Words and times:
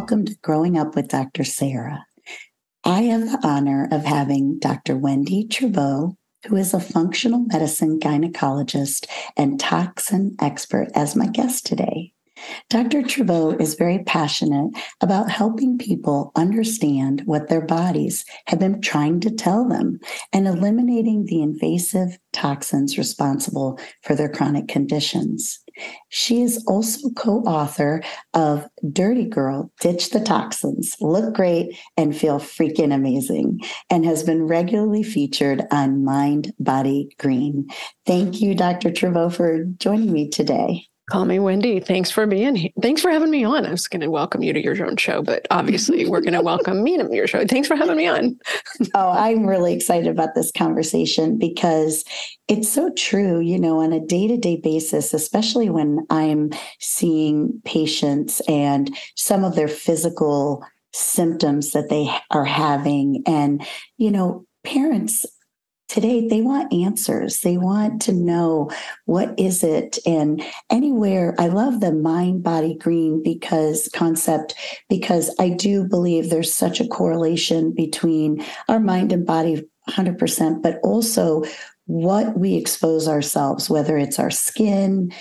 Welcome 0.00 0.24
to 0.24 0.36
Growing 0.42 0.78
Up 0.78 0.96
with 0.96 1.08
Dr. 1.08 1.44
Sarah. 1.44 2.06
I 2.84 3.02
have 3.02 3.20
the 3.20 3.46
honor 3.46 3.86
of 3.92 4.02
having 4.02 4.58
Dr. 4.58 4.96
Wendie 4.96 5.46
Trubow, 5.46 6.16
who 6.46 6.56
is 6.56 6.72
a 6.72 6.80
functional 6.80 7.40
medicine 7.40 8.00
gynecologist 8.00 9.06
and 9.36 9.60
toxin 9.60 10.36
expert, 10.40 10.88
as 10.94 11.14
my 11.14 11.26
guest 11.26 11.66
today. 11.66 12.14
Dr. 12.70 13.02
Trubow 13.02 13.60
is 13.60 13.74
very 13.74 13.98
passionate 14.04 14.70
about 15.02 15.30
helping 15.30 15.76
people 15.76 16.32
understand 16.34 17.20
what 17.26 17.48
their 17.48 17.60
bodies 17.60 18.24
have 18.46 18.58
been 18.58 18.80
trying 18.80 19.20
to 19.20 19.30
tell 19.30 19.68
them 19.68 20.00
and 20.32 20.48
eliminating 20.48 21.26
the 21.26 21.42
invasive 21.42 22.18
toxins 22.32 22.96
responsible 22.96 23.78
for 24.02 24.14
their 24.14 24.30
chronic 24.30 24.66
conditions. 24.66 25.60
She 26.08 26.42
is 26.42 26.64
also 26.66 27.10
co 27.10 27.40
author 27.42 28.02
of 28.34 28.68
Dirty 28.92 29.24
Girl 29.24 29.70
Ditch 29.80 30.10
the 30.10 30.20
Toxins, 30.20 30.96
Look 31.00 31.34
Great, 31.34 31.78
and 31.96 32.16
Feel 32.16 32.38
Freaking 32.38 32.94
Amazing, 32.94 33.60
and 33.88 34.04
has 34.04 34.22
been 34.22 34.46
regularly 34.46 35.02
featured 35.02 35.66
on 35.70 36.04
Mind 36.04 36.52
Body 36.58 37.08
Green. 37.18 37.68
Thank 38.06 38.40
you, 38.40 38.54
Dr. 38.54 38.90
Trubow, 38.90 39.32
for 39.32 39.64
joining 39.78 40.12
me 40.12 40.28
today. 40.28 40.89
Call 41.10 41.24
me 41.24 41.38
Wendie. 41.38 41.84
Thanks 41.84 42.08
for 42.08 42.24
being 42.24 42.54
here. 42.54 42.70
Thanks 42.80 43.02
for 43.02 43.10
having 43.10 43.30
me 43.30 43.42
on. 43.42 43.66
I 43.66 43.72
was 43.72 43.88
going 43.88 44.00
to 44.00 44.10
welcome 44.10 44.44
you 44.44 44.52
to 44.52 44.62
your 44.62 44.86
own 44.86 44.96
show, 44.96 45.22
but 45.22 45.44
obviously 45.50 46.06
we're 46.08 46.20
going 46.20 46.34
to 46.34 46.40
welcome 46.40 46.84
me 46.84 46.96
to 46.98 47.08
your 47.12 47.26
show. 47.26 47.44
Thanks 47.44 47.66
for 47.66 47.74
having 47.74 47.96
me 47.96 48.06
on. 48.06 48.38
oh, 48.94 49.10
I'm 49.10 49.44
really 49.44 49.74
excited 49.74 50.06
about 50.06 50.36
this 50.36 50.52
conversation 50.52 51.36
because 51.36 52.04
it's 52.46 52.68
so 52.68 52.92
true, 52.96 53.40
you 53.40 53.58
know, 53.58 53.80
on 53.80 53.92
a 53.92 53.98
day 53.98 54.28
to 54.28 54.36
day 54.36 54.56
basis, 54.56 55.12
especially 55.12 55.68
when 55.68 56.06
I'm 56.10 56.50
seeing 56.78 57.60
patients 57.64 58.40
and 58.48 58.96
some 59.16 59.42
of 59.42 59.56
their 59.56 59.68
physical 59.68 60.64
symptoms 60.92 61.72
that 61.72 61.88
they 61.88 62.08
are 62.30 62.44
having. 62.44 63.24
And, 63.26 63.66
you 63.98 64.12
know, 64.12 64.46
parents 64.62 65.26
today 65.90 66.26
they 66.26 66.40
want 66.40 66.72
answers. 66.72 67.40
They 67.40 67.58
want 67.58 68.00
to 68.02 68.12
know 68.12 68.70
what 69.04 69.34
is 69.38 69.62
it? 69.62 69.98
And 70.06 70.42
anywhere 70.70 71.34
i 71.38 71.46
love 71.46 71.80
the 71.80 71.92
mind 71.92 72.42
body 72.42 72.74
green 72.74 73.22
because 73.22 73.88
concept 73.92 74.54
because 74.88 75.34
i 75.38 75.48
do 75.48 75.84
believe 75.84 76.30
there's 76.30 76.54
such 76.54 76.80
a 76.80 76.88
correlation 76.88 77.72
between 77.72 78.44
our 78.68 78.80
mind 78.80 79.12
and 79.12 79.26
body 79.26 79.62
100% 79.88 80.62
but 80.62 80.78
also 80.82 81.42
what 81.86 82.38
we 82.38 82.54
expose 82.54 83.08
ourselves 83.08 83.68
whether 83.68 83.98
it's 83.98 84.18
our 84.18 84.30
skin 84.30 85.12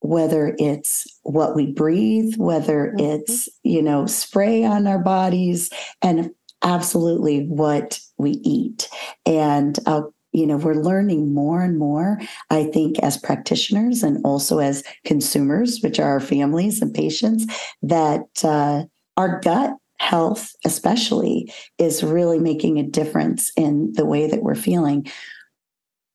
whether 0.00 0.54
it's 0.58 1.06
what 1.22 1.54
we 1.56 1.72
breathe 1.72 2.34
whether 2.36 2.92
mm-hmm. 2.96 3.20
it's 3.20 3.48
you 3.62 3.82
know 3.82 4.06
spray 4.06 4.64
on 4.64 4.86
our 4.86 4.98
bodies. 5.00 5.70
And 6.02 6.30
absolutely 6.62 7.44
what 7.46 8.00
we 8.16 8.32
eat. 8.44 8.88
And 9.26 9.78
uh, 9.86 10.02
you 10.32 10.46
know, 10.46 10.56
we're 10.56 10.74
learning 10.74 11.32
more 11.32 11.62
and 11.62 11.78
more, 11.78 12.20
I 12.50 12.64
think, 12.64 12.98
as 13.00 13.16
practitioners 13.16 14.02
and 14.02 14.24
also 14.24 14.58
as 14.58 14.84
consumers, 15.04 15.80
which 15.82 15.98
are 15.98 16.08
our 16.08 16.20
families 16.20 16.82
and 16.82 16.94
patients, 16.94 17.46
that 17.82 18.26
uh, 18.44 18.84
our 19.16 19.40
gut 19.40 19.74
health, 19.98 20.52
especially, 20.64 21.52
is 21.78 22.04
really 22.04 22.38
making 22.38 22.78
a 22.78 22.84
difference 22.84 23.50
in 23.56 23.92
the 23.94 24.04
way 24.04 24.26
that 24.26 24.42
we're 24.42 24.54
feeling. 24.54 25.06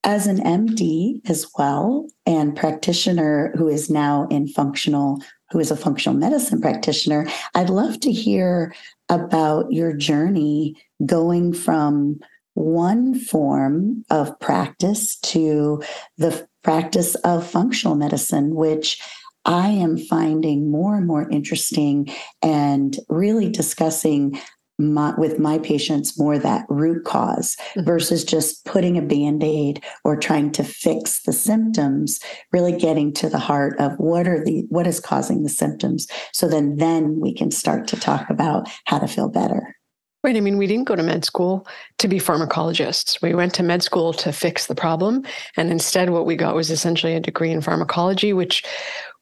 As 0.06 0.28
an 0.28 0.38
MD 0.40 1.22
as 1.30 1.48
well, 1.58 2.08
and 2.26 2.56
practitioner 2.56 3.54
who 3.58 3.68
is 3.68 3.90
now 3.90 4.28
in 4.30 4.48
functional, 4.48 5.22
who 5.50 5.60
is 5.60 5.72
a 5.72 5.78
functional 5.78 6.18
medicine 6.18 6.62
practitioner, 6.62 7.26
I'd 7.56 7.70
love 7.70 8.00
to 8.02 8.12
hear 8.12 8.74
about 9.14 9.72
your 9.72 9.94
journey 9.94 10.76
going 11.06 11.54
from 11.54 12.20
one 12.56 13.16
form 13.16 14.04
of 14.10 14.40
practice 14.40 15.18
to 15.18 15.82
the 16.18 16.48
practice 16.64 17.16
of 17.16 17.46
functional 17.46 17.96
medicine, 17.96 18.56
which 18.56 19.02
I 19.46 19.70
am 19.70 19.98
finding 19.98 20.72
more 20.72 20.96
and 20.96 21.06
more 21.06 21.30
interesting 21.30 22.10
and 22.42 22.98
really 23.10 23.50
discussing 23.50 24.40
my, 24.80 25.14
with 25.18 25.40
my 25.40 25.60
patients 25.60 26.18
more 26.18 26.40
that 26.40 26.66
root 26.70 27.04
because 27.04 27.56
mm-hmm. 27.56 27.86
versus 27.86 28.24
just 28.24 28.66
putting 28.66 28.98
a 28.98 29.02
band-aid 29.02 29.84
or 30.04 30.16
trying 30.16 30.52
to 30.52 30.64
fix 30.64 31.22
the 31.24 31.34
symptoms 31.34 32.20
really 32.52 32.78
getting 32.78 33.14
to 33.14 33.30
the 33.30 33.40
heart 33.40 33.80
of 33.80 33.94
what 33.98 34.28
are 34.28 34.44
the 34.44 34.66
what 34.70 34.88
is 34.88 35.00
causing 35.00 35.44
the 35.44 35.50
symptoms 35.50 36.08
so 36.32 36.48
then 36.48 36.78
then 36.78 37.20
we 37.20 37.34
can 37.34 37.52
start 37.52 37.88
to 37.88 38.00
talk 38.00 38.30
about 38.30 38.68
how 38.86 38.98
to 38.98 39.08
feel 39.08 39.30
better 39.30 39.76
Right. 40.24 40.38
I 40.38 40.40
mean, 40.40 40.58
we 40.58 40.68
didn't 40.68 40.88
go 40.88 40.96
to 40.96 41.04
med 41.04 41.26
school 41.26 41.68
to 41.98 42.08
be 42.08 42.18
pharmacologists. 42.18 43.22
We 43.22 43.36
went 43.36 43.54
to 43.56 43.64
med 43.64 43.84
school 43.84 44.14
to 44.14 44.32
fix 44.32 44.68
the 44.68 44.74
problem. 44.74 45.26
And 45.58 45.70
instead, 45.70 46.12
what 46.12 46.26
we 46.26 46.38
got 46.38 46.56
was 46.56 46.72
essentially 46.72 47.14
a 47.14 47.20
degree 47.20 47.52
in 47.52 47.60
pharmacology, 47.60 48.32
which 48.32 48.64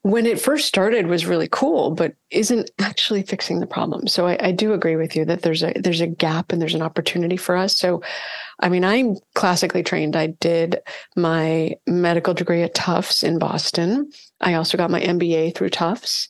when 0.04 0.26
it 0.26 0.42
first 0.42 0.68
started 0.68 1.08
was 1.08 1.28
really 1.28 1.48
cool, 1.52 1.92
but 1.92 2.16
isn't 2.32 2.72
actually 2.80 3.22
fixing 3.22 3.60
the 3.60 3.68
problem. 3.68 4.08
So 4.08 4.26
I, 4.26 4.48
I, 4.48 4.52
do 4.52 4.74
agree 4.74 4.96
with 4.96 5.16
you 5.16 5.26
that 5.26 5.44
there's 5.44 5.62
a 5.62 5.74
there's 5.76 6.02
a 6.02 6.08
gap 6.08 6.52
and 6.52 6.60
there's 6.60 6.74
an 6.74 6.82
opportunity 6.82 7.38
for 7.38 7.56
us. 7.56 7.78
So 7.78 8.02
I 8.62 8.70
mean, 8.70 8.84
I'm 8.84 9.18
classically 9.36 9.84
trained. 9.84 10.16
I 10.16 10.28
did 10.28 10.80
my 11.16 11.76
medical 11.86 12.34
degree 12.34 12.64
at 12.64 12.74
Tufts 12.74 13.22
in 13.22 13.38
Boston. 13.38 14.10
I 14.40 14.56
also 14.56 14.78
got 14.78 14.92
my 14.92 15.02
MBA 15.02 15.56
through 15.56 15.70
Tufts. 15.70 16.30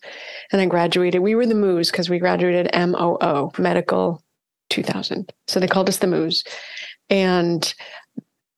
And 0.52 0.62
I 0.62 0.66
graduated. 0.66 1.22
We 1.22 1.36
were 1.36 1.46
the 1.46 1.56
MOOs 1.56 1.92
because 1.92 2.10
we 2.10 2.20
graduated 2.20 2.70
MOO, 2.74 3.52
medical 3.58 4.22
2000. 4.70 5.32
So 5.48 5.60
they 5.60 5.68
called 5.68 5.90
us 5.90 5.98
the 5.98 6.08
Moos. 6.08 6.44
And 7.10 7.74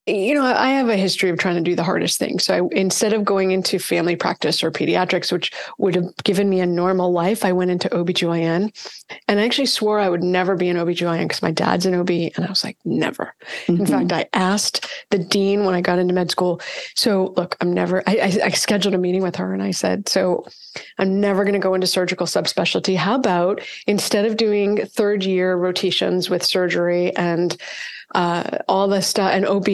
you 0.06 0.34
know, 0.34 0.44
I 0.44 0.70
have 0.72 0.90
a 0.90 0.98
history 0.98 1.30
of 1.30 1.40
trying 1.40 1.56
to 1.56 1.62
do 1.62 1.76
the 1.76 1.84
hardest 1.84 2.20
thing. 2.20 2.38
So 2.40 2.54
I, 2.54 2.76
instead 2.76 3.14
of 3.14 3.24
going 3.24 3.52
into 3.52 3.80
family 3.80 4.18
practice 4.18 4.62
or 4.62 4.70
pediatrics, 4.70 5.32
which 5.32 5.52
would 5.78 5.96
have 5.96 6.14
given 6.26 6.50
me 6.50 6.60
a 6.60 6.66
normal 6.66 7.14
life, 7.14 7.46
I 7.46 7.54
went 7.54 7.72
into 7.72 7.88
OBGYN 7.90 8.70
and 9.30 9.40
I 9.40 9.46
actually 9.46 9.68
swore 9.68 10.00
I 10.00 10.10
would 10.10 10.22
never 10.22 10.56
be 10.56 10.68
an 10.68 10.76
OBGYN 10.76 11.24
because 11.24 11.42
my 11.42 11.52
dad's 11.52 11.86
an 11.86 11.96
OB. 11.96 12.10
And 12.10 12.46
I 12.46 12.50
was 12.50 12.66
like, 12.66 12.78
never. 12.84 13.34
Mm-hmm. 13.68 13.80
In 13.80 13.86
fact, 13.86 14.12
I 14.12 14.28
asked 14.34 14.94
the 15.10 15.20
dean 15.20 15.64
when 15.64 15.74
I 15.74 15.80
got 15.80 16.00
into 16.00 16.14
med 16.14 16.30
school. 16.30 16.60
So 16.96 17.34
look, 17.38 17.56
I'm 17.62 17.72
never, 17.72 18.04
I, 18.06 18.18
I, 18.18 18.46
I 18.46 18.50
scheduled 18.50 18.94
a 18.94 18.98
meeting 18.98 19.24
with 19.24 19.38
her 19.38 19.54
and 19.54 19.64
I 19.64 19.72
said, 19.72 20.10
so 20.10 20.46
I'm 20.98 21.22
never 21.22 21.46
going 21.46 21.54
to 21.54 21.60
go 21.60 21.76
into 21.76 21.88
surgical 21.88 22.28
subspecialty. 22.28 22.98
How 22.98 23.16
about 23.16 23.62
instead 23.88 24.26
of 24.26 24.36
doing 24.36 24.86
third 24.86 25.24
year 25.24 25.56
rotations 25.56 26.30
with 26.30 26.44
surgery 26.44 27.16
and 27.16 27.56
uh, 28.14 28.60
all 28.68 28.88
the 28.88 29.02
stuff 29.02 29.32
and 29.34 29.46
OB. 29.46 29.68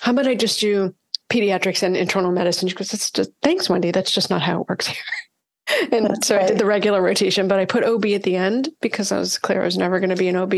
How 0.00 0.12
about 0.12 0.26
I 0.26 0.34
just 0.34 0.60
do 0.60 0.94
pediatrics 1.30 1.82
and 1.82 1.96
internal 1.96 2.32
medicine? 2.32 2.68
She 2.68 2.74
goes, 2.74 2.92
it's 2.92 3.10
just, 3.10 3.30
thanks, 3.42 3.68
Wendie. 3.68 3.92
That's 3.92 4.12
just 4.12 4.30
not 4.30 4.42
how 4.42 4.60
it 4.60 4.68
works 4.68 4.86
here. 4.86 5.02
and 5.92 6.06
That's 6.06 6.26
so 6.26 6.36
right. 6.36 6.44
I 6.44 6.48
did 6.48 6.58
the 6.58 6.66
regular 6.66 7.02
rotation, 7.02 7.48
but 7.48 7.58
I 7.58 7.64
put 7.64 7.84
OB 7.84 8.04
at 8.06 8.22
the 8.22 8.36
end 8.36 8.68
because 8.80 9.12
I 9.12 9.18
was 9.18 9.38
clear 9.38 9.62
I 9.62 9.66
was 9.66 9.78
never 9.78 10.00
going 10.00 10.10
to 10.10 10.16
be 10.16 10.28
an 10.28 10.36
OB. 10.36 10.54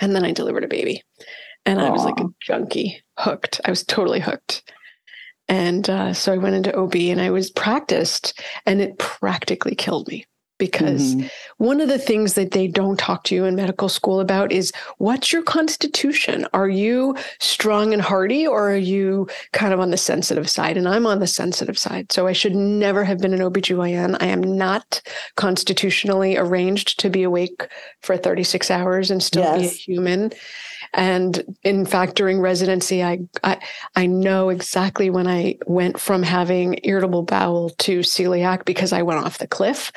And 0.00 0.14
then 0.14 0.24
I 0.24 0.32
delivered 0.32 0.64
a 0.64 0.68
baby. 0.68 1.02
And 1.64 1.80
Aww. 1.80 1.86
I 1.86 1.90
was 1.90 2.04
like 2.04 2.20
a 2.20 2.28
junkie, 2.40 3.02
hooked. 3.18 3.60
I 3.64 3.70
was 3.70 3.84
totally 3.84 4.20
hooked. 4.20 4.62
And 5.48 5.88
uh, 5.88 6.12
so 6.12 6.32
I 6.32 6.38
went 6.38 6.54
into 6.54 6.74
OB 6.74 6.94
and 6.94 7.20
I 7.20 7.30
was 7.30 7.50
practiced, 7.50 8.40
and 8.64 8.80
it 8.80 8.98
practically 8.98 9.74
killed 9.74 10.08
me 10.08 10.26
because 10.62 11.16
mm-hmm. 11.16 11.26
one 11.56 11.80
of 11.80 11.88
the 11.88 11.98
things 11.98 12.34
that 12.34 12.52
they 12.52 12.68
don't 12.68 12.96
talk 12.96 13.24
to 13.24 13.34
you 13.34 13.44
in 13.44 13.56
medical 13.56 13.88
school 13.88 14.20
about 14.20 14.52
is 14.52 14.72
what's 14.98 15.32
your 15.32 15.42
constitution? 15.42 16.46
Are 16.54 16.68
you 16.68 17.16
strong 17.40 17.92
and 17.92 18.00
hardy 18.00 18.46
or 18.46 18.70
are 18.70 18.76
you 18.76 19.26
kind 19.52 19.74
of 19.74 19.80
on 19.80 19.90
the 19.90 19.96
sensitive 19.96 20.48
side? 20.48 20.76
And 20.76 20.86
I'm 20.86 21.04
on 21.04 21.18
the 21.18 21.26
sensitive 21.26 21.76
side. 21.76 22.12
So 22.12 22.28
I 22.28 22.32
should 22.32 22.54
never 22.54 23.02
have 23.02 23.18
been 23.18 23.34
an 23.34 23.40
OBGYN. 23.40 24.18
I 24.20 24.26
am 24.26 24.40
not 24.40 25.02
constitutionally 25.34 26.36
arranged 26.36 27.00
to 27.00 27.10
be 27.10 27.24
awake 27.24 27.66
for 28.02 28.16
36 28.16 28.70
hours 28.70 29.10
and 29.10 29.20
still 29.20 29.42
yes. 29.42 29.58
be 29.58 29.66
a 29.66 29.70
human. 29.70 30.30
And 30.94 31.56
in 31.64 31.86
fact, 31.86 32.14
during 32.14 32.38
residency, 32.38 33.02
I, 33.02 33.20
I, 33.42 33.58
I 33.96 34.06
know 34.06 34.50
exactly 34.50 35.10
when 35.10 35.26
I 35.26 35.58
went 35.66 35.98
from 35.98 36.22
having 36.22 36.78
irritable 36.84 37.22
bowel 37.22 37.70
to 37.70 38.00
celiac 38.00 38.64
because 38.64 38.92
I 38.92 39.02
went 39.02 39.24
off 39.24 39.38
the 39.38 39.48
cliff 39.48 39.90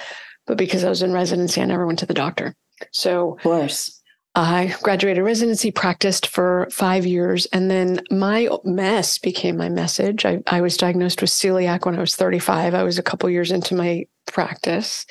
but 0.47 0.57
because 0.57 0.83
I 0.83 0.89
was 0.89 1.01
in 1.01 1.13
residency, 1.13 1.61
I 1.61 1.65
never 1.65 1.85
went 1.85 1.99
to 1.99 2.05
the 2.05 2.13
doctor. 2.13 2.55
So, 2.91 3.33
of 3.33 3.43
course. 3.43 4.01
I 4.37 4.75
graduated 4.81 5.23
residency, 5.23 5.71
practiced 5.71 6.27
for 6.27 6.67
five 6.69 7.05
years, 7.05 7.45
and 7.53 7.71
then 7.71 8.01
my 8.11 8.49
mess 8.65 9.17
became 9.17 9.55
my 9.55 9.69
message. 9.69 10.25
I, 10.25 10.43
I 10.47 10.59
was 10.59 10.75
diagnosed 10.75 11.21
with 11.21 11.29
celiac 11.29 11.85
when 11.85 11.95
I 11.95 12.01
was 12.01 12.17
35. 12.17 12.73
I 12.73 12.83
was 12.83 12.99
a 12.99 13.03
couple 13.03 13.29
years 13.29 13.51
into 13.51 13.75
my 13.75 14.05
practice. 14.27 15.05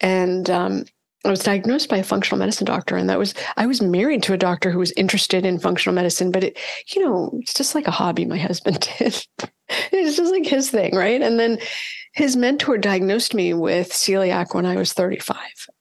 And 0.00 0.50
um, 0.50 0.84
I 1.24 1.30
was 1.30 1.42
diagnosed 1.42 1.88
by 1.88 1.98
a 1.98 2.02
functional 2.02 2.38
medicine 2.38 2.66
doctor, 2.66 2.96
and 2.96 3.08
that 3.10 3.18
was 3.18 3.34
I 3.56 3.66
was 3.66 3.82
married 3.82 4.22
to 4.24 4.32
a 4.32 4.38
doctor 4.38 4.70
who 4.70 4.78
was 4.78 4.92
interested 4.92 5.44
in 5.44 5.58
functional 5.58 5.94
medicine, 5.94 6.30
but 6.30 6.44
it, 6.44 6.58
you 6.94 7.04
know, 7.04 7.30
it's 7.40 7.52
just 7.52 7.74
like 7.74 7.86
a 7.86 7.90
hobby 7.92 8.24
my 8.24 8.38
husband 8.48 8.88
did. 8.98 9.26
it's 9.92 10.16
just 10.16 10.32
like 10.32 10.46
his 10.46 10.70
thing, 10.70 10.94
right? 10.94 11.20
And 11.20 11.38
then 11.38 11.58
his 12.12 12.36
mentor 12.36 12.78
diagnosed 12.78 13.34
me 13.34 13.54
with 13.54 13.90
celiac 13.90 14.54
when 14.54 14.66
I 14.66 14.76
was 14.76 14.92
35. 14.92 15.36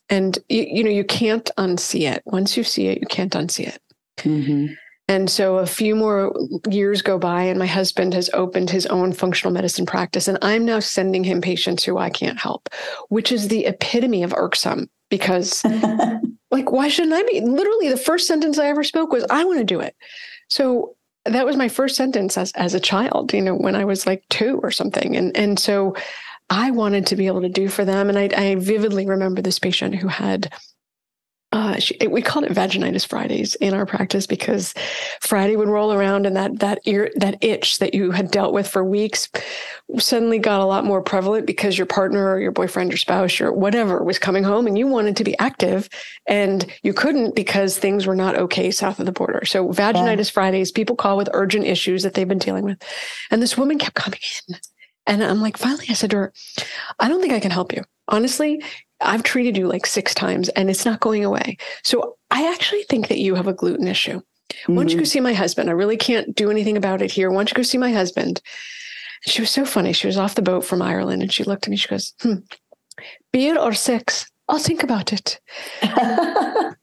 And 0.10 0.38
you, 0.50 0.66
you 0.70 0.84
know, 0.84 0.90
you 0.90 1.04
can't 1.04 1.50
unsee 1.58 2.12
it. 2.12 2.24
Once 2.26 2.58
you 2.58 2.64
see 2.64 2.88
it, 2.88 3.00
you 3.00 3.08
can't 3.08 3.34
unsee 3.34 3.68
it. 3.68 3.82
Mm-hmm. 4.18 4.74
And 5.08 5.28
so 5.28 5.58
a 5.58 5.66
few 5.66 5.96
more 5.96 6.36
years 6.70 7.02
go 7.02 7.18
by, 7.18 7.42
and 7.42 7.58
my 7.58 7.66
husband 7.66 8.14
has 8.14 8.30
opened 8.32 8.70
his 8.70 8.86
own 8.88 9.12
functional 9.12 9.52
medicine 9.52 9.88
practice. 9.88 10.28
And 10.28 10.38
I'm 10.44 10.66
now 10.66 10.80
sending 10.80 11.24
him 11.24 11.42
patients 11.42 11.84
who 11.84 11.98
I 11.98 12.12
can't 12.12 12.40
help, 12.40 12.70
which 13.10 13.32
is 13.32 13.48
the 13.48 13.66
epitome 13.66 14.22
of 14.22 14.36
irksome 14.36 14.88
because, 15.10 15.64
like, 16.52 16.72
why 16.72 16.90
shouldn't 16.90 17.16
I 17.16 17.24
be? 17.24 17.42
Literally, 17.42 17.90
the 17.90 17.98
first 17.98 18.28
sentence 18.28 18.60
I 18.60 18.68
ever 18.68 18.84
spoke 18.84 19.12
was, 19.12 19.26
I 19.32 19.44
want 19.46 19.58
to 19.58 19.66
do 19.66 19.80
it. 19.80 19.96
So 20.48 20.96
that 21.26 21.46
was 21.46 21.58
my 21.58 21.68
first 21.68 21.96
sentence 21.96 22.38
as, 22.38 22.52
as 22.54 22.74
a 22.74 22.80
child, 22.80 23.34
you 23.34 23.42
know, 23.42 23.56
when 23.56 23.76
I 23.76 23.86
was 23.86 24.06
like 24.06 24.24
two 24.30 24.60
or 24.64 24.72
something. 24.72 25.16
And, 25.16 25.36
and 25.36 25.60
so 25.60 25.96
I 26.50 26.72
wanted 26.72 27.06
to 27.08 27.16
be 27.16 27.28
able 27.28 27.42
to 27.42 27.50
do 27.50 27.70
for 27.70 27.86
them. 27.86 28.10
And 28.10 28.18
I, 28.18 28.30
I 28.36 28.56
vividly 28.56 29.06
remember 29.06 29.42
this 29.42 29.60
patient 29.60 29.96
who 29.96 30.08
had 30.08 30.52
uh, 31.52 31.80
she, 31.80 31.98
we 32.08 32.22
called 32.22 32.46
it 32.46 32.52
vaginitis 32.52 33.08
Fridays 33.08 33.56
in 33.56 33.74
our 33.74 33.86
practice 33.86 34.28
because 34.28 34.74
Friday 35.20 35.56
would 35.56 35.68
roll 35.68 35.92
around 35.92 36.28
and 36.28 36.36
that 36.36 36.60
that 36.60 36.80
ear 36.86 37.12
that 37.16 37.44
itch 37.44 37.80
that 37.80 37.96
you 37.96 38.12
had 38.12 38.30
dealt 38.30 38.54
with 38.54 38.68
for 38.68 38.84
weeks 38.84 39.28
suddenly 39.98 40.38
got 40.38 40.62
a 40.62 40.66
lot 40.66 40.86
more 40.86 41.02
prevalent 41.02 41.48
because 41.48 41.76
your 41.76 41.88
partner 41.88 42.30
or 42.30 42.40
your 42.40 42.52
boyfriend, 42.52 42.92
your 42.92 42.98
spouse, 42.98 43.40
your 43.40 43.52
whatever 43.52 44.04
was 44.04 44.20
coming 44.20 44.44
home 44.44 44.68
and 44.68 44.78
you 44.78 44.86
wanted 44.86 45.18
to 45.18 45.24
be 45.24 45.38
active 45.40 45.90
and 46.28 46.72
you 46.84 46.94
couldn't 46.94 47.36
because 47.36 47.78
things 47.78 48.06
were 48.06 48.16
not 48.16 48.36
okay 48.36 48.70
south 48.70 49.00
of 49.00 49.08
the 49.08 49.12
border. 49.12 49.44
So 49.46 49.70
vaginitis 49.70 50.26
yeah. 50.28 50.32
Fridays, 50.32 50.72
people 50.72 50.96
call 50.96 51.18
with 51.18 51.30
urgent 51.34 51.66
issues 51.66 52.04
that 52.04 52.14
they've 52.14 52.28
been 52.28 52.38
dealing 52.38 52.64
with, 52.64 52.78
and 53.32 53.42
this 53.42 53.58
woman 53.58 53.80
kept 53.80 53.96
coming 53.96 54.20
in. 54.50 54.58
And 55.08 55.24
I'm 55.24 55.42
like, 55.42 55.58
finally, 55.58 55.88
I 55.90 55.94
said 55.94 56.12
to 56.12 56.18
her, 56.18 56.34
I 57.00 57.10
don't 57.10 57.20
think 57.20 57.34
I 57.34 57.40
can 57.40 57.50
help 57.50 57.74
you. 57.74 57.84
Honestly, 58.08 58.62
I've 59.02 59.24
treated 59.24 59.58
you 59.58 59.68
like 59.68 59.86
six 59.86 60.14
times 60.14 60.50
and 60.50 60.70
it's 60.70 60.86
not 60.86 61.00
going 61.00 61.24
away. 61.24 61.58
So 61.84 62.18
I 62.32 62.52
actually 62.52 62.84
think 62.84 63.08
that 63.08 63.20
you 63.20 63.36
have 63.36 63.48
a 63.48 63.54
gluten 63.54 63.88
issue. 63.88 64.22
Mm-hmm. 64.50 64.76
Why 64.76 64.82
don't 64.82 64.90
you 64.90 64.98
go 64.98 65.04
mm-hmm. 65.04 65.08
see 65.08 65.20
my 65.20 65.34
husband? 65.34 65.70
I 65.70 65.74
really 65.74 65.98
can't 65.98 66.36
do 66.36 66.52
anything 66.52 66.78
about 66.78 67.02
it 67.02 67.12
here. 67.12 67.30
Why 67.30 67.38
don't 67.38 67.52
you 67.52 67.56
go 67.56 67.64
see 67.64 67.78
my 67.78 67.92
husband? 67.92 68.42
And 69.26 69.34
she 69.34 69.42
was 69.42 69.52
so 69.52 69.66
funny. 69.66 69.94
She 69.94 70.08
was 70.08 70.18
off 70.18 70.36
the 70.36 70.42
boat 70.42 70.66
from 70.66 70.82
Ireland 70.82 71.22
and 71.22 71.32
she 71.32 71.44
looked 71.44 71.66
at 71.66 71.70
me. 71.70 71.78
She 71.78 71.88
goes, 71.88 72.14
hmm, 72.22 72.36
beer 73.32 73.58
or 73.58 73.74
sex? 73.74 74.30
I'll 74.48 74.60
think 74.60 74.84
about 74.84 75.14
it. 75.14 75.40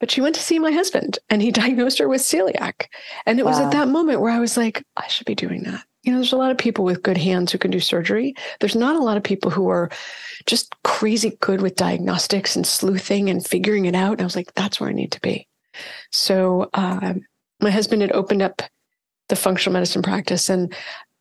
but 0.00 0.10
she 0.10 0.20
went 0.20 0.34
to 0.34 0.40
see 0.40 0.58
my 0.58 0.72
husband 0.72 1.18
and 1.28 1.42
he 1.42 1.50
diagnosed 1.52 1.98
her 1.98 2.08
with 2.08 2.22
celiac. 2.22 2.86
And 3.26 3.38
it 3.38 3.44
wow. 3.44 3.50
was 3.50 3.60
at 3.60 3.72
that 3.72 3.88
moment 3.88 4.20
where 4.20 4.32
I 4.32 4.40
was 4.40 4.56
like, 4.56 4.84
I 4.96 5.06
should 5.08 5.26
be 5.26 5.34
doing 5.34 5.64
that 5.64 5.84
you 6.02 6.12
know, 6.12 6.18
there's 6.18 6.32
a 6.32 6.36
lot 6.36 6.50
of 6.50 6.58
people 6.58 6.84
with 6.84 7.02
good 7.02 7.16
hands 7.16 7.52
who 7.52 7.58
can 7.58 7.70
do 7.70 7.80
surgery. 7.80 8.34
There's 8.60 8.74
not 8.74 8.96
a 8.96 9.02
lot 9.02 9.16
of 9.16 9.22
people 9.22 9.50
who 9.50 9.68
are 9.68 9.90
just 10.46 10.74
crazy 10.82 11.36
good 11.40 11.62
with 11.62 11.76
diagnostics 11.76 12.56
and 12.56 12.66
sleuthing 12.66 13.30
and 13.30 13.46
figuring 13.46 13.84
it 13.84 13.94
out. 13.94 14.12
And 14.12 14.22
I 14.22 14.24
was 14.24 14.36
like, 14.36 14.52
that's 14.54 14.80
where 14.80 14.90
I 14.90 14.94
need 14.94 15.12
to 15.12 15.20
be. 15.20 15.46
So 16.10 16.68
um, 16.74 17.20
my 17.60 17.70
husband 17.70 18.02
had 18.02 18.12
opened 18.12 18.42
up 18.42 18.62
the 19.28 19.36
functional 19.36 19.74
medicine 19.74 20.02
practice 20.02 20.48
and 20.48 20.74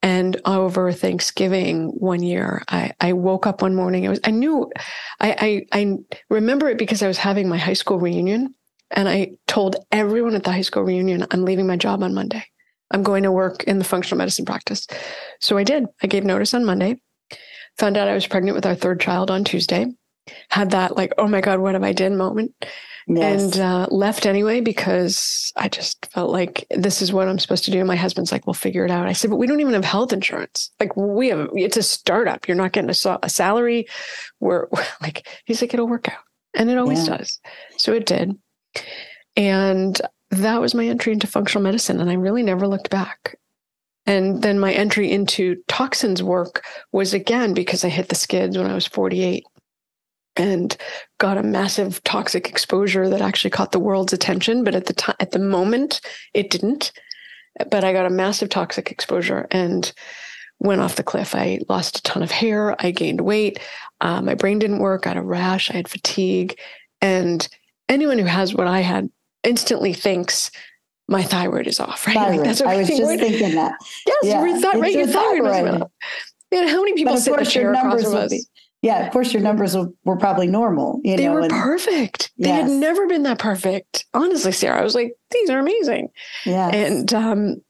and 0.04 0.42
over 0.45 0.92
Thanksgiving 0.92 1.89
one 1.89 2.24
year, 2.24 2.63
I, 2.68 2.92
I 3.00 3.13
woke 3.13 3.45
up 3.45 3.62
one 3.62 3.75
morning. 3.75 4.04
It 4.04 4.10
was 4.10 4.19
I 4.24 4.31
knew 4.31 4.72
I, 5.19 5.66
I 5.72 5.80
I 5.80 5.98
remember 6.27 6.69
it 6.69 6.80
because 6.80 7.04
I 7.04 7.07
was 7.07 7.19
having 7.19 7.48
my 7.48 7.57
high 7.57 7.74
school 7.74 8.00
reunion 8.00 8.56
and 8.89 9.07
I 9.07 9.34
told 9.48 9.75
everyone 9.92 10.34
at 10.34 10.44
the 10.44 10.51
high 10.51 10.63
school 10.63 10.84
reunion, 10.84 11.27
I'm 11.30 11.45
leaving 11.45 11.68
my 11.68 11.77
job 11.77 12.01
on 12.01 12.16
Monday. 12.16 12.44
I'm 12.91 13.03
going 13.03 13.23
to 13.23 13.31
work 13.31 13.63
in 13.63 13.79
the 13.79 13.85
functional 13.85 14.17
medicine 14.17 14.45
practice. 14.45 14.88
So 15.39 15.57
I 15.57 15.63
did. 15.63 15.85
I 16.03 16.07
gave 16.07 16.23
notice 16.23 16.53
on 16.53 16.65
Monday, 16.65 17.01
found 17.77 17.97
out 17.97 18.07
I 18.07 18.13
was 18.13 18.27
pregnant 18.27 18.55
with 18.55 18.65
our 18.65 18.75
third 18.75 18.99
child 18.99 19.31
on 19.31 19.43
Tuesday, 19.43 19.88
had 20.49 20.71
that 20.71 20.95
like, 20.95 21.13
oh 21.17 21.27
my 21.27 21.41
God, 21.41 21.59
what 21.59 21.73
have 21.73 21.83
I 21.83 21.93
done 21.93 22.17
moment. 22.17 22.53
Yes. 23.07 23.55
And 23.55 23.61
uh, 23.61 23.88
left 23.89 24.25
anyway 24.25 24.61
because 24.61 25.51
I 25.55 25.69
just 25.69 26.05
felt 26.13 26.29
like 26.29 26.65
this 26.69 27.01
is 27.01 27.11
what 27.11 27.27
I'm 27.27 27.39
supposed 27.39 27.65
to 27.65 27.71
do. 27.71 27.83
My 27.83 27.95
husband's 27.95 28.31
like, 28.31 28.45
we'll 28.45 28.53
figure 28.53 28.85
it 28.85 28.91
out. 28.91 29.07
I 29.07 29.13
said, 29.13 29.29
but 29.29 29.38
we 29.38 29.47
don't 29.47 29.59
even 29.59 29.73
have 29.73 29.83
health 29.83 30.13
insurance. 30.13 30.71
Like 30.79 30.95
we 30.95 31.29
have, 31.29 31.49
it's 31.53 31.77
a 31.77 31.83
startup. 31.83 32.47
You're 32.47 32.57
not 32.57 32.73
getting 32.73 32.89
a, 32.89 33.19
a 33.23 33.29
salary. 33.29 33.88
We're, 34.39 34.67
we're 34.71 34.85
like, 35.01 35.27
he's 35.45 35.61
like, 35.61 35.73
it'll 35.73 35.88
work 35.88 36.09
out. 36.09 36.23
And 36.53 36.69
it 36.69 36.77
always 36.77 37.07
yeah. 37.07 37.17
does. 37.17 37.39
So 37.77 37.93
it 37.93 38.05
did. 38.05 38.38
And 39.35 39.99
that 40.31 40.62
was 40.62 40.74
my 40.74 40.86
entry 40.86 41.13
into 41.13 41.28
functional 41.28 41.63
medicine. 41.63 42.00
And 42.00 42.10
I 42.10 42.13
really 42.13 42.44
never 42.44 42.68
looked 42.68 42.89
back. 42.89 43.38
And 44.06 44.42
then 44.42 44.60
my 44.60 44.74
entry 44.74 45.12
into 45.12 45.62
toxins 45.68 46.24
work 46.24 46.63
was 46.92 47.13
again 47.13 47.54
because 47.54 47.86
I 47.86 47.89
hit 47.89 48.10
the 48.10 48.16
skids 48.16 48.57
when 48.57 48.69
I 48.69 48.74
was 48.74 48.88
48 48.88 49.45
and 50.38 50.75
got 51.19 51.38
a 51.38 51.44
massive 51.44 52.04
toxic 52.04 52.50
exposure 52.50 53.10
that 53.10 53.22
actually 53.22 53.51
caught 53.51 53.74
the 53.74 53.80
world's 53.80 54.13
attention. 54.13 54.63
But 54.63 54.75
at 54.75 54.86
the 54.86 54.94
time, 54.94 55.16
at 55.19 55.31
the 55.31 55.39
moment, 55.39 56.01
it 56.34 56.50
didn't. 56.50 56.92
But 57.69 57.84
I 57.84 57.94
got 57.94 58.06
a 58.06 58.10
massive 58.10 58.50
toxic 58.50 58.92
exposure 58.92 59.45
and 59.51 59.92
went 60.60 60.81
off 60.81 60.95
the 60.95 61.04
cliff. 61.04 61.36
I 61.36 61.60
lost 61.68 61.98
a 61.98 62.04
ton 62.04 62.24
of 62.24 62.31
hair. 62.31 62.75
I 62.80 62.92
gained 62.92 63.22
weight. 63.22 63.60
Uh, 64.00 64.22
my 64.22 64.36
brain 64.36 64.57
didn't 64.57 64.80
work. 64.80 65.06
I 65.06 65.10
had 65.10 65.18
a 65.18 65.22
rash. 65.22 65.69
I 65.69 65.74
had 65.74 65.89
fatigue. 65.89 66.57
And 67.01 67.48
anyone 67.89 68.18
who 68.18 68.25
has 68.25 68.54
what 68.54 68.68
I 68.68 68.80
had 68.80 69.10
instantly 69.43 69.93
thinks 69.93 70.51
my 71.07 71.23
thyroid 71.23 71.67
is 71.67 71.79
off, 71.79 72.07
right? 72.07 72.15
Like 72.15 72.43
that's 72.43 72.61
what 72.61 72.69
I 72.69 72.77
was 72.77 72.88
just 72.88 73.03
word. 73.03 73.19
thinking 73.19 73.55
that. 73.55 73.75
Yes, 74.07 74.17
yeah. 74.23 74.45
your 74.45 74.61
th- 74.61 74.75
right, 74.75 74.93
your 74.93 75.07
thyroid, 75.07 75.51
thyroid. 75.51 75.81
off. 75.81 75.91
Yeah, 76.51 76.67
how 76.67 76.81
many 76.81 76.93
people 76.93 77.17
sit 77.17 77.33
in 77.33 77.39
the 77.43 77.49
chair 77.49 77.73
across 77.73 78.03
from 78.03 78.15
us? 78.15 78.47
yeah, 78.81 79.05
of 79.05 79.13
course, 79.13 79.33
your 79.33 79.41
numbers 79.41 79.75
were 80.03 80.17
probably 80.17 80.47
normal. 80.47 80.99
You 81.03 81.17
they 81.17 81.25
know, 81.25 81.33
were 81.33 81.41
and, 81.41 81.51
perfect. 81.51 82.31
They 82.38 82.50
had 82.50 82.69
never 82.69 83.07
been 83.07 83.24
that 83.24 83.39
perfect. 83.39 84.05
Honestly, 84.13 84.51
Sarah, 84.51 84.79
I 84.79 84.83
was 84.83 84.95
like, 84.95 85.13
these 85.31 85.50
are 85.50 85.60
amazing. 85.60 86.10
Yeah. 86.45 86.69
And 86.69 87.13
um, 87.13 87.62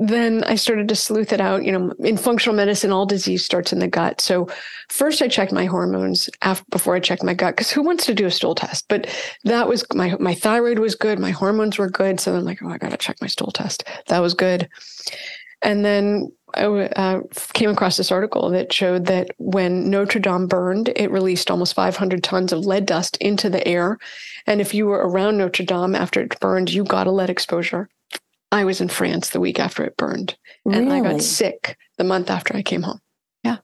then 0.00 0.44
I 0.44 0.54
started 0.54 0.88
to 0.88 0.96
sleuth 0.96 1.32
it 1.32 1.40
out. 1.40 1.64
You 1.64 1.72
know, 1.72 1.92
in 1.98 2.16
functional 2.16 2.56
medicine, 2.56 2.90
all 2.90 3.04
disease 3.04 3.44
starts 3.44 3.72
in 3.72 3.80
the 3.80 3.88
gut. 3.88 4.20
So 4.20 4.48
first, 4.88 5.20
I 5.20 5.28
checked 5.28 5.52
my 5.52 5.66
hormones 5.66 6.30
after, 6.40 6.64
before 6.70 6.94
I 6.94 7.00
checked 7.00 7.22
my 7.22 7.34
gut 7.34 7.54
because 7.54 7.70
who 7.70 7.82
wants 7.82 8.06
to 8.06 8.14
do 8.14 8.26
a 8.26 8.30
stool 8.30 8.54
test? 8.54 8.86
But 8.88 9.06
that 9.44 9.68
was 9.68 9.84
my 9.94 10.16
my 10.18 10.34
thyroid 10.34 10.78
was 10.78 10.94
good, 10.94 11.18
my 11.18 11.32
hormones 11.32 11.78
were 11.78 11.90
good. 11.90 12.18
So 12.18 12.34
I'm 12.34 12.44
like, 12.44 12.62
oh, 12.62 12.70
I 12.70 12.78
got 12.78 12.92
to 12.92 12.96
check 12.96 13.16
my 13.20 13.26
stool 13.26 13.52
test. 13.52 13.84
That 14.08 14.20
was 14.20 14.32
good. 14.32 14.68
And 15.60 15.84
then 15.84 16.30
I 16.54 16.64
uh, 16.64 17.20
came 17.52 17.70
across 17.70 17.96
this 17.96 18.12
article 18.12 18.50
that 18.50 18.72
showed 18.72 19.06
that 19.06 19.30
when 19.38 19.90
Notre 19.90 20.20
Dame 20.20 20.46
burned, 20.46 20.92
it 20.94 21.10
released 21.10 21.50
almost 21.50 21.74
500 21.74 22.22
tons 22.22 22.52
of 22.52 22.60
lead 22.60 22.86
dust 22.86 23.16
into 23.16 23.50
the 23.50 23.66
air. 23.66 23.98
And 24.46 24.60
if 24.60 24.72
you 24.72 24.86
were 24.86 25.08
around 25.08 25.38
Notre 25.38 25.64
Dame 25.64 25.94
after 25.94 26.20
it 26.20 26.38
burned, 26.38 26.70
you 26.72 26.84
got 26.84 27.06
a 27.06 27.10
lead 27.10 27.30
exposure. 27.30 27.88
I 28.54 28.64
was 28.64 28.80
in 28.80 28.88
France 28.88 29.30
the 29.30 29.40
week 29.40 29.58
after 29.58 29.82
it 29.82 29.96
burned, 29.96 30.36
and? 30.64 30.92
I 30.92 31.00
got 31.00 31.20
sick 31.20 31.76
the 31.98 32.04
month 32.04 32.30
after 32.30 32.56
I 32.56 32.62
came 32.62 32.82
home. 32.82 33.00
Yeah. 33.42 33.58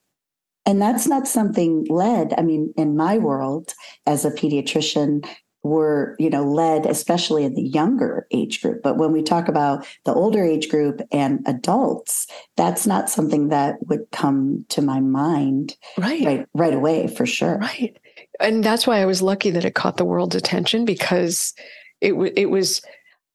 And 0.67 0.83
that's 0.83 1.07
not 1.07 1.29
something 1.29 1.87
lead. 1.89 2.35
I 2.37 2.43
mean, 2.43 2.75
in 2.77 2.97
my 2.97 3.17
world 3.19 3.73
as 4.07 4.25
a 4.25 4.33
pediatrician, 4.33 5.29
were 5.63 6.17
you 6.19 6.31
know 6.31 6.43
led 6.43 6.87
especially 6.87 7.45
in 7.45 7.55
the 7.55 7.61
younger 7.63 8.27
age 8.31 8.63
group 8.63 8.83
but 8.83 8.97
when 8.97 9.13
we 9.13 9.23
talk 9.23 9.47
about 9.47 9.87
the 10.07 10.15
older 10.15 10.43
age 10.43 10.71
group 10.71 11.03
and 11.13 11.41
adults 11.45 12.27
that's 12.57 12.87
not 12.87 13.11
something 13.11 13.49
that 13.49 13.77
would 13.87 14.11
come 14.11 14.65
to 14.71 14.81
my 14.81 15.01
mind 15.01 15.77
right 15.99 16.25
right, 16.25 16.47
right 16.55 16.73
away 16.73 17.07
for 17.09 17.27
sure 17.27 17.59
right 17.59 17.99
and 18.41 18.65
that's 18.65 18.87
why 18.87 19.03
I 19.03 19.05
was 19.05 19.21
lucky 19.21 19.51
that 19.51 19.67
it 19.67 19.75
caught 19.75 19.99
the 19.99 20.05
world's 20.07 20.35
attention 20.35 20.87
because 20.87 21.53
it 22.01 22.17
was 22.17 22.31
it 22.37 22.47
was 22.47 22.81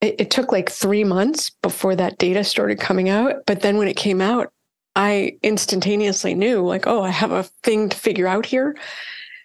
it, 0.00 0.16
it 0.18 0.30
took 0.30 0.52
like 0.52 0.70
three 0.70 1.04
months 1.04 1.50
before 1.62 1.96
that 1.96 2.18
data 2.18 2.44
started 2.44 2.78
coming 2.78 3.08
out. 3.08 3.46
But 3.46 3.60
then 3.60 3.76
when 3.76 3.88
it 3.88 3.96
came 3.96 4.20
out, 4.20 4.52
I 4.94 5.38
instantaneously 5.42 6.34
knew 6.34 6.64
like, 6.64 6.86
oh, 6.86 7.02
I 7.02 7.10
have 7.10 7.32
a 7.32 7.44
thing 7.62 7.88
to 7.88 7.96
figure 7.96 8.26
out 8.26 8.46
here. 8.46 8.76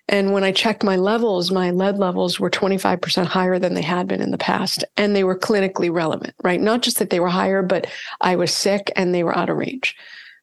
And 0.07 0.33
when 0.33 0.43
I 0.43 0.51
checked 0.51 0.83
my 0.83 0.97
levels, 0.97 1.51
my 1.51 1.71
lead 1.71 1.97
levels 1.97 2.39
were 2.39 2.49
25% 2.49 3.25
higher 3.25 3.59
than 3.59 3.75
they 3.75 3.81
had 3.81 4.07
been 4.07 4.21
in 4.21 4.31
the 4.31 4.37
past. 4.37 4.83
And 4.97 5.15
they 5.15 5.23
were 5.23 5.37
clinically 5.37 5.91
relevant, 5.91 6.33
right? 6.43 6.59
Not 6.59 6.81
just 6.81 6.99
that 6.99 7.11
they 7.11 7.19
were 7.19 7.29
higher, 7.29 7.61
but 7.61 7.87
I 8.19 8.35
was 8.35 8.53
sick 8.53 8.91
and 8.95 9.13
they 9.13 9.23
were 9.23 9.37
out 9.37 9.49
of 9.49 9.57
range. 9.57 9.95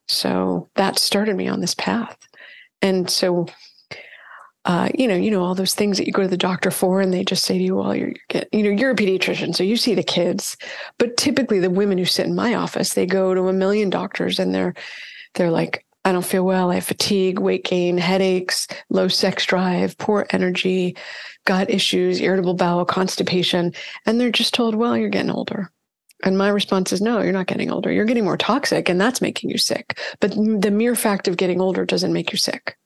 So 0.07 0.69
that 0.77 0.99
started 0.99 1.37
me 1.37 1.49
on 1.49 1.61
this 1.61 1.75
path. 1.75 2.17
And 2.81 3.11
so 3.11 3.47
uh, 4.69 4.91
you 4.95 5.09
know, 5.09 5.17
you 5.17 5.31
know, 5.31 5.43
all 5.43 5.55
those 5.55 5.75
things 5.75 5.97
that 5.97 6.07
you 6.07 6.13
go 6.13 6.23
to 6.23 6.29
the 6.29 6.37
doctor 6.37 6.71
for, 6.71 7.01
and 7.01 7.13
they 7.13 7.25
just 7.25 7.45
say 7.45 7.57
to 7.57 7.65
you, 7.65 7.77
well, 7.77 7.97
you're, 7.97 8.13
you 8.53 8.63
know, 8.63 8.71
you're 8.71 8.91
a 8.91 8.95
pediatrician, 8.95 9.57
so 9.57 9.65
you 9.65 9.79
see 9.79 9.95
the 9.95 10.03
kids. 10.03 10.59
But 10.99 11.17
typically, 11.17 11.59
the 11.59 11.71
women 11.71 11.97
who 11.97 12.05
sit 12.05 12.27
in 12.27 12.35
my 12.35 12.55
office, 12.55 12.93
they 12.93 13.07
go 13.07 13.35
to 13.35 13.49
a 13.49 13.53
million 13.53 13.89
doctors, 13.89 14.39
and 14.39 14.55
they're 14.55 14.75
they're 15.35 15.51
like, 15.51 15.87
I 16.05 16.13
don't 16.13 16.25
feel 16.25 16.45
well. 16.45 16.71
I 16.71 16.77
have 16.77 16.85
fatigue, 16.85 17.39
weight 17.39 17.65
gain, 17.65 17.97
headaches, 17.97 18.69
low 18.91 19.09
sex 19.09 19.47
drive, 19.47 19.97
poor 19.97 20.27
energy, 20.31 20.97
gut 21.47 21.71
issues, 21.71 22.21
irritable 22.21 22.55
bowel, 22.55 22.85
constipation, 22.85 23.73
and 24.05 24.21
they're 24.21 24.31
just 24.31 24.53
told, 24.53 24.75
well, 24.75 24.99
you're 24.99 25.09
getting 25.09 25.31
older. 25.31 25.73
And 26.25 26.37
my 26.37 26.51
response 26.51 26.93
is, 26.93 27.01
no, 27.01 27.23
you're 27.23 27.33
not 27.33 27.47
getting 27.47 27.71
older. 27.71 27.91
You're 27.91 28.05
getting 28.05 28.25
more 28.25 28.37
toxic, 28.37 28.91
and 28.91 29.01
that's 29.01 29.23
making 29.23 29.49
you 29.49 29.57
sick. 29.57 29.99
But 30.21 30.33
the 30.33 30.71
mere 30.71 30.95
fact 30.95 31.27
of 31.27 31.39
getting 31.39 31.61
older 31.61 31.87
doesn't 31.87 32.13
make 32.13 32.33
you 32.33 32.39
sick. 32.39 32.77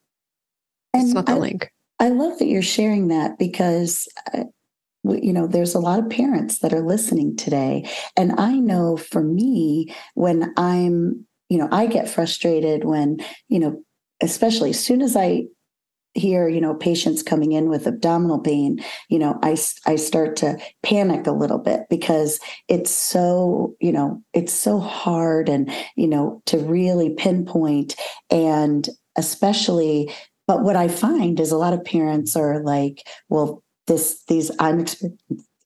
It's 0.94 1.12
not 1.12 1.26
the 1.26 1.32
I, 1.32 1.38
link. 1.38 1.72
I 1.98 2.08
love 2.08 2.38
that 2.38 2.46
you're 2.46 2.62
sharing 2.62 3.08
that 3.08 3.38
because 3.38 4.08
uh, 4.34 4.44
you 5.04 5.32
know 5.32 5.46
there's 5.46 5.74
a 5.74 5.80
lot 5.80 5.98
of 5.98 6.10
parents 6.10 6.58
that 6.58 6.72
are 6.72 6.80
listening 6.80 7.36
today 7.36 7.88
and 8.16 8.32
i 8.38 8.54
know 8.54 8.96
for 8.96 9.22
me 9.22 9.92
when 10.14 10.52
i'm 10.56 11.26
you 11.48 11.58
know 11.58 11.68
i 11.72 11.86
get 11.86 12.08
frustrated 12.08 12.84
when 12.84 13.18
you 13.48 13.58
know 13.58 13.82
especially 14.22 14.70
as 14.70 14.84
soon 14.84 15.02
as 15.02 15.16
i 15.16 15.42
hear 16.14 16.46
you 16.46 16.60
know 16.60 16.74
patients 16.74 17.22
coming 17.22 17.52
in 17.52 17.68
with 17.68 17.86
abdominal 17.86 18.38
pain 18.38 18.78
you 19.08 19.18
know 19.18 19.38
i 19.42 19.56
i 19.86 19.96
start 19.96 20.36
to 20.36 20.56
panic 20.82 21.26
a 21.26 21.32
little 21.32 21.58
bit 21.58 21.80
because 21.88 22.38
it's 22.68 22.90
so 22.90 23.74
you 23.80 23.90
know 23.90 24.22
it's 24.34 24.52
so 24.52 24.78
hard 24.78 25.48
and 25.48 25.72
you 25.96 26.06
know 26.06 26.42
to 26.44 26.58
really 26.58 27.10
pinpoint 27.10 27.96
and 28.30 28.88
especially 29.16 30.12
but 30.52 30.64
what 30.64 30.76
I 30.76 30.86
find 30.86 31.40
is 31.40 31.50
a 31.50 31.56
lot 31.56 31.72
of 31.72 31.82
parents 31.82 32.36
are 32.36 32.62
like, 32.62 33.06
well, 33.30 33.62
this, 33.86 34.22
these, 34.28 34.50
I'm 34.58 34.84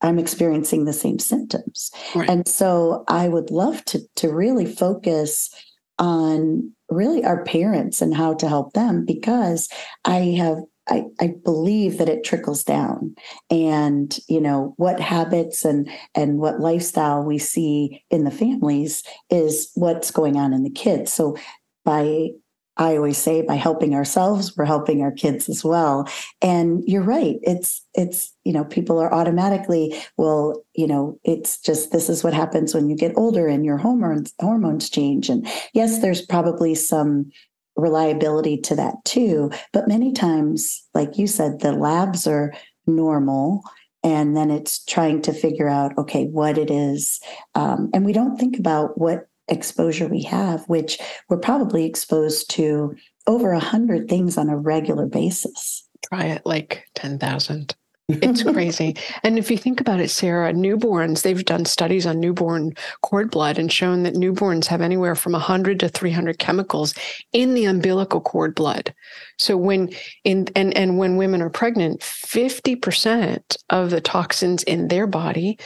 I'm 0.00 0.20
experiencing 0.20 0.84
the 0.84 0.92
same 0.92 1.18
symptoms. 1.18 1.90
Right. 2.14 2.30
And 2.30 2.46
so 2.46 3.02
I 3.08 3.26
would 3.26 3.50
love 3.50 3.84
to 3.86 3.98
to 4.16 4.32
really 4.32 4.64
focus 4.64 5.50
on 5.98 6.70
really 6.88 7.24
our 7.24 7.42
parents 7.42 8.00
and 8.00 8.14
how 8.14 8.34
to 8.34 8.48
help 8.48 8.74
them 8.74 9.04
because 9.04 9.68
I 10.04 10.36
have 10.38 10.58
I, 10.88 11.06
I 11.20 11.34
believe 11.42 11.98
that 11.98 12.08
it 12.08 12.22
trickles 12.22 12.62
down 12.62 13.16
and 13.50 14.16
you 14.28 14.40
know 14.40 14.74
what 14.76 15.00
habits 15.00 15.64
and 15.64 15.90
and 16.14 16.38
what 16.38 16.60
lifestyle 16.60 17.24
we 17.24 17.38
see 17.38 18.04
in 18.08 18.22
the 18.22 18.30
families 18.30 19.02
is 19.30 19.72
what's 19.74 20.12
going 20.12 20.36
on 20.36 20.52
in 20.52 20.62
the 20.62 20.70
kids 20.70 21.12
so 21.12 21.36
by 21.84 22.28
I 22.76 22.97
always 22.97 23.18
say 23.18 23.42
by 23.42 23.54
helping 23.54 23.95
ourselves, 23.95 24.56
we're 24.56 24.64
helping 24.64 25.02
our 25.02 25.12
kids 25.12 25.49
as 25.49 25.64
well. 25.64 26.09
And 26.42 26.83
you're 26.87 27.02
right. 27.02 27.37
It's, 27.42 27.85
it's, 27.95 28.35
you 28.45 28.52
know, 28.52 28.64
people 28.64 28.99
are 28.99 29.12
automatically, 29.12 29.97
well, 30.16 30.64
you 30.75 30.87
know, 30.87 31.18
it's 31.25 31.59
just 31.59 31.90
this 31.90 32.09
is 32.09 32.23
what 32.23 32.35
happens 32.35 32.75
when 32.75 32.88
you 32.88 32.97
get 32.97 33.16
older 33.16 33.47
and 33.47 33.64
your 33.64 33.78
hormones, 33.78 34.33
hormones 34.40 34.90
change. 34.90 35.28
And 35.28 35.47
yes, 35.73 36.00
there's 36.00 36.23
probably 36.23 36.75
some 36.75 37.30
reliability 37.76 38.59
to 38.59 38.75
that 38.76 38.97
too. 39.04 39.50
But 39.73 39.88
many 39.88 40.12
times, 40.12 40.85
like 40.95 41.18
you 41.18 41.26
said, 41.26 41.61
the 41.61 41.73
labs 41.73 42.26
are 42.26 42.52
normal 42.87 43.62
and 44.02 44.37
then 44.37 44.50
it's 44.50 44.85
trying 44.85 45.21
to 45.23 45.33
figure 45.33 45.68
out 45.68 45.97
okay 45.99 46.26
what 46.26 46.56
it 46.56 46.71
is 46.71 47.21
um, 47.54 47.90
and 47.92 48.04
we 48.04 48.12
don't 48.12 48.38
think 48.38 48.59
about 48.59 48.97
what 48.99 49.28
exposure 49.48 50.08
we 50.08 50.22
have, 50.22 50.64
which 50.68 50.98
we're 51.28 51.38
probably 51.38 51.84
exposed 51.84 52.50
to 52.50 52.94
over 53.26 53.52
a 53.52 53.60
hundred 53.60 54.08
things 54.08 54.38
on 54.38 54.48
a 54.48 54.56
regular 54.56 55.06
basis. 55.06 55.86
Try 56.08 56.26
it 56.26 56.42
like 56.44 56.86
10,000. 56.94 57.74
It's 58.22 58.44
crazy. 58.44 58.96
and 59.24 59.36
if 59.36 59.50
you 59.50 59.58
think 59.58 59.80
about 59.80 59.98
it, 59.98 60.10
Sarah, 60.10 60.52
newborns, 60.52 61.22
they've 61.22 61.44
done 61.44 61.64
studies 61.64 62.06
on 62.06 62.20
newborn 62.20 62.72
cord 63.02 63.32
blood 63.32 63.58
and 63.58 63.72
shown 63.72 64.04
that 64.04 64.14
newborns 64.14 64.66
have 64.66 64.80
anywhere 64.80 65.16
from 65.16 65.32
100 65.32 65.80
to 65.80 65.88
300 65.88 66.38
chemicals 66.38 66.94
in 67.32 67.54
the 67.54 67.64
umbilical 67.64 68.20
cord 68.20 68.54
blood. 68.54 68.94
So 69.38 69.56
when 69.56 69.90
in 70.22 70.46
and 70.54 70.72
and 70.76 70.98
when 70.98 71.16
women 71.16 71.42
are 71.42 71.50
pregnant, 71.50 72.00
50% 72.00 73.56
of 73.70 73.90
the 73.90 74.00
toxins 74.00 74.62
in 74.62 74.86
their 74.86 75.08
body 75.08 75.58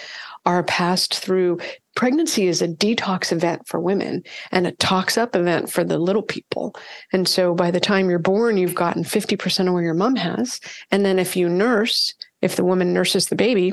are 0.47 0.62
passed 0.62 1.18
through 1.18 1.59
pregnancy 1.97 2.47
is 2.47 2.62
a 2.62 2.68
detox 2.68 3.32
event 3.32 3.66
for 3.66 3.80
women 3.80 4.23
and 4.52 4.66
a 4.66 4.73
tox 4.73 5.18
up 5.18 5.37
event 5.37 5.70
for 5.70 5.85
the 5.85 5.99
little 5.99 6.23
people. 6.23 6.75
And 7.12 7.28
so 7.28 7.54
by 7.54 7.70
the 7.70 7.80
time 7.80 8.09
you're 8.09 8.18
born, 8.18 8.56
you've 8.56 8.75
gotten 8.75 9.04
50% 9.04 9.66
of 9.66 9.75
what 9.75 9.80
your 9.80 9.94
mom 9.94 10.16
has. 10.16 10.61
And 10.90 11.04
then 11.04 11.18
if 11.18 11.37
you 11.37 11.49
nurse, 11.49 12.14
if 12.40 12.56
the 12.56 12.64
woman 12.64 12.94
nurses 12.94 13.28
the 13.28 13.37
baby, 13.37 13.73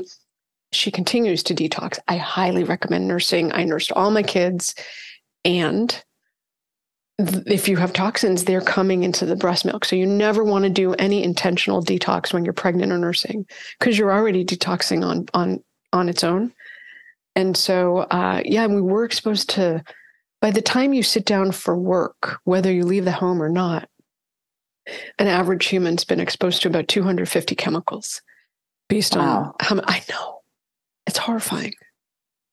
she 0.72 0.90
continues 0.90 1.42
to 1.44 1.54
detox. 1.54 1.98
I 2.08 2.16
highly 2.16 2.64
recommend 2.64 3.08
nursing. 3.08 3.52
I 3.52 3.64
nursed 3.64 3.92
all 3.92 4.10
my 4.10 4.22
kids. 4.22 4.74
And 5.44 6.02
if 7.18 7.68
you 7.68 7.76
have 7.76 7.92
toxins, 7.92 8.44
they're 8.44 8.60
coming 8.60 9.02
into 9.02 9.26
the 9.26 9.36
breast 9.36 9.64
milk. 9.64 9.84
So 9.84 9.96
you 9.96 10.06
never 10.06 10.44
want 10.44 10.64
to 10.64 10.70
do 10.70 10.92
any 10.94 11.22
intentional 11.22 11.82
detox 11.82 12.32
when 12.32 12.44
you're 12.44 12.52
pregnant 12.52 12.92
or 12.92 12.98
nursing 12.98 13.46
because 13.78 13.98
you're 13.98 14.12
already 14.12 14.44
detoxing 14.44 15.04
on 15.04 15.26
on 15.34 15.62
on 15.92 16.08
its 16.08 16.22
own. 16.22 16.52
And 17.38 17.56
so, 17.56 17.98
uh, 17.98 18.42
yeah, 18.44 18.66
we 18.66 18.80
were 18.80 19.04
exposed 19.04 19.50
to, 19.50 19.84
by 20.40 20.50
the 20.50 20.60
time 20.60 20.92
you 20.92 21.04
sit 21.04 21.24
down 21.24 21.52
for 21.52 21.76
work, 21.76 22.40
whether 22.42 22.72
you 22.72 22.84
leave 22.84 23.04
the 23.04 23.12
home 23.12 23.40
or 23.40 23.48
not, 23.48 23.88
an 25.20 25.28
average 25.28 25.66
human's 25.66 26.02
been 26.02 26.18
exposed 26.18 26.62
to 26.62 26.68
about 26.68 26.88
250 26.88 27.54
chemicals 27.54 28.22
based 28.88 29.14
wow. 29.14 29.54
on 29.60 29.78
how 29.78 29.80
I 29.86 30.02
know. 30.10 30.40
It's 31.06 31.18
horrifying. 31.18 31.74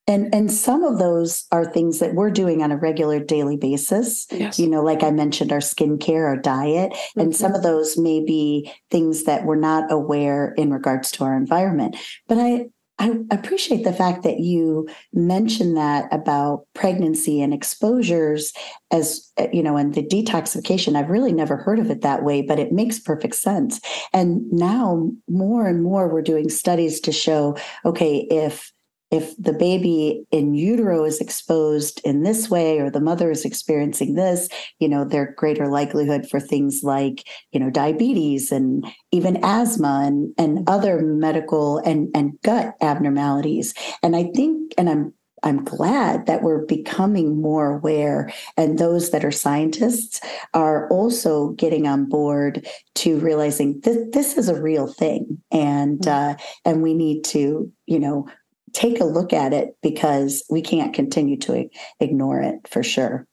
And 0.07 0.35
and 0.35 0.51
some 0.51 0.83
of 0.83 0.99
those 0.99 1.45
are 1.51 1.65
things 1.65 1.97
that 1.97 2.13
we're 2.13 2.29
doing 2.29 2.61
on 2.61 2.71
a 2.71 2.77
regular 2.77 3.19
daily 3.19 3.57
basis. 3.57 4.27
Yes. 4.31 4.59
You 4.59 4.69
know, 4.69 4.83
like 4.83 5.01
I 5.01 5.09
mentioned, 5.09 5.51
our 5.51 5.57
skincare, 5.57 6.27
our 6.27 6.37
diet, 6.37 6.91
mm-hmm. 6.91 7.21
and 7.21 7.35
some 7.35 7.55
of 7.55 7.63
those 7.63 7.97
may 7.97 8.23
be 8.23 8.71
things 8.91 9.23
that 9.23 9.45
we're 9.45 9.55
not 9.55 9.91
aware 9.91 10.53
in 10.57 10.71
regards 10.71 11.09
to 11.13 11.23
our 11.23 11.35
environment. 11.35 11.97
But 12.27 12.37
I 12.37 12.67
I 12.97 13.17
appreciate 13.29 13.83
the 13.83 13.91
fact 13.91 14.23
that 14.23 14.39
you 14.39 14.87
mentioned 15.13 15.75
that 15.75 16.07
about 16.13 16.65
pregnancy 16.73 17.41
and 17.41 17.53
exposures 17.53 18.53
as 18.89 19.31
uh, 19.37 19.47
you 19.51 19.61
know 19.61 19.75
and 19.75 19.93
the 19.93 20.03
detoxification. 20.03 20.95
I've 20.95 21.09
really 21.09 21.33
never 21.33 21.57
heard 21.57 21.79
of 21.79 21.91
it 21.91 22.01
that 22.01 22.23
way 22.23 22.41
but 22.41 22.59
it 22.59 22.71
makes 22.71 22.99
perfect 22.99 23.35
sense. 23.35 23.81
And 24.13 24.49
now 24.51 25.11
more 25.27 25.67
and 25.67 25.83
more 25.83 26.07
we're 26.07 26.21
doing 26.21 26.49
studies 26.49 26.99
to 27.01 27.11
show 27.11 27.57
okay 27.85 28.27
if 28.31 28.71
if 29.11 29.35
the 29.37 29.53
baby 29.53 30.25
in 30.31 30.53
utero 30.53 31.03
is 31.03 31.21
exposed 31.21 32.01
in 32.03 32.23
this 32.23 32.49
way 32.49 32.79
or 32.79 32.89
the 32.89 32.99
mother 32.99 33.31
is 33.31 33.45
experiencing 33.45 34.15
this 34.15 34.49
you 34.79 34.87
know 34.87 35.05
there's 35.05 35.33
greater 35.35 35.67
likelihood 35.67 36.27
for 36.29 36.39
things 36.39 36.81
like 36.83 37.23
you 37.51 37.59
know 37.59 37.69
diabetes 37.69 38.51
and 38.51 38.85
even 39.11 39.43
asthma 39.43 40.03
and 40.05 40.33
and 40.37 40.67
other 40.67 41.01
medical 41.01 41.77
and 41.79 42.09
and 42.15 42.33
gut 42.43 42.75
abnormalities 42.81 43.73
and 44.01 44.15
i 44.15 44.23
think 44.35 44.73
and 44.77 44.89
i'm 44.89 45.13
I'm 45.43 45.63
glad 45.63 46.25
that 46.25 46.41
we're 46.41 46.65
becoming 46.65 47.39
more 47.39 47.77
aware, 47.77 48.31
and 48.57 48.79
those 48.79 49.11
that 49.11 49.23
are 49.23 49.31
scientists 49.31 50.19
are 50.55 50.89
also 50.89 51.49
getting 51.49 51.87
on 51.87 52.09
board 52.09 52.67
to 52.95 53.19
realizing 53.19 53.79
that 53.81 54.11
this 54.11 54.37
is 54.37 54.49
a 54.49 54.59
real 54.59 54.87
thing, 54.87 55.41
and 55.51 55.99
mm-hmm. 55.99 56.31
uh, 56.31 56.35
and 56.65 56.81
we 56.81 56.95
need 56.95 57.23
to, 57.25 57.71
you 57.85 57.99
know, 57.99 58.27
take 58.75 58.99
a 58.99 59.05
look 59.05 59.33
at 59.33 59.53
it 59.53 59.77
because 59.81 60.43
we 60.49 60.61
can't 60.61 60.93
continue 60.93 61.37
to 61.37 61.69
ignore 61.99 62.41
it 62.41 62.67
for 62.67 62.83
sure. 62.83 63.25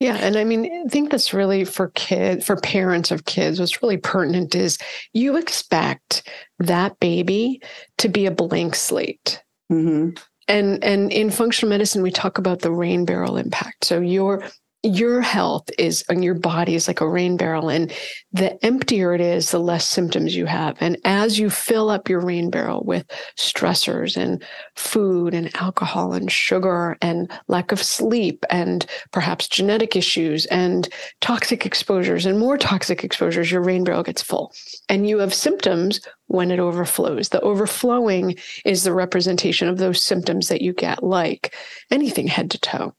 Yeah, 0.00 0.16
and 0.16 0.36
I 0.36 0.44
mean, 0.44 0.84
I 0.86 0.88
think 0.88 1.10
that's 1.10 1.32
really 1.32 1.64
for 1.64 1.88
kids, 1.90 2.44
for 2.44 2.56
parents 2.56 3.10
of 3.10 3.24
kids, 3.24 3.58
what's 3.58 3.82
really 3.82 3.96
pertinent 3.96 4.54
is 4.54 4.76
you 5.14 5.36
expect 5.36 6.28
that 6.58 7.00
baby 7.00 7.62
to 7.98 8.08
be 8.08 8.26
a 8.26 8.30
blank 8.30 8.74
slate. 8.74 9.42
Mm-hmm. 9.72 10.10
And 10.48 10.84
and 10.84 11.10
in 11.12 11.30
functional 11.30 11.70
medicine, 11.70 12.02
we 12.02 12.10
talk 12.10 12.38
about 12.38 12.60
the 12.60 12.70
rain 12.70 13.04
barrel 13.04 13.36
impact. 13.36 13.86
So 13.86 14.00
you're 14.00 14.46
your 14.86 15.20
health 15.20 15.68
is 15.78 16.04
and 16.08 16.24
your 16.24 16.34
body 16.34 16.74
is 16.74 16.86
like 16.86 17.00
a 17.00 17.08
rain 17.08 17.36
barrel 17.36 17.68
and 17.68 17.92
the 18.32 18.64
emptier 18.64 19.14
it 19.14 19.20
is 19.20 19.50
the 19.50 19.58
less 19.58 19.86
symptoms 19.86 20.36
you 20.36 20.46
have. 20.46 20.76
And 20.80 20.96
as 21.04 21.38
you 21.38 21.50
fill 21.50 21.90
up 21.90 22.08
your 22.08 22.20
rain 22.20 22.50
barrel 22.50 22.82
with 22.84 23.06
stressors 23.36 24.16
and 24.16 24.42
food 24.76 25.34
and 25.34 25.54
alcohol 25.56 26.12
and 26.12 26.30
sugar 26.30 26.96
and 27.02 27.30
lack 27.48 27.72
of 27.72 27.82
sleep 27.82 28.44
and 28.50 28.86
perhaps 29.12 29.48
genetic 29.48 29.96
issues 29.96 30.46
and 30.46 30.88
toxic 31.20 31.66
exposures 31.66 32.26
and 32.26 32.38
more 32.38 32.56
toxic 32.56 33.02
exposures 33.02 33.50
your 33.50 33.62
rain 33.62 33.84
barrel 33.84 34.02
gets 34.02 34.22
full. 34.22 34.52
And 34.88 35.08
you 35.08 35.18
have 35.18 35.34
symptoms 35.34 36.00
when 36.28 36.50
it 36.50 36.58
overflows. 36.58 37.30
The 37.30 37.40
overflowing 37.40 38.36
is 38.64 38.84
the 38.84 38.92
representation 38.92 39.68
of 39.68 39.78
those 39.78 40.02
symptoms 40.02 40.48
that 40.48 40.62
you 40.62 40.72
get 40.72 41.02
like 41.02 41.54
anything 41.90 42.26
head 42.26 42.50
to 42.52 42.58
toe 42.58 42.94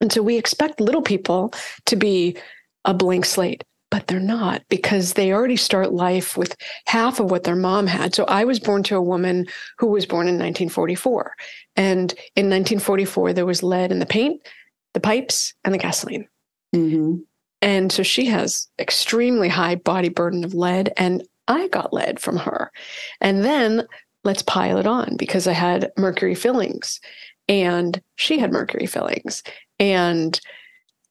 and 0.00 0.12
so 0.12 0.22
we 0.22 0.36
expect 0.36 0.80
little 0.80 1.02
people 1.02 1.52
to 1.86 1.96
be 1.96 2.36
a 2.84 2.94
blank 2.94 3.24
slate, 3.24 3.64
but 3.90 4.06
they're 4.06 4.20
not 4.20 4.62
because 4.68 5.14
they 5.14 5.32
already 5.32 5.56
start 5.56 5.92
life 5.92 6.36
with 6.36 6.56
half 6.86 7.20
of 7.20 7.30
what 7.30 7.44
their 7.44 7.56
mom 7.56 7.86
had. 7.86 8.14
So 8.14 8.24
I 8.24 8.44
was 8.44 8.60
born 8.60 8.82
to 8.84 8.96
a 8.96 9.02
woman 9.02 9.46
who 9.78 9.88
was 9.88 10.06
born 10.06 10.28
in 10.28 10.34
1944. 10.34 11.34
And 11.76 12.12
in 12.36 12.46
1944, 12.46 13.32
there 13.32 13.46
was 13.46 13.62
lead 13.62 13.90
in 13.90 13.98
the 13.98 14.06
paint, 14.06 14.40
the 14.94 15.00
pipes, 15.00 15.54
and 15.64 15.74
the 15.74 15.78
gasoline. 15.78 16.28
Mm-hmm. 16.74 17.16
And 17.60 17.90
so 17.90 18.02
she 18.02 18.26
has 18.26 18.68
extremely 18.78 19.48
high 19.48 19.74
body 19.74 20.10
burden 20.10 20.44
of 20.44 20.54
lead. 20.54 20.92
And 20.96 21.26
I 21.48 21.68
got 21.68 21.92
lead 21.92 22.20
from 22.20 22.36
her. 22.36 22.70
And 23.20 23.44
then 23.44 23.86
let's 24.22 24.42
pile 24.42 24.78
it 24.78 24.86
on 24.86 25.16
because 25.16 25.46
I 25.48 25.52
had 25.52 25.90
mercury 25.96 26.34
fillings 26.34 27.00
and 27.48 28.00
she 28.16 28.38
had 28.38 28.52
mercury 28.52 28.86
fillings. 28.86 29.42
And 29.78 30.40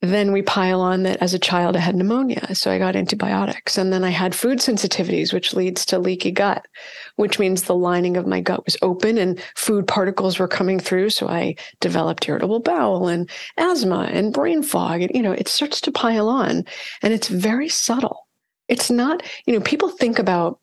then 0.01 0.31
we 0.31 0.43
pile 0.43 0.79
on 0.79 1.03
that 1.03 1.17
as 1.23 1.33
a 1.33 1.39
child 1.39 1.75
I 1.75 1.79
had 1.79 1.95
pneumonia. 1.95 2.53
So 2.53 2.69
I 2.69 2.77
got 2.77 2.95
antibiotics. 2.95 3.77
And 3.77 3.91
then 3.91 4.03
I 4.03 4.11
had 4.11 4.35
food 4.35 4.59
sensitivities, 4.59 5.33
which 5.33 5.55
leads 5.55 5.85
to 5.87 5.97
leaky 5.97 6.29
gut, 6.29 6.67
which 7.15 7.39
means 7.39 7.63
the 7.63 7.75
lining 7.75 8.15
of 8.15 8.27
my 8.27 8.39
gut 8.39 8.63
was 8.65 8.77
open 8.83 9.17
and 9.17 9.41
food 9.55 9.87
particles 9.87 10.37
were 10.37 10.47
coming 10.47 10.79
through. 10.79 11.09
So 11.09 11.27
I 11.27 11.55
developed 11.79 12.29
irritable 12.29 12.59
bowel 12.59 13.07
and 13.07 13.27
asthma 13.57 14.07
and 14.11 14.33
brain 14.33 14.61
fog. 14.61 15.01
And, 15.01 15.11
you 15.15 15.23
know, 15.23 15.31
it 15.31 15.47
starts 15.47 15.81
to 15.81 15.91
pile 15.91 16.29
on 16.29 16.63
and 17.01 17.13
it's 17.13 17.27
very 17.27 17.69
subtle. 17.69 18.27
It's 18.67 18.91
not, 18.91 19.23
you 19.45 19.53
know, 19.53 19.61
people 19.61 19.89
think 19.89 20.19
about, 20.19 20.59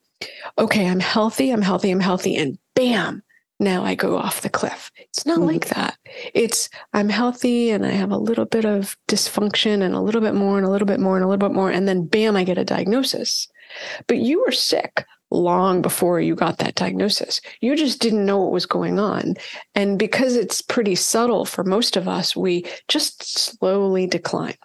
okay, 0.59 0.87
I'm 0.87 1.01
healthy, 1.01 1.51
I'm 1.51 1.63
healthy, 1.63 1.91
I'm 1.91 2.01
healthy, 2.01 2.37
and 2.37 2.57
bam, 2.75 3.23
now 3.65 3.85
I 3.85 3.95
go 3.95 4.17
off 4.17 4.43
the 4.43 4.51
cliff. 4.51 4.93
It's 4.97 5.27
not 5.27 5.39
mm-hmm. 5.39 5.49
like 5.49 5.69
that. 5.69 5.97
It's 6.35 6.69
I'm 6.93 7.09
healthy 7.09 7.71
and 7.71 7.85
I 7.85 7.91
have 7.91 8.13
a 8.13 8.19
little 8.19 8.45
bit 8.45 8.65
of 8.65 8.97
dysfunction 9.09 9.83
and 9.83 9.95
a 9.95 10.01
little 10.01 10.21
bit 10.21 10.35
more 10.35 10.57
and 10.57 10.67
a 10.67 10.71
little 10.71 10.87
bit 10.87 11.01
more 11.01 11.17
and 11.17 11.25
a 11.25 11.29
little 11.29 11.49
bit 11.49 11.55
more. 11.55 11.71
And 11.71 11.89
then 11.89 12.07
bam, 12.07 12.37
I 12.37 12.45
get 12.45 12.59
a 12.59 12.65
diagnosis. 12.65 13.49
But 14.07 14.19
you 14.19 14.45
were 14.45 14.53
sick 14.53 15.05
long 15.31 15.83
before 15.83 16.21
you 16.21 16.35
got 16.35 16.59
that 16.59 16.77
diagnosis. 16.77 17.41
You 17.61 17.75
just 17.77 18.01
didn't 18.01 18.25
know 18.25 18.41
what 18.41 18.53
was 18.53 18.67
going 18.67 18.99
on. 18.99 19.35
And 19.75 19.99
because 19.99 20.37
it's 20.37 20.63
pretty 20.63 20.95
subtle 20.95 21.45
for 21.45 21.65
most 21.65 21.97
of 21.97 22.07
us, 22.07 22.37
we 22.37 22.65
just 22.89 23.25
slowly 23.27 24.07
decline. 24.07 24.57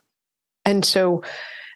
And 0.66 0.86
so 0.86 1.24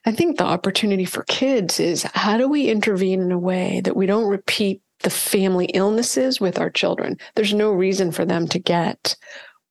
I 0.05 0.11
think 0.11 0.37
the 0.37 0.43
opportunity 0.43 1.05
for 1.05 1.23
kids 1.23 1.79
is 1.79 2.03
how 2.13 2.37
do 2.37 2.47
we 2.47 2.69
intervene 2.69 3.21
in 3.21 3.31
a 3.31 3.39
way 3.39 3.81
that 3.81 3.95
we 3.95 4.05
don't 4.05 4.29
repeat 4.29 4.81
the 5.03 5.09
family 5.09 5.65
illnesses 5.67 6.41
with 6.41 6.59
our 6.59 6.69
children. 6.69 7.17
There's 7.35 7.53
no 7.53 7.71
reason 7.71 8.11
for 8.11 8.25
them 8.25 8.47
to 8.49 8.59
get 8.59 9.15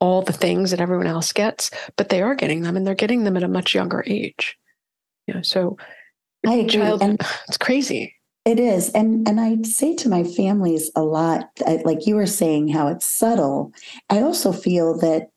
all 0.00 0.22
the 0.22 0.32
things 0.32 0.70
that 0.70 0.80
everyone 0.80 1.06
else 1.06 1.32
gets, 1.32 1.70
but 1.96 2.08
they 2.08 2.22
are 2.22 2.34
getting 2.34 2.62
them 2.62 2.76
and 2.76 2.86
they're 2.86 2.94
getting 2.94 3.24
them 3.24 3.36
at 3.36 3.42
a 3.42 3.48
much 3.48 3.74
younger 3.74 4.02
age. 4.06 4.56
You 5.26 5.34
know, 5.34 5.42
so 5.42 5.76
I 6.46 6.54
agree. 6.54 6.70
Child, 6.70 7.02
and 7.02 7.20
it's 7.48 7.58
crazy. 7.58 8.14
It 8.44 8.58
is. 8.58 8.90
And 8.90 9.28
and 9.28 9.40
I 9.40 9.62
say 9.62 9.94
to 9.96 10.08
my 10.08 10.24
families 10.24 10.90
a 10.96 11.02
lot, 11.02 11.48
like 11.84 12.06
you 12.06 12.16
were 12.16 12.26
saying, 12.26 12.68
how 12.68 12.88
it's 12.88 13.06
subtle. 13.06 13.72
I 14.10 14.20
also 14.20 14.52
feel 14.52 14.98
that 14.98 15.28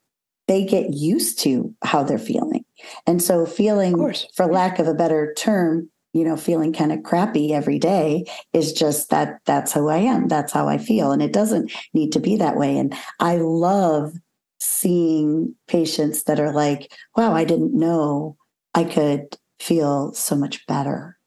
they 0.47 0.65
get 0.65 0.93
used 0.93 1.39
to 1.39 1.73
how 1.83 2.03
they're 2.03 2.17
feeling. 2.17 2.65
And 3.07 3.21
so 3.21 3.45
feeling, 3.45 4.13
for 4.35 4.45
lack 4.45 4.79
of 4.79 4.87
a 4.87 4.93
better 4.93 5.33
term, 5.37 5.89
you 6.15 6.23
know 6.23 6.37
feeling 6.37 6.71
kind 6.71 6.93
of 6.93 7.03
crappy 7.03 7.53
every 7.53 7.77
day 7.77 8.25
is 8.53 8.71
just 8.71 9.09
that 9.09 9.41
that's 9.45 9.73
who 9.73 9.89
i 9.89 9.97
am. 9.97 10.29
That's 10.29 10.53
how 10.53 10.67
i 10.69 10.77
feel. 10.77 11.11
And 11.11 11.21
it 11.21 11.33
doesn't 11.33 11.71
need 11.93 12.13
to 12.13 12.21
be 12.21 12.37
that 12.37 12.55
way. 12.55 12.77
And 12.77 12.95
i 13.19 13.35
love 13.35 14.13
seeing 14.59 15.53
patients 15.67 16.23
that 16.23 16.39
are 16.39 16.53
like 16.53 16.91
wow 17.17 17.33
i 17.33 17.43
didn't 17.43 17.77
know 17.77 18.37
i 18.73 18.83
could 18.85 19.37
feel 19.59 20.13
so 20.13 20.35
much 20.35 20.65
better. 20.67 21.17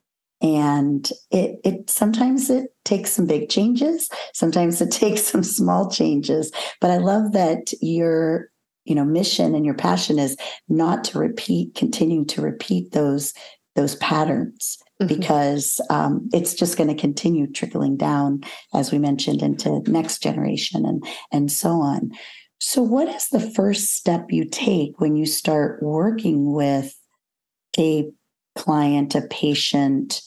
And 0.40 1.09
it 1.30 1.61
it 1.64 1.90
sometimes 1.90 2.49
it 2.49 2.71
takes 2.85 3.11
some 3.11 3.26
big 3.26 3.50
changes. 3.50 4.09
Sometimes 4.33 4.80
it 4.80 4.90
takes 5.04 5.23
some 5.23 5.42
small 5.42 5.91
changes. 5.91 6.50
But 6.80 6.91
i 6.91 6.97
love 6.97 7.32
that 7.32 7.73
your 7.82 8.49
you 8.86 8.95
know 8.95 9.04
mission 9.04 9.54
and 9.54 9.67
your 9.67 9.75
passion 9.75 10.19
is 10.19 10.34
not 10.71 11.04
to 11.04 11.19
repeat 11.19 11.75
continue 11.75 12.25
to 12.25 12.41
repeat 12.41 12.93
those 12.93 13.34
those 13.76 13.97
patterns 13.97 14.78
mm-hmm. 15.00 15.06
because 15.06 15.80
um, 15.91 16.28
it's 16.32 16.54
just 16.54 16.76
going 16.76 16.89
to 16.89 17.00
continue 17.00 17.47
trickling 17.47 17.97
down, 17.97 18.43
as 18.75 18.93
we 18.93 18.99
mentioned, 18.99 19.43
into 19.43 19.80
next 19.91 20.23
generation 20.23 20.84
and 20.84 21.04
and 21.32 21.50
so 21.50 21.80
on. 21.80 22.11
So, 22.61 22.82
what 22.82 23.08
is 23.08 23.28
the 23.28 23.41
first 23.41 23.95
step 23.95 24.26
you 24.30 24.45
take 24.45 25.00
when 25.00 25.17
you 25.17 25.26
start 25.26 25.82
working 25.82 26.52
with 26.52 26.95
a 27.78 28.11
client, 28.56 29.15
a 29.15 29.23
patient, 29.23 30.21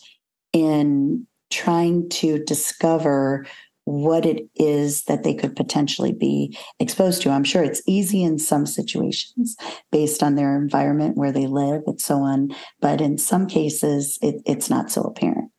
in 0.54 1.28
trying 1.50 2.08
to 2.10 2.44
discover 2.46 3.46
what 3.92 4.26
it 4.26 4.48
is 4.56 5.04
that 5.04 5.24
they 5.24 5.34
could 5.34 5.56
potentially 5.56 6.14
be 6.14 6.58
exposed 6.80 7.22
to. 7.22 7.30
I'm 7.30 7.44
sure 7.44 7.64
it's 7.64 7.82
easy 7.86 8.24
in 8.24 8.40
some 8.40 8.66
situations 8.66 9.56
based 9.92 10.24
on 10.24 10.36
their 10.36 10.56
environment 10.56 11.18
where 11.18 11.32
they 11.32 11.48
live 11.48 11.82
and 11.86 12.00
so 12.00 12.20
on, 12.20 12.50
but 12.80 13.02
in 13.02 13.18
some 13.18 13.48
cases, 13.48 14.18
it, 14.22 14.42
it's 14.46 14.70
not 14.70 14.90
so 14.90 15.02
apparent. 15.02 15.52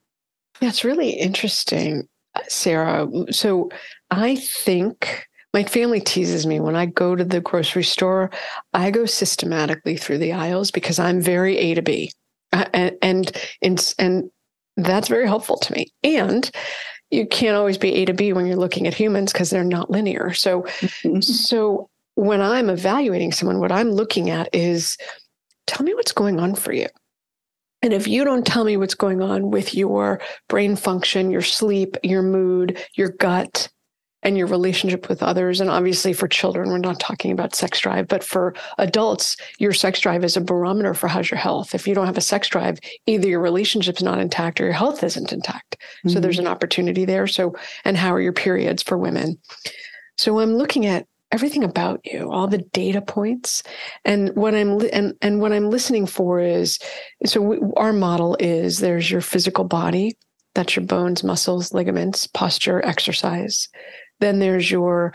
That's 0.61 0.85
really 0.85 1.11
interesting, 1.11 2.09
Sarah. 2.49 3.09
So 3.31 3.71
I 4.11 4.37
think 4.37 5.27
my 5.53 5.65
family 5.65 6.01
teases 6.01 6.47
me 6.47 6.61
when 6.61 6.77
I 6.77 6.87
go 6.87 7.15
to 7.15 7.25
the 7.25 7.41
grocery 7.41 7.85
store, 7.85 8.31
I 8.73 8.91
go 8.91 9.05
systematically 9.05 9.97
through 9.97 10.19
the 10.19 10.33
aisles 10.33 10.71
because 10.71 10.99
I'm 10.99 11.21
very 11.21 11.59
A 11.59 11.75
to 11.75 11.83
B. 11.83 12.11
Uh, 12.53 12.65
and, 12.73 12.97
and, 13.03 13.33
and, 13.61 13.95
and 13.99 14.31
that's 14.77 15.09
very 15.09 15.27
helpful 15.27 15.59
to 15.59 15.73
me. 15.73 15.93
And 16.03 16.51
you 17.13 17.27
can't 17.27 17.57
always 17.57 17.79
be 17.79 17.95
A 17.95 18.05
to 18.07 18.15
B 18.15 18.33
when 18.33 18.47
you're 18.47 18.57
looking 18.57 18.87
at 18.87 18.95
humans 18.95 19.33
because 19.33 19.51
they're 19.51 19.63
not 19.63 19.91
linear. 19.91 20.33
So, 20.33 20.63
mm-hmm. 20.63 21.21
so 21.21 21.91
when 22.15 22.41
I'm 22.41 22.71
evaluating 22.71 23.33
someone, 23.33 23.61
what 23.61 23.71
I'm 23.71 23.91
looking 23.91 24.31
at 24.31 24.49
is 24.53 24.97
tell 25.67 25.85
me 25.85 25.95
what's 25.95 26.13
going 26.13 26.41
on 26.41 26.55
for 26.55 26.73
you. 26.73 26.87
And 27.83 27.93
if 27.93 28.09
you 28.09 28.25
don't 28.25 28.47
tell 28.47 28.65
me 28.65 28.77
what's 28.77 28.95
going 28.95 29.21
on 29.21 29.51
with 29.51 29.75
your 29.75 30.21
brain 30.49 30.75
function, 30.75 31.31
your 31.31 31.43
sleep, 31.43 31.97
your 32.03 32.23
mood, 32.23 32.79
your 32.95 33.11
gut, 33.11 33.69
and 34.23 34.39
your 34.39 34.47
relationship 34.47 35.09
with 35.09 35.23
others. 35.23 35.61
And 35.61 35.71
obviously, 35.71 36.13
for 36.13 36.29
children, 36.29 36.69
we're 36.69 36.79
not 36.79 37.01
talking 37.01 37.33
about 37.33 37.55
sex 37.55 37.81
drive, 37.81 38.09
but 38.09 38.23
for 38.23 38.55
adults, 38.79 39.37
your 39.59 39.73
sex 39.73 40.01
drive 40.01 40.25
is 40.25 40.37
a 40.37 40.41
barometer 40.41 40.95
for 40.95 41.09
how's 41.09 41.31
your 41.31 41.39
health. 41.39 41.75
If 41.75 41.87
you 41.87 41.95
don't 41.95 42.07
have 42.07 42.19
a 42.19 42.23
sex 42.23 42.49
drive, 42.49 42.79
either 43.07 43.29
your 43.29 43.41
relationship's 43.41 44.03
not 44.03 44.19
intact 44.19 44.61
or 44.61 44.65
your 44.65 44.73
health 44.73 45.03
isn't 45.03 45.33
intact. 45.33 45.77
Mm-hmm. 45.79 46.11
So 46.11 46.21
there's 46.21 46.39
an 46.39 46.47
opportunity 46.47 47.05
there. 47.05 47.27
So, 47.27 47.55
and 47.85 47.97
how 47.97 48.15
are 48.15 48.21
your 48.21 48.33
periods 48.33 48.83
for 48.83 48.97
women? 48.97 49.39
So 50.19 50.39
I'm 50.41 50.55
looking 50.55 50.87
at 50.87 51.07
everything 51.33 51.65
about 51.65 52.01
you 52.05 52.31
all 52.31 52.47
the 52.47 52.59
data 52.59 53.01
points 53.01 53.63
and 54.05 54.35
what 54.37 54.55
i'm 54.55 54.77
li- 54.77 54.91
and 54.91 55.15
and 55.23 55.41
what 55.41 55.53
i'm 55.53 55.71
listening 55.71 56.07
for 56.07 56.41
is 56.41 56.79
so 57.25 57.41
we, 57.41 57.59
our 57.77 57.93
model 57.93 58.37
is 58.39 58.79
there's 58.79 59.11
your 59.11 59.23
physical 59.23 59.65
body 59.65 60.15
that's 60.55 60.77
your 60.77 60.85
bones 60.85 61.25
muscles 61.25 61.73
ligaments 61.73 62.27
posture 62.27 62.85
exercise 62.85 63.69
then 64.23 64.39
there's 64.39 64.71
your 64.71 65.13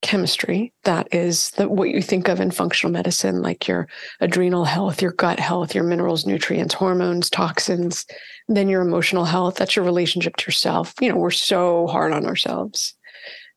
chemistry. 0.00 0.72
That 0.84 1.08
is 1.12 1.50
the, 1.52 1.68
what 1.68 1.90
you 1.90 2.00
think 2.00 2.28
of 2.28 2.40
in 2.40 2.52
functional 2.52 2.92
medicine 2.92 3.42
like 3.42 3.66
your 3.66 3.88
adrenal 4.20 4.64
health 4.64 5.02
your 5.02 5.10
gut 5.10 5.40
health 5.40 5.74
your 5.74 5.82
minerals 5.82 6.24
nutrients 6.24 6.72
hormones 6.72 7.28
toxins 7.28 8.06
then 8.48 8.68
your 8.68 8.80
emotional 8.80 9.24
health. 9.24 9.56
That's 9.56 9.76
your 9.76 9.84
relationship 9.84 10.36
to 10.36 10.46
yourself. 10.46 10.94
You 11.00 11.10
know 11.10 11.16
we're 11.16 11.30
so 11.30 11.86
hard 11.86 12.12
on 12.12 12.26
ourselves. 12.26 12.94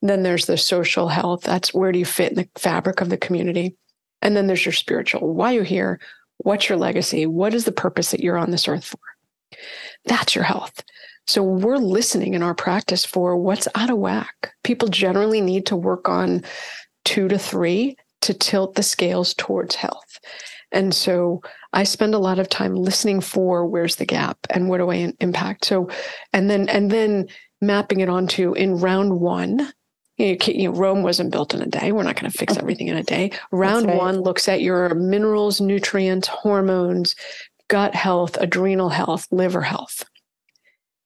Then 0.02 0.24
there's 0.24 0.46
the 0.46 0.58
social 0.58 1.08
health. 1.08 1.44
That's 1.44 1.74
where 1.74 1.92
do 1.92 2.00
you 2.00 2.06
fit 2.06 2.32
in 2.32 2.36
the 2.36 2.50
fabric 2.58 3.02
of 3.02 3.10
the 3.10 3.18
community? 3.18 3.76
And 4.22 4.36
then 4.36 4.48
there's 4.48 4.66
your 4.66 4.74
spiritual. 4.74 5.34
Why 5.34 5.52
are 5.52 5.54
you're 5.54 5.64
here? 5.64 6.00
What's 6.38 6.68
your 6.70 6.78
legacy? 6.78 7.26
What 7.26 7.54
is 7.54 7.66
the 7.66 7.72
purpose 7.72 8.12
that 8.12 8.20
you're 8.20 8.38
on 8.38 8.52
this 8.52 8.68
earth 8.68 8.86
for? 8.86 9.00
That's 10.06 10.36
your 10.36 10.44
health 10.44 10.84
so 11.32 11.42
we're 11.42 11.78
listening 11.78 12.34
in 12.34 12.44
our 12.44 12.54
practice 12.54 13.06
for 13.06 13.38
what's 13.38 13.66
out 13.76 13.90
of 13.90 13.98
whack. 13.98 14.52
People 14.66 14.90
generally 14.90 15.40
need 15.40 15.66
to 15.68 15.78
work 15.78 16.10
on 16.10 16.44
two 17.06 17.30
to 17.30 17.40
three 17.40 17.96
to 18.24 18.34
tilt 18.34 18.76
the 18.76 18.84
scales 18.84 19.34
towards 19.36 19.76
health. 19.76 20.20
And 20.74 20.94
so 20.94 21.42
I 21.72 21.86
spend 21.86 22.14
a 22.14 22.20
lot 22.20 22.38
of 22.38 22.50
time 22.50 22.76
listening 22.76 23.22
for 23.22 23.66
where's 23.66 23.96
the 23.96 24.06
gap 24.06 24.40
and 24.50 24.68
what 24.68 24.80
do 24.80 24.92
I 24.92 25.14
impact. 25.22 25.64
So, 25.64 25.90
and 26.34 26.50
then, 26.50 26.68
and 26.68 26.92
then 26.92 27.30
mapping 27.62 28.02
it 28.02 28.10
onto 28.10 28.52
in 28.52 28.80
round 28.80 29.22
one, 29.22 29.72
you 30.18 30.38
know, 30.38 30.72
Rome 30.72 31.02
wasn't 31.02 31.32
built 31.32 31.54
in 31.54 31.62
a 31.62 31.66
day. 31.66 31.94
We're 31.94 32.04
not 32.04 32.20
going 32.20 32.30
to 32.30 32.38
fix 32.38 32.56
mm-hmm. 32.56 32.62
everything 32.62 32.88
in 32.90 32.98
a 32.98 33.04
day. 33.04 33.32
Round 33.54 33.86
right. 33.86 33.96
one 33.96 34.20
looks 34.20 34.50
at 34.50 34.62
your 34.62 34.94
minerals, 34.96 35.62
nutrients, 35.62 36.28
hormones, 36.28 37.16
gut 37.70 37.96
health, 37.96 38.36
adrenal 38.42 38.90
health, 38.90 39.30
liver 39.32 39.62
health. 39.62 40.04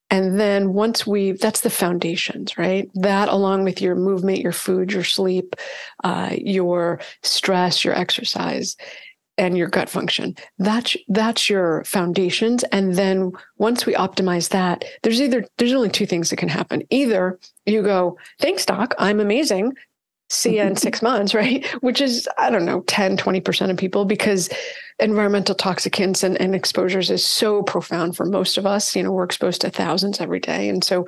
And 0.09 0.39
then 0.39 0.73
once 0.73 1.07
we, 1.07 1.31
that's 1.31 1.61
the 1.61 1.69
foundations, 1.69 2.57
right? 2.57 2.89
That 2.93 3.27
along 3.27 3.63
with 3.63 3.81
your 3.81 3.95
movement, 3.95 4.39
your 4.39 4.51
food, 4.51 4.91
your 4.91 5.03
sleep, 5.03 5.55
uh, 6.03 6.31
your 6.37 6.99
stress, 7.23 7.83
your 7.83 7.95
exercise, 7.95 8.77
and 9.37 9.57
your 9.57 9.67
gut 9.67 9.89
function. 9.89 10.35
That's 10.59 10.95
that's 11.09 11.49
your 11.49 11.83
foundations. 11.83 12.63
And 12.71 12.95
then 12.95 13.31
once 13.57 13.85
we 13.85 13.93
optimize 13.93 14.49
that, 14.49 14.85
there's 15.03 15.21
either 15.21 15.45
there's 15.57 15.73
only 15.73 15.89
two 15.89 16.05
things 16.05 16.29
that 16.29 16.37
can 16.37 16.49
happen. 16.49 16.83
Either 16.89 17.39
you 17.65 17.81
go, 17.81 18.17
thanks, 18.39 18.65
doc, 18.65 18.93
I'm 18.97 19.19
amazing. 19.19 19.73
See 20.29 20.57
you 20.57 20.63
in 20.63 20.75
six 20.75 21.01
months, 21.01 21.33
right? 21.33 21.65
Which 21.81 22.01
is, 22.01 22.27
I 22.37 22.49
don't 22.49 22.65
know, 22.65 22.81
10, 22.81 23.17
20% 23.17 23.69
of 23.69 23.77
people 23.77 24.05
because 24.05 24.49
environmental 24.99 25.55
toxicants 25.55 26.23
and, 26.23 26.39
and 26.39 26.55
exposures 26.55 27.11
is 27.11 27.25
so 27.25 27.63
profound 27.63 28.15
for 28.15 28.25
most 28.25 28.57
of 28.57 28.65
us. 28.65 28.95
You 28.95 29.03
know, 29.03 29.11
we're 29.11 29.23
exposed 29.23 29.61
to 29.61 29.69
thousands 29.69 30.21
every 30.21 30.39
day. 30.39 30.69
And 30.69 30.83
so 30.83 31.05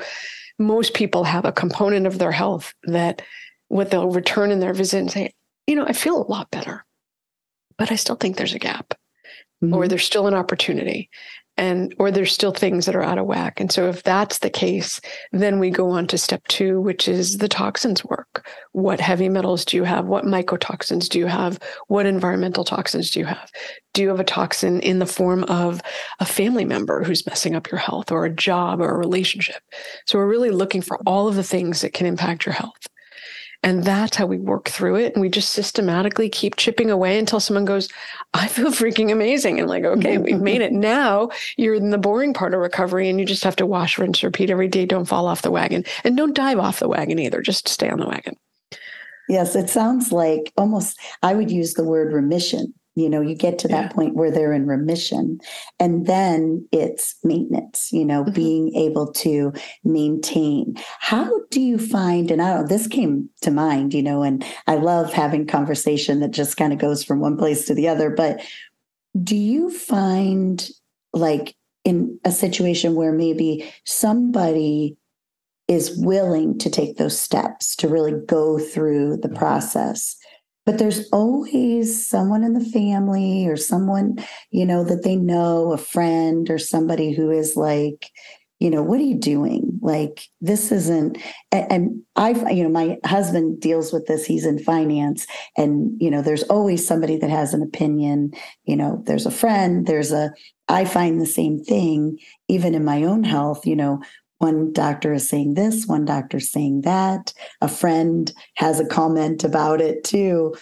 most 0.60 0.93
people 0.93 1.23
have 1.23 1.45
a 1.45 1.51
component 1.51 2.08
of 2.08 2.19
their 2.19 2.32
health 2.32 2.73
that 2.84 3.21
what 3.69 3.91
they'll 3.91 4.10
return 4.10 4.51
in 4.51 4.60
their 4.60 4.73
visit 4.73 4.99
and 4.99 5.12
say, 5.12 5.34
you 5.67 5.75
know, 5.75 5.86
I 5.86 5.93
feel 5.93 6.21
a 6.21 6.32
lot 6.32 6.51
better, 6.51 6.86
but 7.77 7.91
I 7.91 7.95
still 7.95 8.15
think 8.15 8.38
there's 8.38 8.53
a 8.53 8.60
gap 8.60 8.93
mm-hmm. 9.63 9.73
or 9.73 9.88
there's 9.88 10.03
still 10.03 10.27
an 10.27 10.34
opportunity 10.34 11.10
and 11.58 11.93
or 11.98 12.12
there's 12.12 12.32
still 12.32 12.52
things 12.52 12.86
that 12.86 12.96
are 12.96 13.04
out 13.04 13.17
of 13.17 13.26
whack. 13.26 13.60
And 13.60 13.72
so 13.72 13.89
if 13.89 14.04
that's 14.04 14.39
the 14.39 14.50
case 14.50 15.02
then 15.32 15.60
we 15.60 15.70
go 15.70 15.89
on 15.89 16.08
to 16.08 16.17
step 16.17 16.46
two 16.48 16.80
which 16.82 17.08
is 17.08 17.38
the 17.38 17.48
toxins 17.48 18.06
work. 18.06 18.48
What 18.72 19.00
heavy 19.00 19.30
metals 19.30 19.65
do 19.65 19.78
you 19.78 19.84
have? 19.84 20.06
What 20.06 20.26
mycotoxins 20.26 21.10
do 21.10 21.20
you 21.20 21.28
have? 21.28 21.60
What 21.88 22.06
environmental 22.06 22.63
toxins 22.63 23.12
do 23.12 23.20
you 23.20 23.26
have? 23.26 23.52
Do 23.93 24.02
you 24.02 24.10
have 24.10 24.20
a 24.20 24.24
toxin 24.24 24.80
in 24.82 25.00
the 25.00 25.06
form 25.06 25.43
of 25.46 25.82
a 26.20 26.26
family 26.26 26.65
member 26.65 27.04
who's 27.04 27.26
messing 27.26 27.56
up 27.56 27.72
your 27.72 27.80
health 27.80 28.12
or 28.12 28.26
a 28.26 28.34
job 28.34 28.80
or 28.80 28.89
a 28.89 28.98
relationship? 28.98 29.62
So 30.06 30.20
we're 30.20 30.28
really 30.28 30.52
looking 30.52 30.82
for 30.82 31.00
all 31.06 31.28
of 31.28 31.36
the 31.36 31.43
things 31.43 31.82
that 31.82 31.93
can 31.93 32.06
impact 32.06 32.46
your 32.46 32.54
health 32.54 32.88
and 33.63 33.84
that's 33.84 34.15
how 34.15 34.26
we 34.26 34.38
work 34.38 34.70
through 34.70 34.96
it. 34.96 35.13
And 35.13 35.22
we 35.22 35.30
just 35.30 35.50
systematically 35.50 36.30
keep 36.30 36.56
chipping 36.56 36.89
away 36.89 37.17
until 37.17 37.39
someone 37.39 37.65
goes, 37.65 37.89
I 38.34 38.48
feel 38.48 38.72
freaking 38.72 39.12
amazing. 39.12 39.60
And 39.60 39.67
like, 39.67 39.84
okay, 39.84 40.17
we've 40.17 40.41
made 40.41 40.62
it. 40.62 40.72
Now 40.72 41.30
you're 41.58 41.76
in 41.76 41.89
the 41.89 41.98
boring 41.98 42.34
part 42.34 42.54
of 42.54 42.60
recovery 42.60 43.10
and 43.10 43.20
you 43.20 43.26
just 43.26 43.43
have 43.43 43.56
to 43.58 43.65
wash, 43.65 43.98
rinse, 43.98 44.24
repeat 44.24 44.50
every 44.50 44.67
day. 44.67 44.86
Don't 44.86 45.06
fall 45.06 45.28
off 45.28 45.41
the 45.41 45.52
wagon 45.52 45.84
and 46.04 46.15
don't 46.15 46.36
dive 46.36 46.60
off 46.60 46.80
the 46.80 46.88
wagon 46.88 47.20
either. 47.20 47.41
Just 47.41 47.67
stay 47.67 47.89
on 47.89 48.00
the 48.00 48.08
wagon. 48.08 48.36
Yes, 49.28 49.56
it 49.56 49.70
sounds 49.70 50.12
like 50.12 50.54
almost, 50.56 50.98
I 51.22 51.36
would 51.36 51.52
use 51.52 51.74
the 51.74 51.84
word 51.84 52.13
remission 52.13 52.74
you 52.97 53.10
know 53.10 53.21
you 53.21 53.36
get 53.36 53.60
to 53.60 53.67
that 53.67 53.83
yeah. 53.83 53.89
point 53.89 54.15
where 54.15 54.31
they're 54.31 54.53
in 54.53 54.65
remission 54.65 55.39
and 55.79 56.07
then 56.07 56.67
it's 56.71 57.15
maintenance 57.23 57.89
you 57.91 58.03
know 58.03 58.23
mm-hmm. 58.23 58.33
being 58.33 58.75
able 58.75 59.12
to 59.13 59.53
maintain 59.83 60.75
how 60.99 61.29
do 61.51 61.62
you 61.62 61.77
find 61.77 62.31
and 62.31 62.41
i 62.41 62.53
don't 62.53 62.69
this 62.69 62.88
came 62.88 63.29
to 63.41 63.51
mind 63.51 63.93
you 63.93 64.01
know 64.01 64.23
and 64.23 64.43
i 64.65 64.75
love 64.75 65.13
having 65.13 65.45
conversation 65.45 66.19
that 66.19 66.31
just 66.31 66.57
kind 66.57 66.73
of 66.73 66.79
goes 66.79 67.03
from 67.03 67.19
one 67.19 67.38
place 67.38 67.65
to 67.65 67.75
the 67.75 67.88
other 67.88 68.10
but 68.10 68.41
do 69.23 69.36
you 69.36 69.69
find 69.69 70.69
like 71.13 71.55
in 71.86 72.19
a 72.25 72.31
situation 72.31 72.95
where 72.95 73.13
maybe 73.13 73.71
somebody 73.86 74.97
is 75.67 75.97
willing 75.97 76.57
to 76.57 76.69
take 76.69 76.97
those 76.97 77.19
steps 77.19 77.75
to 77.75 77.88
really 77.88 78.13
go 78.25 78.57
through 78.57 79.17
the 79.17 79.27
mm-hmm. 79.27 79.38
process 79.38 80.16
but 80.67 80.80
there's 80.80 81.08
always 81.12 82.06
someone 82.06 82.43
in 82.43 82.51
the 82.51 82.65
family 82.65 83.47
or 83.47 83.56
someone 83.56 84.17
you 84.51 84.65
know 84.65 84.84
that 84.84 85.03
they 85.03 85.15
know 85.15 85.71
a 85.71 85.77
friend 85.77 86.49
or 86.49 86.60
somebody 86.60 87.13
who 87.13 87.32
is 87.32 87.56
like 87.56 88.12
you 88.60 88.69
know 88.71 88.82
what 88.82 88.99
are 88.99 89.03
you 89.03 89.15
doing? 89.19 89.80
Like 89.82 90.27
this 90.41 90.71
isn't 90.71 91.19
and 91.51 92.01
i've 92.15 92.51
you 92.51 92.63
know 92.63 92.69
my 92.69 92.97
husband 93.06 93.62
deals 93.62 93.93
with 93.93 94.08
this 94.08 94.25
he's 94.25 94.45
in 94.45 94.60
finance 94.60 95.25
and 95.56 95.91
you 96.01 96.10
know 96.12 96.21
there's 96.21 96.43
always 96.43 96.86
somebody 96.86 97.17
that 97.17 97.30
has 97.30 97.53
an 97.53 97.62
opinion. 97.62 98.32
You 98.65 98.75
know 98.75 99.01
there's 99.06 99.25
a 99.25 99.32
friend 99.32 99.88
there's 99.88 100.12
a 100.12 100.34
i 100.67 100.84
find 100.84 101.21
the 101.21 101.25
same 101.25 101.63
thing 101.63 102.17
even 102.49 102.75
in 102.75 102.84
my 102.84 103.03
own 103.03 103.23
health 103.23 103.65
you 103.65 103.75
know 103.75 104.01
one 104.39 104.71
doctor 104.71 105.13
is 105.13 105.28
saying 105.28 105.56
this, 105.56 105.88
one 105.88 106.06
doctor 106.06 106.39
saying 106.39 106.82
that. 106.82 107.34
A 107.62 107.67
friend 107.67 108.32
has 108.56 108.80
a 108.80 108.86
comment 108.86 109.43
about 109.43 109.82
it 109.82 110.04
too. 110.04 110.56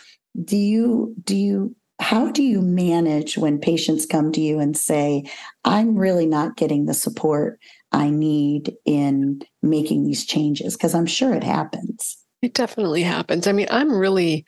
Do 0.44 0.58
you 0.58 1.16
do 1.24 1.36
you 1.36 1.76
how 2.00 2.30
do 2.30 2.44
you 2.44 2.62
manage 2.62 3.38
when 3.38 3.60
patients 3.60 4.06
come 4.06 4.32
to 4.34 4.42
you 4.42 4.60
and 4.60 4.76
say, 4.76 5.24
I'm 5.64 5.96
really 5.96 6.26
not 6.26 6.58
getting 6.58 6.86
the 6.86 6.94
support 6.94 7.60
I 7.92 8.10
need 8.10 8.76
in 8.86 9.42
making 9.62 10.04
these 10.04 10.26
changes? 10.26 10.76
Because 10.76 10.94
I'm 10.94 11.06
sure 11.06 11.34
it 11.34 11.44
happens. 11.44 12.18
It 12.42 12.54
definitely 12.54 13.04
happens. 13.04 13.48
I 13.48 13.54
mean, 13.54 13.68
I'm 13.72 13.94
really, 13.94 14.46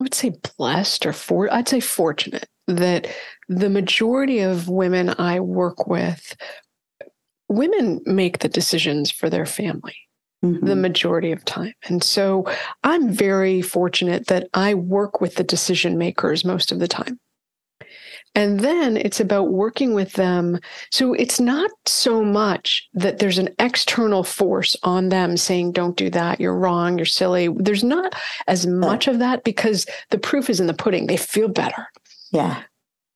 I 0.00 0.04
would 0.04 0.14
say 0.14 0.32
blessed 0.58 1.06
or 1.06 1.12
for, 1.12 1.52
I'd 1.52 1.68
say 1.68 1.80
fortunate 1.80 2.48
that 2.66 3.06
the 3.48 3.70
majority 3.70 4.40
of 4.40 4.68
women 4.68 5.14
I 5.16 5.40
work 5.40 5.86
with 5.86 6.36
women 7.48 8.00
make 8.06 8.38
the 8.38 8.48
decisions 8.48 9.10
for 9.10 9.30
their 9.30 9.46
family 9.46 9.96
mm-hmm. 10.44 10.64
the 10.64 10.76
majority 10.76 11.32
of 11.32 11.44
time. 11.44 11.74
And 11.88 12.02
so 12.02 12.46
I'm 12.84 13.10
very 13.10 13.62
fortunate 13.62 14.26
that 14.26 14.48
I 14.54 14.74
work 14.74 15.20
with 15.20 15.36
the 15.36 15.44
decision 15.44 15.98
makers 15.98 16.44
most 16.44 16.72
of 16.72 16.78
the 16.78 16.88
time. 16.88 17.18
And 18.34 18.60
then 18.60 18.96
it's 18.96 19.20
about 19.20 19.50
working 19.50 19.94
with 19.94 20.12
them. 20.12 20.60
So 20.92 21.14
it's 21.14 21.40
not 21.40 21.70
so 21.86 22.22
much 22.22 22.86
that 22.92 23.18
there's 23.18 23.38
an 23.38 23.48
external 23.58 24.22
force 24.22 24.76
on 24.82 25.08
them 25.08 25.36
saying, 25.36 25.72
don't 25.72 25.96
do 25.96 26.10
that, 26.10 26.38
you're 26.38 26.54
wrong, 26.54 26.98
you're 26.98 27.06
silly. 27.06 27.48
There's 27.48 27.82
not 27.82 28.14
as 28.46 28.66
much 28.66 29.08
of 29.08 29.18
that 29.18 29.44
because 29.44 29.86
the 30.10 30.18
proof 30.18 30.50
is 30.50 30.60
in 30.60 30.66
the 30.66 30.74
pudding. 30.74 31.06
They 31.06 31.16
feel 31.16 31.48
better. 31.48 31.88
Yeah. 32.30 32.62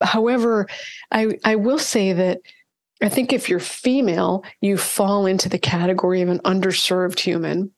However, 0.00 0.66
I, 1.12 1.38
I 1.44 1.56
will 1.56 1.78
say 1.78 2.12
that 2.14 2.40
I 3.02 3.08
think 3.08 3.32
if 3.32 3.48
you're 3.48 3.60
female, 3.60 4.44
you 4.60 4.76
fall 4.76 5.26
into 5.26 5.48
the 5.48 5.58
category 5.58 6.22
of 6.22 6.28
an 6.28 6.38
underserved 6.40 7.18
human. 7.18 7.70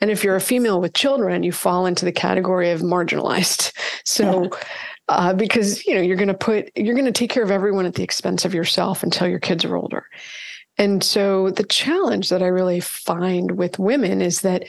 And 0.00 0.10
if 0.10 0.24
you're 0.24 0.36
a 0.36 0.40
female 0.40 0.80
with 0.80 0.94
children, 0.94 1.42
you 1.42 1.52
fall 1.52 1.86
into 1.86 2.04
the 2.04 2.12
category 2.12 2.70
of 2.70 2.80
marginalized. 2.80 3.72
So, 4.04 4.50
uh, 5.08 5.32
because 5.32 5.86
you 5.86 5.94
know 5.94 6.00
you're 6.00 6.16
going 6.16 6.26
to 6.26 6.34
put 6.34 6.70
you're 6.74 6.96
going 6.96 7.06
to 7.06 7.12
take 7.12 7.30
care 7.30 7.44
of 7.44 7.52
everyone 7.52 7.86
at 7.86 7.94
the 7.94 8.02
expense 8.02 8.44
of 8.44 8.52
yourself 8.52 9.04
until 9.04 9.28
your 9.28 9.38
kids 9.38 9.64
are 9.64 9.76
older. 9.76 10.06
And 10.76 11.04
so 11.04 11.50
the 11.50 11.62
challenge 11.62 12.30
that 12.30 12.42
I 12.42 12.46
really 12.46 12.80
find 12.80 13.52
with 13.52 13.78
women 13.78 14.20
is 14.20 14.40
that 14.40 14.64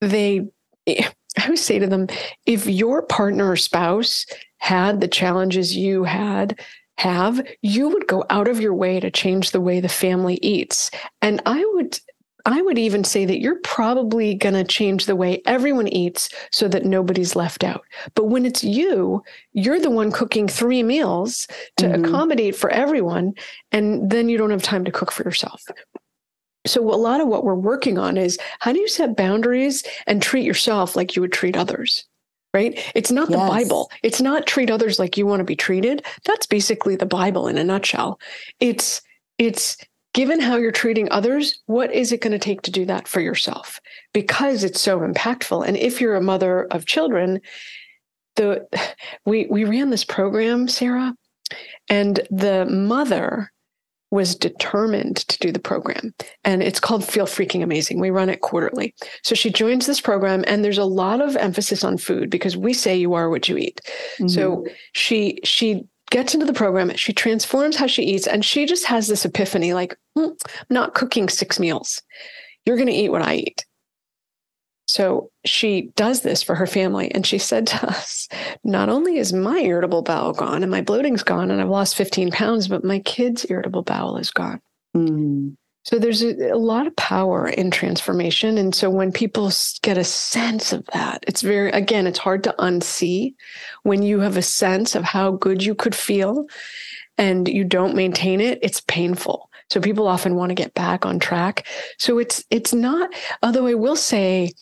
they 0.00 0.48
I 0.88 1.44
always 1.44 1.62
say 1.62 1.78
to 1.78 1.86
them, 1.86 2.08
if 2.46 2.66
your 2.66 3.02
partner 3.02 3.52
or 3.52 3.56
spouse 3.56 4.26
had 4.58 5.00
the 5.00 5.08
challenges 5.08 5.76
you 5.76 6.04
had, 6.04 6.60
have, 6.98 7.46
you 7.62 7.88
would 7.88 8.06
go 8.06 8.24
out 8.30 8.48
of 8.48 8.60
your 8.60 8.74
way 8.74 9.00
to 9.00 9.10
change 9.10 9.50
the 9.50 9.60
way 9.60 9.80
the 9.80 9.88
family 9.88 10.38
eats. 10.42 10.90
And 11.20 11.40
I 11.46 11.64
would 11.74 11.98
I 12.44 12.60
would 12.60 12.78
even 12.78 13.04
say 13.04 13.24
that 13.24 13.40
you're 13.40 13.60
probably 13.60 14.34
going 14.34 14.54
to 14.54 14.64
change 14.64 15.06
the 15.06 15.16
way 15.16 15.42
everyone 15.46 15.88
eats 15.88 16.28
so 16.50 16.66
that 16.68 16.84
nobody's 16.84 17.36
left 17.36 17.62
out. 17.62 17.84
But 18.14 18.26
when 18.26 18.44
it's 18.44 18.64
you, 18.64 19.22
you're 19.52 19.78
the 19.78 19.90
one 19.90 20.10
cooking 20.10 20.48
three 20.48 20.82
meals 20.82 21.46
to 21.76 21.86
mm-hmm. 21.86 22.04
accommodate 22.04 22.56
for 22.56 22.70
everyone. 22.70 23.34
And 23.70 24.10
then 24.10 24.28
you 24.28 24.38
don't 24.38 24.50
have 24.50 24.62
time 24.62 24.84
to 24.84 24.90
cook 24.90 25.12
for 25.12 25.22
yourself. 25.22 25.62
So, 26.66 26.82
a 26.82 26.94
lot 26.94 27.20
of 27.20 27.26
what 27.26 27.44
we're 27.44 27.54
working 27.54 27.98
on 27.98 28.16
is 28.16 28.38
how 28.60 28.72
do 28.72 28.80
you 28.80 28.88
set 28.88 29.16
boundaries 29.16 29.82
and 30.06 30.22
treat 30.22 30.44
yourself 30.44 30.94
like 30.94 31.16
you 31.16 31.22
would 31.22 31.32
treat 31.32 31.56
others? 31.56 32.04
Right? 32.52 32.78
It's 32.94 33.10
not 33.10 33.30
yes. 33.30 33.38
the 33.38 33.46
Bible. 33.46 33.90
It's 34.02 34.20
not 34.20 34.46
treat 34.46 34.70
others 34.70 34.98
like 34.98 35.16
you 35.16 35.26
want 35.26 35.40
to 35.40 35.44
be 35.44 35.56
treated. 35.56 36.04
That's 36.24 36.46
basically 36.46 36.96
the 36.96 37.06
Bible 37.06 37.48
in 37.48 37.58
a 37.58 37.64
nutshell. 37.64 38.20
It's 38.60 39.00
it's 39.38 39.76
given 40.12 40.40
how 40.40 40.56
you're 40.56 40.72
treating 40.72 41.10
others, 41.10 41.58
what 41.66 41.92
is 41.92 42.12
it 42.12 42.20
going 42.20 42.32
to 42.32 42.38
take 42.38 42.62
to 42.62 42.70
do 42.70 42.84
that 42.84 43.08
for 43.08 43.20
yourself? 43.20 43.80
Because 44.12 44.62
it's 44.62 44.80
so 44.80 45.00
impactful. 45.00 45.66
And 45.66 45.76
if 45.76 46.00
you're 46.00 46.16
a 46.16 46.22
mother 46.22 46.64
of 46.70 46.86
children, 46.86 47.40
the 48.36 48.66
we 49.26 49.46
we 49.50 49.64
ran 49.64 49.90
this 49.90 50.04
program, 50.04 50.68
Sarah, 50.68 51.14
and 51.88 52.20
the 52.30 52.66
mother 52.66 53.50
was 54.12 54.36
determined 54.36 55.16
to 55.16 55.38
do 55.38 55.50
the 55.50 55.58
program. 55.58 56.14
And 56.44 56.62
it's 56.62 56.78
called 56.78 57.02
Feel 57.02 57.24
Freaking 57.24 57.62
Amazing. 57.62 57.98
We 57.98 58.10
run 58.10 58.28
it 58.28 58.42
quarterly. 58.42 58.94
So 59.22 59.34
she 59.34 59.50
joins 59.50 59.86
this 59.86 60.02
program, 60.02 60.44
and 60.46 60.62
there's 60.62 60.78
a 60.78 60.84
lot 60.84 61.22
of 61.22 61.34
emphasis 61.34 61.82
on 61.82 61.96
food 61.96 62.28
because 62.28 62.54
we 62.54 62.74
say 62.74 62.94
you 62.94 63.14
are 63.14 63.30
what 63.30 63.48
you 63.48 63.56
eat. 63.56 63.80
Mm-hmm. 64.16 64.28
So 64.28 64.66
she 64.92 65.38
she 65.44 65.84
gets 66.10 66.34
into 66.34 66.44
the 66.44 66.52
program, 66.52 66.94
she 66.94 67.14
transforms 67.14 67.74
how 67.74 67.86
she 67.86 68.02
eats, 68.02 68.26
and 68.26 68.44
she 68.44 68.66
just 68.66 68.84
has 68.84 69.08
this 69.08 69.24
epiphany 69.24 69.72
like, 69.72 69.96
mm, 70.16 70.28
I'm 70.28 70.66
not 70.68 70.94
cooking 70.94 71.30
six 71.30 71.58
meals. 71.58 72.02
You're 72.66 72.76
going 72.76 72.88
to 72.88 72.94
eat 72.94 73.08
what 73.08 73.22
I 73.22 73.36
eat. 73.36 73.64
So 74.86 75.30
she 75.44 75.90
does 75.96 76.22
this 76.22 76.42
for 76.42 76.54
her 76.54 76.66
family. 76.66 77.10
And 77.12 77.26
she 77.26 77.38
said 77.38 77.66
to 77.68 77.86
us, 77.88 78.28
not 78.64 78.88
only 78.88 79.18
is 79.18 79.32
my 79.32 79.58
irritable 79.58 80.02
bowel 80.02 80.32
gone 80.32 80.62
and 80.62 80.70
my 80.70 80.82
bloating's 80.82 81.22
gone 81.22 81.50
and 81.50 81.60
I've 81.60 81.68
lost 81.68 81.96
15 81.96 82.30
pounds, 82.30 82.68
but 82.68 82.84
my 82.84 82.98
kid's 83.00 83.46
irritable 83.48 83.82
bowel 83.82 84.16
is 84.18 84.30
gone. 84.30 84.60
Mm. 84.96 85.56
So 85.84 85.98
there's 85.98 86.22
a, 86.22 86.50
a, 86.50 86.56
lot 86.56 86.86
of 86.86 86.94
power 86.94 87.48
in 87.48 87.70
transformation. 87.70 88.56
And 88.56 88.74
so 88.74 88.88
when 88.88 89.10
people 89.10 89.50
get 89.82 89.98
a 89.98 90.04
sense 90.04 90.72
of 90.72 90.84
that, 90.92 91.24
it's 91.26 91.42
very, 91.42 91.70
again, 91.72 92.06
it's 92.06 92.18
hard 92.18 92.44
to 92.44 92.54
unsee 92.58 93.34
when 93.82 94.02
you 94.02 94.20
have 94.20 94.36
a 94.36 94.42
sense 94.42 94.94
of 94.94 95.02
how 95.02 95.32
good 95.32 95.64
you 95.64 95.74
could 95.74 95.94
feel 95.94 96.46
and 97.18 97.48
you 97.48 97.64
don't 97.64 97.96
maintain 97.96 98.40
it, 98.40 98.60
it's 98.62 98.80
painful. 98.82 99.50
So 99.70 99.80
people 99.80 100.06
often 100.06 100.36
want 100.36 100.50
to 100.50 100.54
get 100.54 100.74
back 100.74 101.04
on 101.04 101.18
track. 101.18 101.66
So 101.98 102.18
it's, 102.18 102.44
it's 102.50 102.72
not, 102.72 103.10
although 103.42 103.66
I 103.66 103.74
will 103.74 103.96
say, 103.96 104.52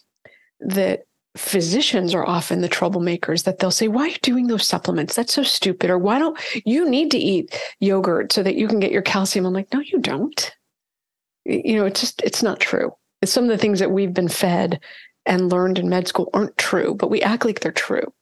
that 0.60 1.04
physicians 1.36 2.14
are 2.14 2.26
often 2.26 2.60
the 2.60 2.68
troublemakers 2.68 3.44
that 3.44 3.58
they'll 3.58 3.70
say, 3.70 3.88
Why 3.88 4.04
are 4.04 4.08
you 4.08 4.18
doing 4.22 4.46
those 4.46 4.66
supplements? 4.66 5.14
That's 5.14 5.32
so 5.32 5.42
stupid. 5.42 5.90
Or 5.90 5.98
why 5.98 6.18
don't 6.18 6.38
you 6.64 6.88
need 6.88 7.10
to 7.12 7.18
eat 7.18 7.58
yogurt 7.78 8.32
so 8.32 8.42
that 8.42 8.56
you 8.56 8.68
can 8.68 8.80
get 8.80 8.92
your 8.92 9.02
calcium? 9.02 9.46
I'm 9.46 9.52
like, 9.52 9.72
No, 9.72 9.80
you 9.80 9.98
don't. 9.98 10.52
You 11.44 11.76
know, 11.76 11.86
it's 11.86 12.00
just, 12.00 12.22
it's 12.22 12.42
not 12.42 12.60
true. 12.60 12.92
Some 13.24 13.44
of 13.44 13.50
the 13.50 13.58
things 13.58 13.78
that 13.78 13.90
we've 13.90 14.14
been 14.14 14.28
fed 14.28 14.80
and 15.26 15.50
learned 15.50 15.78
in 15.78 15.88
med 15.88 16.08
school 16.08 16.30
aren't 16.32 16.56
true, 16.56 16.94
but 16.94 17.10
we 17.10 17.22
act 17.22 17.44
like 17.44 17.60
they're 17.60 17.72
true 17.72 18.12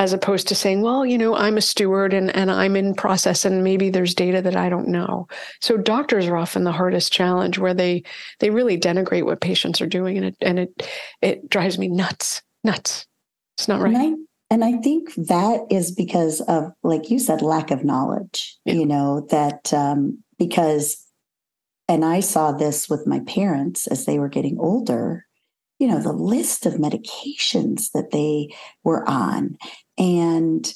as 0.00 0.12
opposed 0.12 0.48
to 0.48 0.54
saying, 0.54 0.82
well, 0.82 1.06
you 1.06 1.16
know, 1.16 1.36
I'm 1.36 1.56
a 1.56 1.62
steward 1.62 2.12
and, 2.12 2.34
and 2.34 2.50
I'm 2.50 2.74
in 2.74 2.94
process 2.94 3.44
and 3.44 3.62
maybe 3.62 3.90
there's 3.90 4.14
data 4.14 4.42
that 4.42 4.56
I 4.56 4.68
don't 4.68 4.88
know. 4.88 5.28
So 5.60 5.76
doctors 5.76 6.26
are 6.26 6.36
often 6.36 6.64
the 6.64 6.72
hardest 6.72 7.12
challenge 7.12 7.58
where 7.58 7.74
they 7.74 8.02
they 8.40 8.50
really 8.50 8.78
denigrate 8.78 9.24
what 9.24 9.40
patients 9.40 9.80
are 9.80 9.86
doing 9.86 10.16
and 10.16 10.26
it 10.26 10.36
and 10.40 10.58
it 10.58 10.88
it 11.22 11.48
drives 11.48 11.78
me 11.78 11.88
nuts. 11.88 12.42
Nuts. 12.64 13.06
It's 13.56 13.68
not 13.68 13.80
right. 13.80 13.94
And 13.94 14.26
I, 14.50 14.54
and 14.54 14.64
I 14.64 14.78
think 14.80 15.14
that 15.14 15.60
is 15.70 15.92
because 15.92 16.40
of, 16.42 16.72
like 16.82 17.10
you 17.10 17.18
said, 17.18 17.40
lack 17.40 17.70
of 17.70 17.84
knowledge, 17.84 18.56
yeah. 18.64 18.74
you 18.74 18.86
know, 18.86 19.26
that 19.30 19.72
um, 19.72 20.22
because 20.38 21.00
and 21.88 22.04
I 22.04 22.20
saw 22.20 22.50
this 22.50 22.88
with 22.88 23.06
my 23.06 23.20
parents 23.20 23.86
as 23.86 24.06
they 24.06 24.18
were 24.18 24.28
getting 24.28 24.58
older 24.58 25.26
you 25.78 25.88
know 25.88 26.00
the 26.00 26.12
list 26.12 26.66
of 26.66 26.74
medications 26.74 27.90
that 27.92 28.10
they 28.10 28.48
were 28.84 29.06
on 29.08 29.56
and 29.98 30.72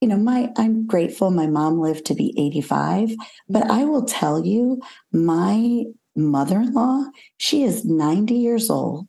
you 0.00 0.08
know 0.08 0.16
my 0.16 0.50
i'm 0.56 0.86
grateful 0.86 1.30
my 1.30 1.46
mom 1.46 1.80
lived 1.80 2.04
to 2.06 2.14
be 2.14 2.34
85 2.36 3.14
but 3.48 3.70
i 3.70 3.84
will 3.84 4.04
tell 4.04 4.44
you 4.44 4.80
my 5.12 5.84
mother-in-law 6.16 7.04
she 7.36 7.62
is 7.62 7.84
90 7.84 8.34
years 8.34 8.70
old. 8.70 9.06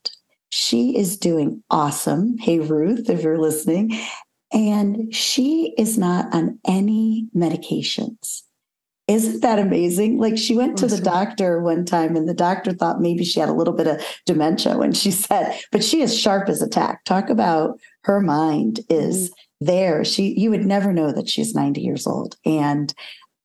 She 0.50 0.98
is 0.98 1.18
doing 1.18 1.64
awesome. 1.70 2.38
Hey 2.38 2.60
ruth 2.60 3.10
if 3.10 3.24
you're 3.24 3.40
listening. 3.40 3.98
And 4.52 5.14
she 5.14 5.74
is 5.78 5.98
not 5.98 6.34
on 6.34 6.60
any 6.68 7.28
medications 7.36 8.42
isn't 9.08 9.42
that 9.42 9.60
amazing? 9.60 10.18
Like 10.18 10.38
she 10.38 10.56
went 10.56 10.78
to 10.80 10.88
the 10.88 11.00
doctor 11.00 11.62
one 11.62 11.86
time 11.86 12.16
and 12.16 12.28
the 12.28 12.34
doctor 12.34 12.74
thought 12.74 13.02
maybe 13.02 13.24
she 13.24 13.40
had 13.40 13.50
a 13.50 13.54
little 13.54 13.74
bit 13.74 13.88
of 13.88 14.02
dementia 14.26 14.78
when 14.78 14.94
she 14.94 15.12
said, 15.12 15.60
but 15.72 15.84
she 15.84 16.02
is 16.02 16.18
sharp 16.18 16.50
as 16.50 16.62
a 16.62 16.68
tack. 16.68 17.04
Talk 17.04 17.30
about 17.30 17.80
her 18.04 18.20
mind 18.20 18.80
is 18.90 19.30
mm-hmm. 19.30 19.66
there. 19.66 20.06
She 20.06 20.38
you 20.40 20.50
would 20.50 20.66
never 20.66 20.92
know 20.92 21.12
that 21.12 21.30
she's 21.30 21.54
90 21.54 21.82
years 21.82 22.08
old. 22.08 22.36
And 22.46 22.94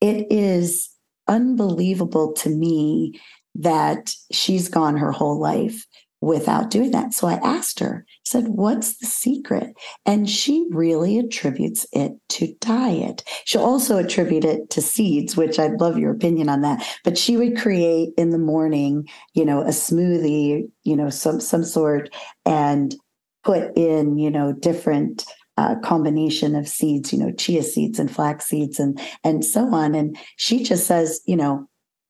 it 0.01 0.27
is 0.31 0.89
unbelievable 1.29 2.33
to 2.33 2.49
me 2.49 3.21
that 3.55 4.15
she's 4.33 4.69
gone 4.69 4.97
her 4.97 5.13
whole 5.13 5.39
life 5.39 5.87
without 6.21 6.71
doing 6.71 6.91
that. 6.91 7.15
So 7.15 7.27
I 7.27 7.35
asked 7.35 7.81
her, 7.81 8.05
said, 8.25 8.49
What's 8.49 8.99
the 8.99 9.07
secret? 9.07 9.75
And 10.05 10.29
she 10.29 10.67
really 10.71 11.19
attributes 11.19 11.87
it 11.93 12.13
to 12.31 12.55
diet. 12.61 13.25
She'll 13.45 13.65
also 13.65 13.99
attribute 13.99 14.45
it 14.45 14.71
to 14.71 14.83
seeds, 14.83 15.37
which 15.37 15.59
I'd 15.59 15.81
love 15.81 15.99
your 15.99 16.13
opinion 16.13 16.49
on 16.49 16.61
that. 16.61 16.87
But 17.05 17.17
she 17.17 17.37
would 17.37 17.59
create 17.59 18.11
in 18.17 18.31
the 18.31 18.39
morning, 18.39 19.09
you 19.35 19.45
know, 19.45 19.63
a 19.63 19.71
smoothie, 19.71 20.71
you 20.85 20.97
know, 20.97 21.11
some 21.11 21.41
some 21.41 21.65
sort, 21.65 22.11
and 22.45 22.95
put 23.43 23.77
in, 23.77 24.19
you 24.19 24.31
know, 24.31 24.53
different 24.53 25.25
uh, 25.57 25.77
combination 25.81 26.55
of 26.55 26.69
seeds, 26.69 27.13
you 27.13 27.19
know, 27.19 27.33
chia 27.33 27.63
seeds 27.63 27.99
and 27.99 28.11
flax 28.11 28.47
seeds 28.47 28.79
and 28.79 29.01
and 29.25 29.45
so 29.45 29.75
on. 29.75 29.95
And 29.95 30.19
she 30.37 30.63
just 30.63 30.87
says, 30.87 31.21
you 31.27 31.37
know, 31.37 31.67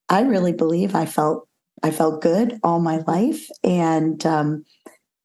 I 0.09 0.23
really 0.23 0.53
believe 0.53 0.97
I 0.97 1.07
felt 1.07 1.47
I 1.83 1.91
felt 1.91 2.23
good 2.23 2.59
all 2.63 2.81
my 2.81 2.99
life, 3.07 3.49
and 3.65 4.25
um, 4.27 4.65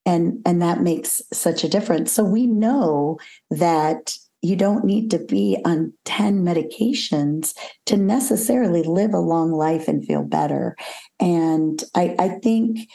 and 0.06 0.42
and 0.46 0.62
that 0.62 0.82
makes 0.82 1.22
such 1.34 1.64
a 1.64 1.70
difference. 1.70 2.12
So 2.12 2.24
we 2.24 2.48
know 2.48 3.20
that 3.50 4.18
you 4.42 4.56
don't 4.56 4.86
need 4.86 5.10
to 5.10 5.18
be 5.18 5.58
on 5.66 5.92
10 6.06 6.46
medications 6.46 7.56
to 7.88 7.98
necessarily 7.98 8.84
live 8.84 9.14
a 9.14 9.20
long 9.20 9.52
life 9.52 9.88
and 9.88 10.06
feel 10.06 10.22
better. 10.22 10.76
And 11.20 11.84
I, 11.96 12.16
I 12.20 12.30
think 12.44 12.88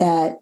that 0.00 0.38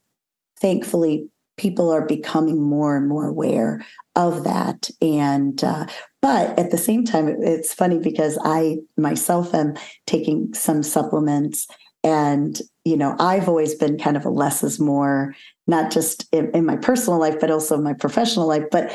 thankfully 0.60 1.28
people 1.56 1.90
are 1.90 2.06
becoming 2.06 2.62
more 2.62 2.96
and 2.96 3.08
more 3.08 3.28
aware 3.28 3.84
of 4.16 4.44
that 4.44 4.90
and 5.00 5.62
uh, 5.62 5.86
but 6.22 6.58
at 6.58 6.70
the 6.70 6.78
same 6.78 7.04
time 7.04 7.28
it's 7.28 7.72
funny 7.72 7.98
because 7.98 8.38
i 8.44 8.76
myself 8.96 9.54
am 9.54 9.74
taking 10.06 10.52
some 10.52 10.82
supplements 10.82 11.68
and, 12.04 12.60
you 12.84 12.96
know, 12.96 13.16
I've 13.18 13.48
always 13.48 13.74
been 13.74 13.98
kind 13.98 14.16
of 14.16 14.24
a 14.24 14.30
less 14.30 14.62
is 14.62 14.78
more, 14.78 15.34
not 15.66 15.90
just 15.90 16.28
in, 16.30 16.50
in 16.52 16.66
my 16.66 16.76
personal 16.76 17.18
life, 17.18 17.40
but 17.40 17.50
also 17.50 17.78
my 17.78 17.94
professional 17.94 18.46
life. 18.46 18.64
But, 18.70 18.94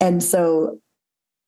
and 0.00 0.22
so 0.22 0.80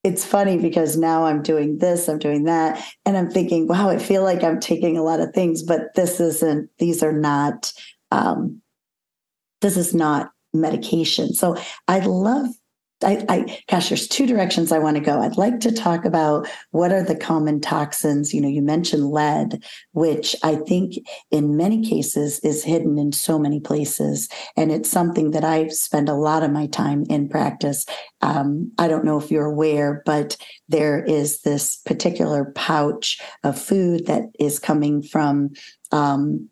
it's 0.05 0.25
funny 0.25 0.59
because 0.59 0.97
now 0.97 1.25
I'm 1.25 1.43
doing 1.43 1.79
this, 1.79 2.09
I'm 2.09 2.19
doing 2.19 2.45
that, 2.45 2.85
and 3.05 3.17
I'm 3.17 3.31
thinking, 3.31 3.67
wow, 3.67 3.89
I 3.89 3.99
feel 3.99 4.23
like 4.23 4.45
I'm 4.45 4.61
taking 4.61 4.97
a 4.97 5.03
lot 5.03 5.21
of 5.21 5.33
things, 5.33 5.63
but 5.63 5.95
this 5.95 6.21
isn't, 6.21 6.71
these 6.79 7.03
are 7.03 7.13
not, 7.13 7.73
um, 8.13 8.61
this 9.61 9.77
is 9.77 9.95
not 9.95 10.31
medication. 10.53 11.33
So 11.35 11.57
I 11.89 12.01
love 12.01 12.49
I, 13.05 13.25
I, 13.29 13.63
gosh, 13.69 13.89
there's 13.89 14.09
two 14.09 14.27
directions 14.27 14.73
I 14.73 14.81
want 14.81 14.97
to 14.97 15.03
go. 15.03 15.21
I'd 15.21 15.37
like 15.37 15.61
to 15.61 15.73
talk 15.73 16.05
about 16.05 16.49
what 16.73 16.93
are 16.93 17.03
the 17.03 17.15
common 17.15 17.61
toxins. 17.61 18.35
You 18.35 18.41
know, 18.41 18.49
you 18.49 18.61
mentioned 18.61 19.11
lead, 19.11 19.63
which 19.93 20.35
I 20.43 20.57
think 20.57 20.95
in 21.31 21.57
many 21.57 21.89
cases 21.89 22.41
is 22.41 22.65
hidden 22.65 22.99
in 22.99 23.13
so 23.13 23.39
many 23.39 23.61
places. 23.61 24.29
And 24.57 24.73
it's 24.73 24.91
something 24.91 25.31
that 25.31 25.45
I 25.45 25.69
spend 25.69 26.09
a 26.09 26.15
lot 26.15 26.43
of 26.43 26.51
my 26.51 26.67
time 26.67 27.05
in 27.09 27.29
practice. 27.29 27.87
Um, 28.21 28.73
I 28.79 28.89
don't 28.89 29.05
know 29.05 29.19
if 29.19 29.31
you're 29.31 29.47
aware, 29.47 30.03
but 30.05 30.37
there 30.69 31.03
is 31.05 31.43
this 31.43 31.77
particular 31.77 32.53
pouch 32.57 33.21
of 33.45 33.61
food 33.61 34.07
that 34.07 34.25
is 34.41 34.59
coming 34.59 35.03
from 35.03 35.51
um, 35.93 36.49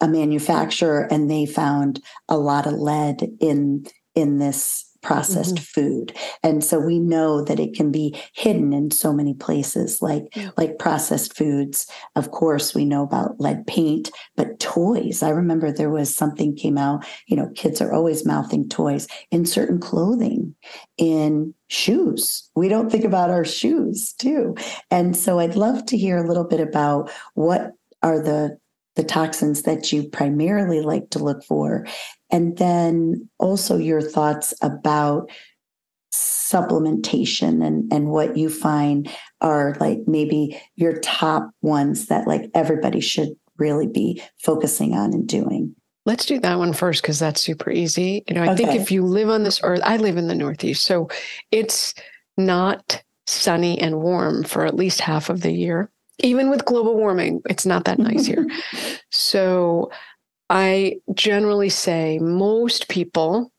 a 0.00 0.08
manufacturer, 0.08 1.06
and 1.10 1.30
they 1.30 1.46
found 1.46 2.02
a 2.28 2.36
lot 2.36 2.66
of 2.66 2.72
lead 2.72 3.28
in 3.40 3.86
in 4.14 4.38
this 4.38 4.91
processed 5.02 5.56
mm-hmm. 5.56 5.80
food. 5.80 6.16
And 6.42 6.64
so 6.64 6.78
we 6.78 6.98
know 6.98 7.42
that 7.44 7.60
it 7.60 7.74
can 7.74 7.90
be 7.90 8.16
hidden 8.34 8.72
in 8.72 8.90
so 8.90 9.12
many 9.12 9.34
places 9.34 10.00
like 10.00 10.24
yeah. 10.34 10.50
like 10.56 10.78
processed 10.78 11.36
foods. 11.36 11.86
Of 12.16 12.30
course 12.30 12.74
we 12.74 12.84
know 12.84 13.02
about 13.02 13.40
lead 13.40 13.66
paint 13.66 14.10
but 14.36 14.58
toys. 14.60 15.22
I 15.22 15.30
remember 15.30 15.70
there 15.70 15.90
was 15.90 16.14
something 16.14 16.56
came 16.56 16.78
out 16.78 17.04
you 17.26 17.36
know 17.36 17.50
kids 17.54 17.80
are 17.80 17.92
always 17.92 18.24
mouthing 18.24 18.68
toys 18.68 19.06
in 19.30 19.44
certain 19.44 19.78
clothing 19.80 20.54
in 20.96 21.54
shoes. 21.68 22.48
We 22.54 22.68
don't 22.68 22.90
think 22.90 23.04
about 23.04 23.30
our 23.30 23.44
shoes 23.44 24.12
too. 24.18 24.54
And 24.90 25.16
so 25.16 25.38
i'd 25.38 25.56
love 25.56 25.84
to 25.86 25.96
hear 25.96 26.16
a 26.18 26.26
little 26.26 26.44
bit 26.44 26.60
about 26.60 27.10
what 27.34 27.72
are 28.02 28.20
the 28.22 28.58
the 28.94 29.04
toxins 29.04 29.62
that 29.62 29.90
you 29.90 30.06
primarily 30.08 30.82
like 30.82 31.08
to 31.10 31.18
look 31.18 31.42
for 31.44 31.86
and 32.32 32.56
then 32.56 33.28
also 33.38 33.76
your 33.76 34.00
thoughts 34.00 34.54
about 34.62 35.30
supplementation 36.12 37.64
and, 37.64 37.90
and 37.92 38.08
what 38.08 38.36
you 38.36 38.48
find 38.48 39.10
are 39.40 39.76
like 39.80 39.98
maybe 40.06 40.60
your 40.76 40.98
top 41.00 41.50
ones 41.62 42.06
that 42.06 42.26
like 42.26 42.50
everybody 42.54 43.00
should 43.00 43.30
really 43.58 43.86
be 43.86 44.20
focusing 44.42 44.94
on 44.94 45.12
and 45.12 45.28
doing. 45.28 45.74
Let's 46.04 46.26
do 46.26 46.40
that 46.40 46.58
one 46.58 46.72
first 46.72 47.02
because 47.02 47.18
that's 47.18 47.40
super 47.40 47.70
easy. 47.70 48.24
You 48.26 48.34
know, 48.34 48.42
I 48.42 48.48
okay. 48.48 48.64
think 48.64 48.80
if 48.80 48.90
you 48.90 49.04
live 49.04 49.30
on 49.30 49.44
this 49.44 49.60
earth, 49.62 49.80
I 49.84 49.98
live 49.98 50.16
in 50.16 50.26
the 50.26 50.34
Northeast, 50.34 50.84
so 50.84 51.08
it's 51.52 51.94
not 52.36 53.02
sunny 53.26 53.78
and 53.78 54.00
warm 54.00 54.42
for 54.42 54.66
at 54.66 54.74
least 54.74 55.00
half 55.00 55.30
of 55.30 55.42
the 55.42 55.52
year. 55.52 55.90
Even 56.18 56.50
with 56.50 56.64
global 56.64 56.96
warming, 56.96 57.40
it's 57.48 57.64
not 57.64 57.84
that 57.84 57.98
nice 57.98 58.26
here. 58.26 58.46
so 59.10 59.90
I 60.50 60.96
generally 61.14 61.68
say 61.70 62.18
most 62.18 62.88
people, 62.88 63.50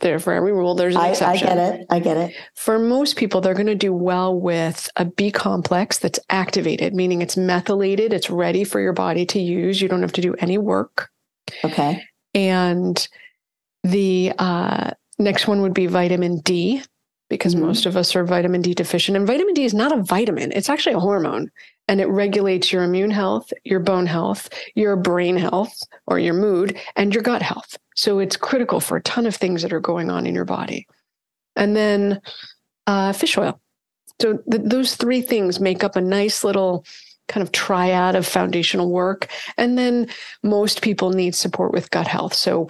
there 0.00 0.18
for 0.18 0.32
every 0.32 0.52
rule, 0.52 0.74
there's 0.74 0.94
an 0.94 1.02
I, 1.02 1.06
I 1.06 1.10
exception. 1.10 1.48
get 1.48 1.58
it. 1.58 1.86
I 1.90 1.98
get 1.98 2.16
it. 2.16 2.34
For 2.54 2.78
most 2.78 3.16
people, 3.16 3.40
they're 3.40 3.54
going 3.54 3.66
to 3.66 3.74
do 3.74 3.92
well 3.92 4.38
with 4.38 4.88
a 4.96 5.04
B 5.04 5.30
complex 5.30 5.98
that's 5.98 6.18
activated, 6.30 6.94
meaning 6.94 7.20
it's 7.20 7.36
methylated, 7.36 8.12
it's 8.12 8.30
ready 8.30 8.64
for 8.64 8.80
your 8.80 8.94
body 8.94 9.26
to 9.26 9.38
use. 9.40 9.82
You 9.82 9.88
don't 9.88 10.02
have 10.02 10.12
to 10.12 10.22
do 10.22 10.34
any 10.38 10.56
work. 10.56 11.10
Okay. 11.64 12.02
And 12.34 13.06
the 13.82 14.32
uh, 14.38 14.92
next 15.18 15.46
one 15.46 15.60
would 15.60 15.74
be 15.74 15.86
vitamin 15.86 16.40
D, 16.40 16.82
because 17.28 17.54
Mhm. 17.54 17.60
most 17.60 17.84
of 17.84 17.96
us 17.96 18.16
are 18.16 18.24
vitamin 18.24 18.62
D 18.62 18.72
deficient. 18.74 19.16
And 19.16 19.26
vitamin 19.26 19.54
D 19.54 19.64
is 19.64 19.74
not 19.74 19.92
a 19.92 20.02
vitamin, 20.02 20.52
it's 20.52 20.70
actually 20.70 20.94
a 20.94 21.00
hormone. 21.00 21.50
And 21.86 22.00
it 22.00 22.08
regulates 22.08 22.72
your 22.72 22.82
immune 22.82 23.10
health, 23.10 23.52
your 23.64 23.80
bone 23.80 24.06
health, 24.06 24.48
your 24.74 24.96
brain 24.96 25.36
health, 25.36 25.76
or 26.06 26.18
your 26.18 26.34
mood, 26.34 26.78
and 26.96 27.12
your 27.12 27.22
gut 27.22 27.42
health. 27.42 27.76
So 27.94 28.18
it's 28.18 28.36
critical 28.36 28.80
for 28.80 28.96
a 28.96 29.02
ton 29.02 29.26
of 29.26 29.36
things 29.36 29.62
that 29.62 29.72
are 29.72 29.80
going 29.80 30.10
on 30.10 30.26
in 30.26 30.34
your 30.34 30.46
body. 30.46 30.86
And 31.56 31.76
then 31.76 32.20
uh, 32.86 33.12
fish 33.12 33.36
oil. 33.36 33.60
So 34.20 34.38
th- 34.50 34.62
those 34.64 34.96
three 34.96 35.20
things 35.20 35.60
make 35.60 35.84
up 35.84 35.96
a 35.96 36.00
nice 36.00 36.42
little 36.42 36.84
kind 37.28 37.42
of 37.42 37.52
triad 37.52 38.16
of 38.16 38.26
foundational 38.26 38.90
work. 38.90 39.28
And 39.56 39.78
then 39.78 40.08
most 40.42 40.82
people 40.82 41.10
need 41.10 41.34
support 41.34 41.72
with 41.72 41.90
gut 41.90 42.06
health. 42.06 42.34
So 42.34 42.68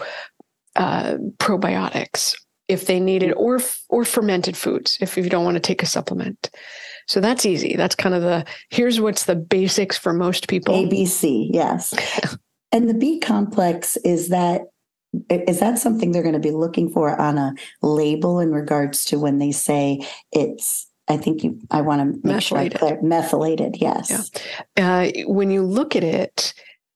uh, 0.76 1.14
probiotics 1.38 2.34
if 2.68 2.86
they 2.86 3.00
need 3.00 3.22
it, 3.22 3.32
or 3.32 3.60
or 3.88 4.04
fermented 4.04 4.56
foods 4.56 4.98
if 5.00 5.16
you 5.16 5.28
don't 5.28 5.44
want 5.44 5.56
to 5.56 5.60
take 5.60 5.82
a 5.82 5.86
supplement. 5.86 6.50
So 7.06 7.20
that's 7.20 7.46
easy. 7.46 7.76
That's 7.76 7.94
kind 7.94 8.14
of 8.14 8.22
the 8.22 8.44
here's 8.70 9.00
what's 9.00 9.24
the 9.24 9.36
basics 9.36 9.96
for 9.96 10.12
most 10.12 10.48
people. 10.48 10.74
ABC, 10.74 11.48
yes. 11.52 11.94
and 12.72 12.88
the 12.88 12.94
B 12.94 13.18
complex 13.18 13.96
is 13.98 14.28
that 14.28 14.62
is 15.30 15.60
that 15.60 15.78
something 15.78 16.12
they're 16.12 16.22
going 16.22 16.34
to 16.34 16.40
be 16.40 16.50
looking 16.50 16.90
for 16.90 17.18
on 17.20 17.38
a 17.38 17.54
label 17.82 18.40
in 18.40 18.52
regards 18.52 19.04
to 19.04 19.18
when 19.18 19.38
they 19.38 19.52
say 19.52 20.00
it's 20.32 20.90
I 21.08 21.16
think 21.16 21.44
you 21.44 21.58
I 21.70 21.82
want 21.82 22.00
to 22.00 22.28
make 22.28 22.42
sure 22.42 22.58
I 22.58 22.64
Methylated. 22.64 22.78
clear 22.80 23.02
methylated, 23.02 23.76
yes. 23.76 24.30
Yeah. 24.76 25.00
Uh, 25.00 25.24
when 25.26 25.50
you 25.50 25.62
look 25.62 25.96
at 25.96 26.04
it, 26.04 26.54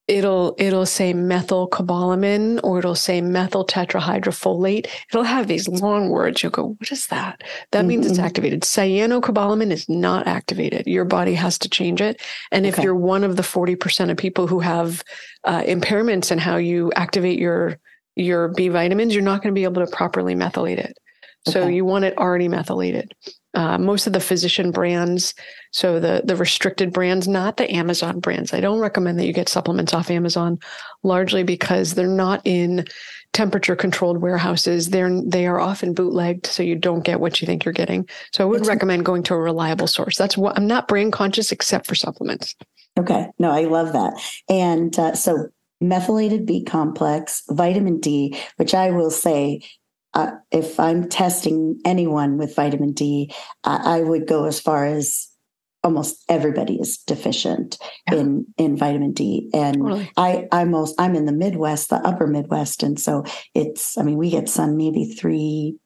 it'll 0.08 0.54
it'll 0.58 0.86
say 0.86 1.12
methylcobalamin 1.12 2.60
or 2.64 2.78
it'll 2.78 2.94
say 2.94 3.20
methyl 3.20 3.64
tetrahydrofolate. 3.66 4.86
It'll 5.10 5.22
have 5.22 5.46
these 5.48 5.68
long 5.68 6.08
words. 6.08 6.42
You'll 6.42 6.50
go, 6.52 6.74
what 6.78 6.90
is 6.90 7.06
that? 7.08 7.42
That 7.72 7.84
means 7.84 8.06
it's 8.06 8.18
Mhm. 8.18 8.24
activated. 8.24 8.62
Cyanocobalamin 8.62 9.70
is 9.70 9.88
not 9.88 10.26
activated. 10.26 10.86
Your 10.86 11.04
body 11.04 11.34
has 11.34 11.58
to 11.58 11.68
change 11.68 12.00
it. 12.00 12.20
And 12.50 12.66
if 12.66 12.78
you're 12.78 12.94
one 12.94 13.22
of 13.22 13.36
the 13.36 13.42
40% 13.42 14.10
of 14.10 14.16
people 14.16 14.46
who 14.46 14.60
have 14.60 15.04
uh, 15.44 15.62
impairments 15.62 16.32
in 16.32 16.38
how 16.38 16.56
you 16.56 16.90
activate 16.96 17.38
your 17.38 17.78
your 18.16 18.48
B 18.48 18.68
vitamins, 18.68 19.14
you're 19.14 19.22
not 19.22 19.42
going 19.42 19.54
to 19.54 19.58
be 19.58 19.62
able 19.64 19.84
to 19.86 19.90
properly 19.92 20.34
methylate 20.34 20.78
it. 20.78 20.98
So 21.46 21.60
Okay. 21.62 21.74
you 21.74 21.84
want 21.84 22.04
it 22.04 22.18
already 22.18 22.48
methylated. 22.48 23.12
Uh, 23.58 23.76
most 23.76 24.06
of 24.06 24.12
the 24.12 24.20
physician 24.20 24.70
brands, 24.70 25.34
so 25.72 25.98
the 25.98 26.22
the 26.24 26.36
restricted 26.36 26.92
brands, 26.92 27.26
not 27.26 27.56
the 27.56 27.68
Amazon 27.74 28.20
brands. 28.20 28.54
I 28.54 28.60
don't 28.60 28.78
recommend 28.78 29.18
that 29.18 29.26
you 29.26 29.32
get 29.32 29.48
supplements 29.48 29.92
off 29.92 30.12
Amazon, 30.12 30.60
largely 31.02 31.42
because 31.42 31.94
they're 31.94 32.06
not 32.06 32.40
in 32.44 32.86
temperature 33.32 33.74
controlled 33.74 34.18
warehouses. 34.18 34.90
They're 34.90 35.10
they 35.26 35.48
are 35.48 35.58
often 35.58 35.92
bootlegged, 35.92 36.46
so 36.46 36.62
you 36.62 36.76
don't 36.76 37.04
get 37.04 37.18
what 37.18 37.40
you 37.40 37.46
think 37.46 37.64
you're 37.64 37.72
getting. 37.72 38.08
So 38.32 38.44
I 38.44 38.46
would 38.46 38.64
recommend 38.64 39.04
going 39.04 39.24
to 39.24 39.34
a 39.34 39.40
reliable 39.40 39.88
source. 39.88 40.16
That's 40.16 40.38
what 40.38 40.56
I'm 40.56 40.68
not 40.68 40.86
brand 40.86 41.12
conscious 41.12 41.50
except 41.50 41.88
for 41.88 41.96
supplements. 41.96 42.54
Okay. 42.96 43.26
No, 43.40 43.50
I 43.50 43.64
love 43.64 43.92
that. 43.92 44.22
And 44.48 44.96
uh, 44.96 45.16
so 45.16 45.48
methylated 45.80 46.46
B 46.46 46.62
complex, 46.62 47.42
vitamin 47.50 47.98
D, 47.98 48.38
which 48.54 48.72
I 48.72 48.92
will 48.92 49.10
say, 49.10 49.62
uh, 50.14 50.32
if 50.50 50.78
I'm 50.80 51.08
testing 51.08 51.78
anyone 51.84 52.38
with 52.38 52.54
vitamin 52.56 52.92
D, 52.92 53.32
I, 53.64 53.98
I 53.98 54.00
would 54.00 54.26
go 54.26 54.44
as 54.44 54.60
far 54.60 54.86
as 54.86 55.28
almost 55.84 56.24
everybody 56.28 56.74
is 56.80 56.98
deficient 56.98 57.78
Yeah. 58.10 58.18
in 58.18 58.46
in 58.56 58.76
vitamin 58.76 59.12
D. 59.12 59.48
And 59.54 59.76
Totally. 59.76 60.10
I 60.16 60.48
I'm 60.52 60.70
most 60.70 60.94
I'm 60.98 61.14
in 61.14 61.26
the 61.26 61.32
Midwest, 61.32 61.90
the 61.90 61.96
upper 61.96 62.26
Midwest, 62.26 62.82
and 62.82 62.98
so 62.98 63.24
it's 63.54 63.96
I 63.98 64.02
mean 64.02 64.16
we 64.16 64.30
get 64.30 64.48
sun 64.48 64.76
maybe 64.76 65.04
three 65.04 65.76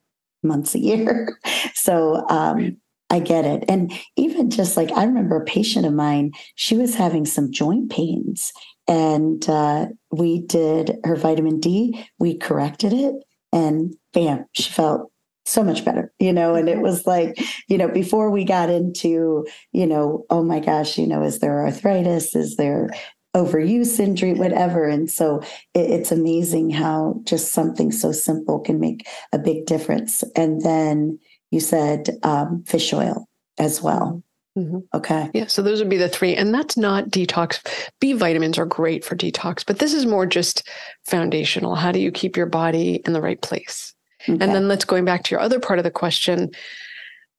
months 0.41 0.75
a 0.75 0.79
year, 0.79 1.37
so 1.73 2.25
um, 2.29 2.77
I 3.09 3.19
get 3.19 3.45
it. 3.45 3.63
And 3.69 3.93
even 4.17 4.49
just 4.49 4.75
like 4.75 4.91
I 4.91 5.03
remember 5.03 5.37
a 5.37 5.45
patient 5.45 5.85
of 5.85 5.93
mine, 5.93 6.31
she 6.55 6.75
was 6.75 6.95
having 6.95 7.25
some 7.25 7.51
joint 7.51 7.91
pains, 7.91 8.51
and 8.87 9.47
uh, 9.47 9.87
we 10.11 10.39
did 10.39 10.97
her 11.03 11.15
vitamin 11.15 11.59
D. 11.59 12.03
We 12.19 12.35
corrected 12.37 12.93
it, 12.93 13.15
and 13.51 13.93
bam, 14.13 14.45
she 14.53 14.69
felt 14.69 15.11
so 15.45 15.63
much 15.63 15.83
better, 15.83 16.11
you 16.19 16.31
know. 16.31 16.55
And 16.55 16.69
it 16.69 16.79
was 16.79 17.05
like, 17.05 17.39
you 17.67 17.77
know, 17.77 17.87
before 17.87 18.29
we 18.29 18.45
got 18.45 18.69
into, 18.69 19.45
you 19.71 19.85
know, 19.85 20.25
oh 20.29 20.43
my 20.43 20.59
gosh, 20.59 20.97
you 20.97 21.07
know, 21.07 21.23
is 21.23 21.39
there 21.39 21.65
arthritis? 21.65 22.35
Is 22.35 22.55
there 22.55 22.89
overuse 23.35 23.99
injury, 23.99 24.33
whatever? 24.33 24.87
And 24.87 25.09
so 25.09 25.41
it, 25.73 25.89
it's 25.89 26.11
amazing 26.11 26.69
how 26.69 27.19
just 27.23 27.51
something 27.51 27.91
so 27.91 28.11
simple 28.11 28.59
can 28.59 28.79
make 28.79 29.07
a 29.31 29.39
big 29.39 29.65
difference. 29.65 30.23
And 30.35 30.61
then 30.61 31.19
you 31.51 31.59
said 31.59 32.09
um, 32.23 32.63
fish 32.65 32.93
oil 32.93 33.27
as 33.57 33.81
well. 33.81 34.23
Mhm. 34.57 34.83
Okay. 34.93 35.31
Yeah, 35.33 35.47
so 35.47 35.63
those 35.63 35.79
would 35.79 35.89
be 35.89 35.97
the 35.97 36.07
three. 36.07 36.35
And 36.35 36.53
that's 36.53 36.77
not 36.77 37.09
detox. 37.09 37.59
B 37.99 38.13
vitamins 38.13 38.59
are 38.59 38.65
great 38.67 39.03
for 39.03 39.15
detox, 39.15 39.65
but 39.65 39.79
this 39.79 39.93
is 39.93 40.05
more 40.05 40.27
just 40.27 40.67
foundational. 41.05 41.73
How 41.73 41.91
do 41.91 41.99
you 41.99 42.11
keep 42.11 42.37
your 42.37 42.45
body 42.45 43.01
in 43.05 43.13
the 43.13 43.21
right 43.21 43.41
place? 43.41 43.95
Okay. 44.23 44.31
And 44.31 44.53
then 44.53 44.67
let's 44.67 44.85
going 44.85 45.05
back 45.05 45.23
to 45.23 45.31
your 45.31 45.39
other 45.41 45.59
part 45.59 45.79
of 45.79 45.83
the 45.83 45.91
question. 45.91 46.51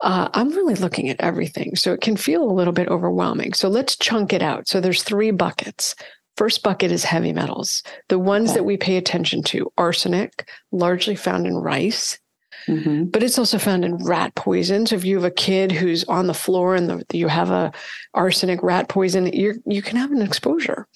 Uh, 0.01 0.29
I'm 0.35 0.51
really 0.51 0.75
looking 0.75 1.09
at 1.09 1.21
everything. 1.21 1.77
So 1.77 1.93
it 1.93 2.01
can 2.01 2.17
feel 2.17 2.43
a 2.43 2.53
little 2.53 2.73
bit 2.75 2.89
overwhelming. 2.89 3.55
So 3.55 3.69
let's 3.69 3.97
chunk 3.97 4.33
it 4.33 4.43
out. 4.43 4.69
So 4.69 4.81
there's 4.81 5.03
three 5.03 5.31
buckets. 5.31 5.95
First 6.37 6.63
bucket 6.63 6.91
is 6.91 7.05
heavy 7.05 7.33
metals, 7.33 7.83
the 8.09 8.19
ones 8.19 8.51
Okay. 8.51 8.59
that 8.59 8.65
we 8.65 8.77
pay 8.77 8.97
attention 8.97 9.43
to 9.45 9.73
arsenic, 9.79 10.49
largely 10.73 11.15
found 11.15 11.47
in 11.47 11.55
rice, 11.55 12.19
Mhm. 12.67 13.13
but 13.13 13.23
it's 13.23 13.39
also 13.39 13.57
found 13.57 13.85
in 13.85 13.97
rat 13.99 14.35
poison. 14.35 14.85
So 14.87 14.97
if 14.97 15.05
you 15.05 15.15
have 15.15 15.25
a 15.25 15.31
kid 15.31 15.71
who's 15.71 16.03
on 16.05 16.27
the 16.27 16.35
floor 16.35 16.75
and 16.75 16.91
the, 16.91 17.05
you 17.17 17.29
have 17.29 17.51
a 17.51 17.73
arsenic 18.15 18.63
rat 18.65 18.89
poison, 18.89 19.27
you 19.33 19.63
you 19.65 19.81
can 19.81 19.97
have 19.97 20.11
an 20.11 20.23
exposure. 20.23 20.89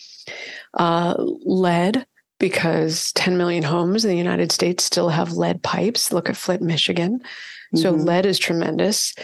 Uh, 0.75 1.15
lead, 1.45 2.05
because 2.39 3.13
10 3.13 3.37
million 3.37 3.63
homes 3.63 4.05
in 4.05 4.11
the 4.11 4.17
United 4.17 4.53
States 4.53 4.85
still 4.85 5.09
have 5.09 5.33
lead 5.33 5.63
pipes. 5.63 6.13
Look 6.13 6.29
at 6.29 6.37
Flint, 6.37 6.63
Michigan. 6.63 7.21
So 7.75 7.93
Mhm. 7.93 8.05
lead 8.07 8.27
is 8.27 8.39
tremendous. 8.39 9.15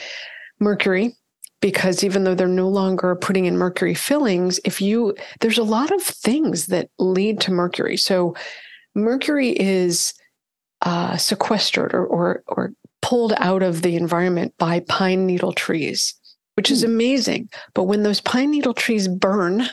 Mercury, 0.61 1.15
because 1.61 2.05
even 2.05 2.25
though 2.25 2.35
they're 2.35 2.47
no 2.47 2.69
longer 2.69 3.15
putting 3.17 3.47
in 3.47 3.57
mercury 3.57 3.95
fillings, 3.95 4.61
if 4.65 4.81
you 4.81 5.15
there's 5.41 5.59
a 5.59 5.63
lot 5.65 5.91
of 5.93 6.03
things 6.03 6.67
that 6.67 6.91
lead 6.99 7.41
to 7.41 7.51
mercury. 7.53 7.97
So 7.97 8.35
mercury 8.95 9.51
is 9.51 10.15
uh, 10.83 11.17
sequestered 11.17 11.95
or, 11.95 12.05
or 12.07 12.43
or 12.47 12.73
pulled 13.01 13.33
out 13.39 13.63
of 13.63 13.81
the 13.83 13.97
environment 13.97 14.53
by 14.59 14.81
pine 14.81 15.25
needle 15.27 15.53
trees, 15.53 16.15
which 16.57 16.71
is 16.71 16.81
Hmm. 16.83 16.91
amazing. 16.91 17.49
But 17.75 17.85
when 17.85 18.03
those 18.03 18.21
pine 18.21 18.51
needle 18.51 18.75
trees 18.75 19.09
burn, 19.09 19.67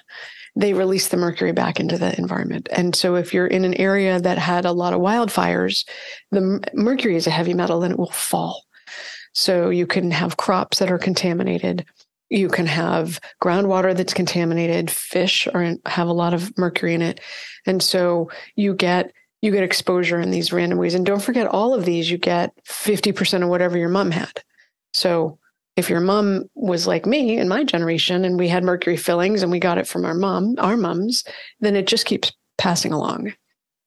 they 0.55 0.73
release 0.73 1.07
the 1.07 1.17
mercury 1.17 1.53
back 1.53 1.79
into 1.79 1.97
the 1.97 2.17
environment. 2.17 2.67
And 2.71 2.95
so 2.95 3.15
if 3.15 3.33
you're 3.33 3.47
in 3.47 3.63
an 3.63 3.75
area 3.75 4.19
that 4.19 4.37
had 4.37 4.65
a 4.65 4.71
lot 4.71 4.93
of 4.93 4.99
wildfires, 4.99 5.85
the 6.31 6.61
mercury 6.73 7.15
is 7.15 7.27
a 7.27 7.31
heavy 7.31 7.53
metal 7.53 7.83
and 7.83 7.93
it 7.93 7.99
will 7.99 8.11
fall. 8.11 8.63
So 9.33 9.69
you 9.69 9.87
can 9.87 10.11
have 10.11 10.37
crops 10.37 10.79
that 10.79 10.91
are 10.91 10.97
contaminated. 10.97 11.85
You 12.29 12.49
can 12.49 12.65
have 12.65 13.19
groundwater 13.41 13.95
that's 13.95 14.13
contaminated. 14.13 14.91
Fish 14.91 15.47
are 15.53 15.75
have 15.85 16.07
a 16.07 16.13
lot 16.13 16.33
of 16.33 16.57
mercury 16.57 16.93
in 16.93 17.01
it, 17.01 17.19
and 17.65 17.83
so 17.83 18.29
you 18.55 18.73
get 18.73 19.11
you 19.41 19.51
get 19.51 19.63
exposure 19.63 20.19
in 20.19 20.31
these 20.31 20.53
random 20.53 20.79
ways. 20.79 20.93
And 20.93 21.05
don't 21.05 21.21
forget, 21.21 21.47
all 21.47 21.73
of 21.73 21.83
these 21.83 22.09
you 22.09 22.17
get 22.17 22.53
fifty 22.63 23.11
percent 23.11 23.43
of 23.43 23.49
whatever 23.49 23.77
your 23.77 23.89
mom 23.89 24.11
had. 24.11 24.43
So 24.93 25.39
if 25.77 25.89
your 25.89 26.01
mom 26.01 26.43
was 26.53 26.87
like 26.87 27.05
me 27.05 27.37
in 27.37 27.47
my 27.47 27.63
generation, 27.63 28.25
and 28.25 28.37
we 28.37 28.47
had 28.47 28.63
mercury 28.63 28.97
fillings, 28.97 29.41
and 29.41 29.51
we 29.51 29.59
got 29.59 29.77
it 29.77 29.87
from 29.87 30.05
our 30.05 30.13
mom, 30.13 30.55
our 30.57 30.77
mums, 30.77 31.23
then 31.59 31.75
it 31.75 31.87
just 31.87 32.05
keeps 32.05 32.31
passing 32.57 32.91
along. 32.91 33.33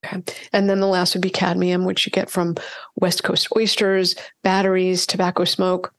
Okay. 0.05 0.23
And 0.53 0.69
then 0.69 0.81
the 0.81 0.87
last 0.87 1.15
would 1.15 1.23
be 1.23 1.31
cadmium, 1.31 1.85
which 1.85 2.05
you 2.05 2.13
get 2.13 2.31
from 2.31 2.57
West 2.97 3.23
Coast 3.23 3.49
oysters, 3.57 4.15
batteries, 4.43 5.07
tobacco 5.07 5.45
smoke. 5.45 5.95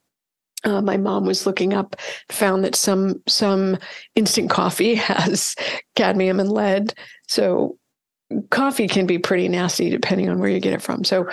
Uh, 0.64 0.82
my 0.82 0.98
mom 0.98 1.26
was 1.26 1.46
looking 1.46 1.74
up, 1.74 1.96
found 2.30 2.64
that 2.64 2.76
some 2.76 3.22
some 3.28 3.78
instant 4.16 4.50
coffee 4.50 4.96
has 4.96 5.56
cadmium 5.96 6.40
and 6.40 6.52
lead. 6.52 6.94
So 7.28 7.78
coffee 8.50 8.88
can 8.88 9.06
be 9.06 9.20
pretty 9.20 9.48
nasty 9.48 9.90
depending 9.90 10.30
on 10.30 10.40
where 10.40 10.50
you 10.50 10.60
get 10.60 10.74
it 10.74 10.82
from. 10.82 11.04
So, 11.04 11.30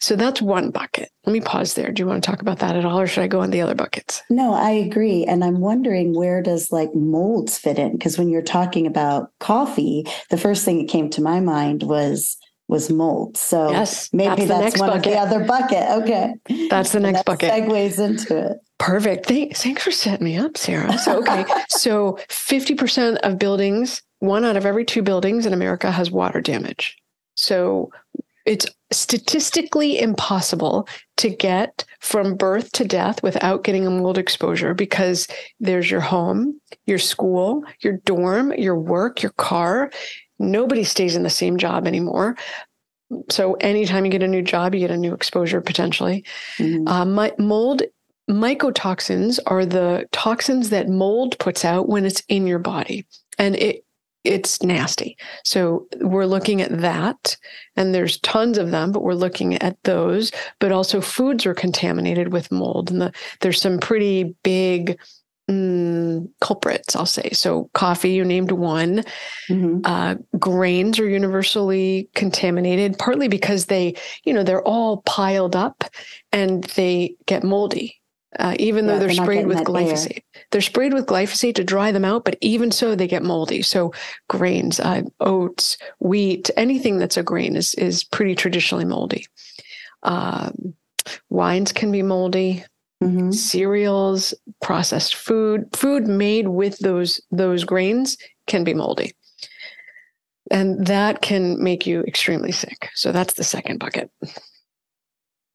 so 0.00 0.16
that's 0.16 0.40
one 0.40 0.70
bucket. 0.70 1.10
Let 1.24 1.32
me 1.32 1.40
pause 1.40 1.74
there. 1.74 1.90
Do 1.90 2.02
you 2.02 2.06
want 2.06 2.22
to 2.22 2.30
talk 2.30 2.40
about 2.40 2.60
that 2.60 2.76
at 2.76 2.84
all, 2.84 3.00
or 3.00 3.06
should 3.06 3.24
I 3.24 3.28
go 3.28 3.40
on 3.40 3.50
the 3.50 3.60
other 3.60 3.74
buckets? 3.74 4.22
No, 4.30 4.54
I 4.54 4.70
agree, 4.70 5.24
and 5.24 5.42
I'm 5.42 5.60
wondering 5.60 6.14
where 6.14 6.42
does 6.42 6.70
like 6.70 6.94
molds 6.94 7.58
fit 7.58 7.78
in? 7.78 7.92
Because 7.92 8.18
when 8.18 8.28
you're 8.28 8.42
talking 8.42 8.86
about 8.86 9.30
coffee, 9.40 10.06
the 10.30 10.38
first 10.38 10.64
thing 10.64 10.78
that 10.78 10.88
came 10.88 11.10
to 11.10 11.22
my 11.22 11.40
mind 11.40 11.82
was 11.82 12.36
was 12.68 12.90
mold. 12.90 13.36
So 13.36 13.70
yes, 13.70 14.12
maybe 14.12 14.44
that's, 14.44 14.76
that's 14.76 14.80
one 14.80 14.90
bucket. 14.90 15.06
of 15.06 15.12
the 15.12 15.18
other 15.18 15.44
bucket. 15.44 15.88
Okay, 16.02 16.34
that's 16.68 16.92
the 16.92 17.00
next 17.00 17.24
bucket. 17.24 17.50
Segues 17.50 17.98
into 17.98 18.50
it. 18.50 18.58
Perfect. 18.78 19.26
Thanks, 19.26 19.62
thanks 19.62 19.82
for 19.82 19.90
setting 19.90 20.24
me 20.24 20.36
up, 20.36 20.56
Sarah. 20.56 20.98
So 20.98 21.18
okay, 21.20 21.44
so 21.68 22.18
50% 22.28 23.16
of 23.18 23.38
buildings 23.38 24.02
one 24.20 24.44
out 24.44 24.56
of 24.56 24.66
every 24.66 24.84
two 24.84 25.02
buildings 25.02 25.46
in 25.46 25.52
America 25.52 25.90
has 25.90 26.10
water 26.10 26.40
damage. 26.40 26.96
So 27.34 27.90
it's 28.46 28.66
statistically 28.92 29.98
impossible 29.98 30.88
to 31.16 31.28
get 31.28 31.84
from 32.00 32.36
birth 32.36 32.70
to 32.72 32.84
death 32.84 33.22
without 33.22 33.64
getting 33.64 33.86
a 33.86 33.90
mold 33.90 34.16
exposure 34.16 34.72
because 34.72 35.26
there's 35.58 35.90
your 35.90 36.00
home, 36.00 36.58
your 36.86 36.98
school, 36.98 37.64
your 37.80 37.98
dorm, 38.04 38.52
your 38.52 38.78
work, 38.78 39.22
your 39.22 39.32
car. 39.32 39.90
Nobody 40.38 40.84
stays 40.84 41.16
in 41.16 41.24
the 41.24 41.30
same 41.30 41.56
job 41.56 41.86
anymore. 41.86 42.36
So 43.30 43.54
anytime 43.54 44.04
you 44.04 44.10
get 44.10 44.22
a 44.22 44.28
new 44.28 44.42
job, 44.42 44.74
you 44.74 44.80
get 44.80 44.90
a 44.90 44.96
new 44.96 45.12
exposure 45.12 45.60
potentially. 45.60 46.24
Mm-hmm. 46.58 46.86
Uh, 46.86 47.04
my, 47.04 47.32
mold 47.38 47.82
mycotoxins 48.30 49.38
are 49.46 49.64
the 49.64 50.06
toxins 50.12 50.70
that 50.70 50.88
mold 50.88 51.38
puts 51.38 51.64
out 51.64 51.88
when 51.88 52.04
it's 52.04 52.22
in 52.28 52.46
your 52.46 52.58
body. 52.58 53.06
And 53.38 53.56
it 53.56 53.85
it's 54.26 54.62
nasty. 54.62 55.16
So 55.44 55.86
we're 56.00 56.26
looking 56.26 56.60
at 56.60 56.76
that, 56.80 57.36
and 57.76 57.94
there's 57.94 58.20
tons 58.20 58.58
of 58.58 58.70
them, 58.70 58.92
but 58.92 59.02
we're 59.02 59.14
looking 59.14 59.54
at 59.56 59.82
those. 59.84 60.32
But 60.58 60.72
also, 60.72 61.00
foods 61.00 61.46
are 61.46 61.54
contaminated 61.54 62.32
with 62.32 62.52
mold, 62.52 62.90
and 62.90 63.00
the, 63.00 63.12
there's 63.40 63.60
some 63.60 63.78
pretty 63.78 64.34
big 64.42 64.98
mm, 65.50 66.28
culprits, 66.40 66.96
I'll 66.96 67.06
say. 67.06 67.30
So, 67.30 67.70
coffee, 67.74 68.10
you 68.10 68.24
named 68.24 68.52
one. 68.52 69.04
Mm-hmm. 69.48 69.80
Uh, 69.84 70.16
grains 70.38 70.98
are 70.98 71.08
universally 71.08 72.08
contaminated, 72.14 72.98
partly 72.98 73.28
because 73.28 73.66
they, 73.66 73.94
you 74.24 74.32
know, 74.32 74.42
they're 74.42 74.66
all 74.66 75.02
piled 75.02 75.54
up 75.54 75.84
and 76.32 76.64
they 76.64 77.14
get 77.26 77.44
moldy 77.44 78.00
uh, 78.38 78.54
even 78.58 78.84
yeah, 78.84 78.92
though 78.92 78.98
they're, 78.98 79.08
they're 79.08 79.24
sprayed 79.24 79.46
with 79.46 79.58
glyphosate. 79.58 80.16
Air. 80.34 80.42
They're 80.50 80.60
sprayed 80.60 80.94
with 80.94 81.06
glyphosate 81.06 81.54
to 81.56 81.64
dry 81.64 81.92
them 81.92 82.04
out, 82.04 82.24
but 82.24 82.36
even 82.40 82.70
so, 82.70 82.94
they 82.94 83.08
get 83.08 83.22
moldy. 83.22 83.62
So 83.62 83.92
grains, 84.28 84.80
uh, 84.80 85.02
oats, 85.20 85.78
wheat, 86.00 86.50
anything 86.56 86.98
that's 86.98 87.16
a 87.16 87.22
grain 87.22 87.56
is 87.56 87.74
is 87.74 88.04
pretty 88.04 88.34
traditionally 88.34 88.84
moldy. 88.84 89.26
Um, 90.02 90.74
wines 91.28 91.72
can 91.72 91.92
be 91.92 92.02
moldy. 92.02 92.64
Mm-hmm. 93.02 93.30
Cereals, 93.32 94.32
processed 94.62 95.16
food, 95.16 95.68
food 95.74 96.06
made 96.06 96.48
with 96.48 96.78
those 96.78 97.20
those 97.30 97.64
grains 97.64 98.16
can 98.46 98.64
be 98.64 98.74
moldy. 98.74 99.14
And 100.50 100.86
that 100.86 101.22
can 101.22 101.62
make 101.62 101.86
you 101.86 102.02
extremely 102.02 102.52
sick. 102.52 102.88
So 102.94 103.12
that's 103.12 103.34
the 103.34 103.44
second 103.44 103.80
bucket. 103.80 104.10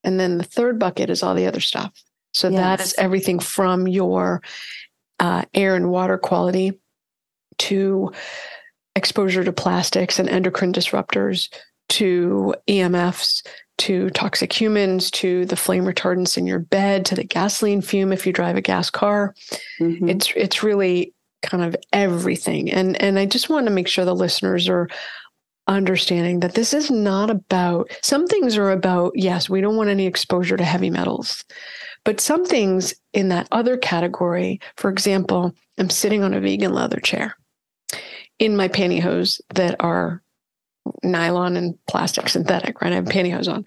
And 0.04 0.20
then 0.20 0.38
the 0.38 0.44
third 0.44 0.78
bucket 0.80 1.10
is 1.10 1.24
all 1.24 1.34
the 1.34 1.48
other 1.48 1.62
stuff 1.62 1.94
so 2.34 2.50
yes. 2.50 2.60
that 2.60 2.82
is 2.82 2.96
everything 2.98 3.40
from 3.40 3.88
your 3.88 4.42
uh, 5.20 5.44
air 5.54 5.76
and 5.76 5.90
water 5.90 6.18
quality 6.18 6.80
to 7.60 8.12
exposure 8.96 9.44
to 9.44 9.54
plastics 9.54 10.20
and 10.20 10.30
endocrine 10.30 10.74
disruptors 10.74 11.54
to 11.90 12.56
EMFs 12.68 13.46
to 13.78 14.10
toxic 14.12 14.54
humans 14.54 15.10
to 15.10 15.46
the 15.46 15.56
flame 15.56 15.86
retardants 15.86 16.38
in 16.38 16.46
your 16.46 16.60
bed 16.60 17.06
to 17.06 17.16
the 17.16 17.24
gasoline 17.24 17.82
fume 17.82 18.14
if 18.14 18.28
you 18.28 18.34
drive 18.34 18.56
a 18.56 18.62
gas 18.62 18.90
car. 18.90 19.34
Mm-hmm. 19.80 20.10
It's 20.10 20.32
it's 20.36 20.64
really 20.64 21.14
kind 21.42 21.64
of 21.64 21.76
everything. 21.92 22.72
And 22.72 23.02
and 23.02 23.18
I 23.18 23.26
just 23.26 23.50
want 23.50 23.66
to 23.66 23.72
make 23.72 23.88
sure 23.88 24.06
the 24.06 24.16
listeners 24.16 24.70
are 24.70 24.88
understanding 25.68 26.42
that 26.42 26.54
this 26.54 26.74
is 26.74 26.92
not 26.92 27.30
about 27.30 27.90
some 28.02 28.28
things 28.28 28.58
are 28.58 28.72
about 28.72 29.14
yes, 29.16 29.50
we 29.50 29.62
don't 29.62 29.78
want 29.78 29.90
any 29.90 30.06
exposure 30.06 30.58
to 30.58 30.64
heavy 30.64 30.90
metals. 30.90 31.44
But 32.04 32.20
some 32.20 32.46
things 32.46 32.94
in 33.14 33.30
that 33.30 33.48
other 33.52 33.78
category, 33.78 34.60
for 34.78 34.90
example, 34.90 35.54
I'm 35.78 35.90
sitting 35.90 36.24
on 36.24 36.34
a 36.34 36.42
vegan 36.42 36.74
leather 36.74 37.00
chair 37.00 37.36
in 38.40 38.58
my 38.58 38.68
pantyhose 38.68 39.40
that 39.54 39.76
are 39.80 40.24
nylon 41.04 41.58
and 41.58 41.78
plastic 41.88 42.28
synthetic, 42.30 42.82
right? 42.82 42.92
I 42.92 42.96
have 42.96 43.06
pantyhose 43.06 43.52
on 43.52 43.66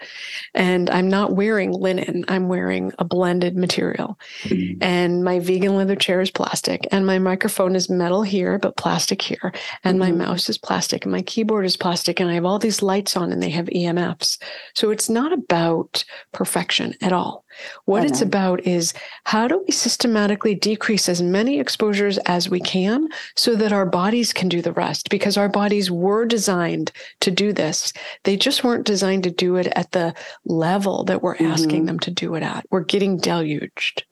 and 0.55 0.91
I'm 0.91 1.09
not 1.09 1.33
wearing 1.33 1.73
linen. 1.73 2.25
I'm 2.29 2.49
wearing 2.49 2.93
a 2.99 3.05
blended 3.05 3.57
material. 3.57 4.19
Mm-hmm. 4.43 4.83
And 4.83 5.25
my 5.25 5.39
vegan 5.39 5.77
leather 5.77 5.97
chair 5.97 6.21
is 6.21 6.31
plastic 6.31 6.87
and 6.91 7.07
my 7.07 7.19
microphone 7.19 7.77
is 7.77 7.89
metal 7.89 8.23
here, 8.23 8.59
but 8.59 8.77
plastic 8.77 9.23
here. 9.23 9.53
And 9.85 10.01
mm-hmm. 10.01 10.19
my 10.19 10.27
mouse 10.27 10.49
is 10.49 10.59
plastic 10.59 11.05
and 11.05 11.13
my 11.13 11.23
keyboard 11.23 11.67
is 11.67 11.77
plastic. 11.77 12.19
And 12.19 12.31
I 12.31 12.35
have 12.35 12.45
all 12.45 12.59
these 12.59 12.83
lights 12.83 13.17
on 13.17 13.31
and 13.33 13.43
they 13.43 13.51
have 13.51 13.67
EMFs. 13.67 14.43
So 14.75 14.91
it's 14.91 15.09
not 15.09 15.33
about 15.33 16.05
perfection 16.33 16.95
at 17.01 17.13
all. 17.13 17.44
What 17.85 18.05
it's 18.05 18.21
about 18.21 18.67
is 18.67 18.93
how 19.25 19.49
do 19.49 19.63
we 19.67 19.73
systematically 19.73 20.55
decrease 20.55 21.09
as 21.09 21.23
many 21.23 21.59
exposures 21.59 22.19
as 22.19 22.49
we 22.49 22.61
can 22.61 23.09
so 23.37 23.55
that 23.57 23.73
our 23.73 23.87
bodies 23.87 24.33
can 24.33 24.49
do 24.49 24.63
the 24.63 24.73
rest? 24.73 25.11
Because 25.11 25.37
our 25.37 25.49
bodies 25.49 25.91
were 25.91 26.25
designed 26.25 26.93
to 27.21 27.31
do 27.31 27.53
this. 27.53 27.93
They 28.25 28.37
just 28.37 28.65
weren't 28.65 28.87
designed 28.87 29.25
to 29.25 29.31
do 29.31 29.57
it 29.57 29.69
at 29.77 29.93
the 29.93 30.15
level 30.45 31.05
that 31.05 31.23
we're 31.23 31.37
mm-hmm. 31.37 31.53
asking 31.53 31.87
them 31.87 31.99
to 32.01 32.11
do 32.11 32.35
it 32.35 32.43
at. 32.43 32.65
We're 32.71 32.81
getting 32.81 33.17
deluged. 33.17 34.05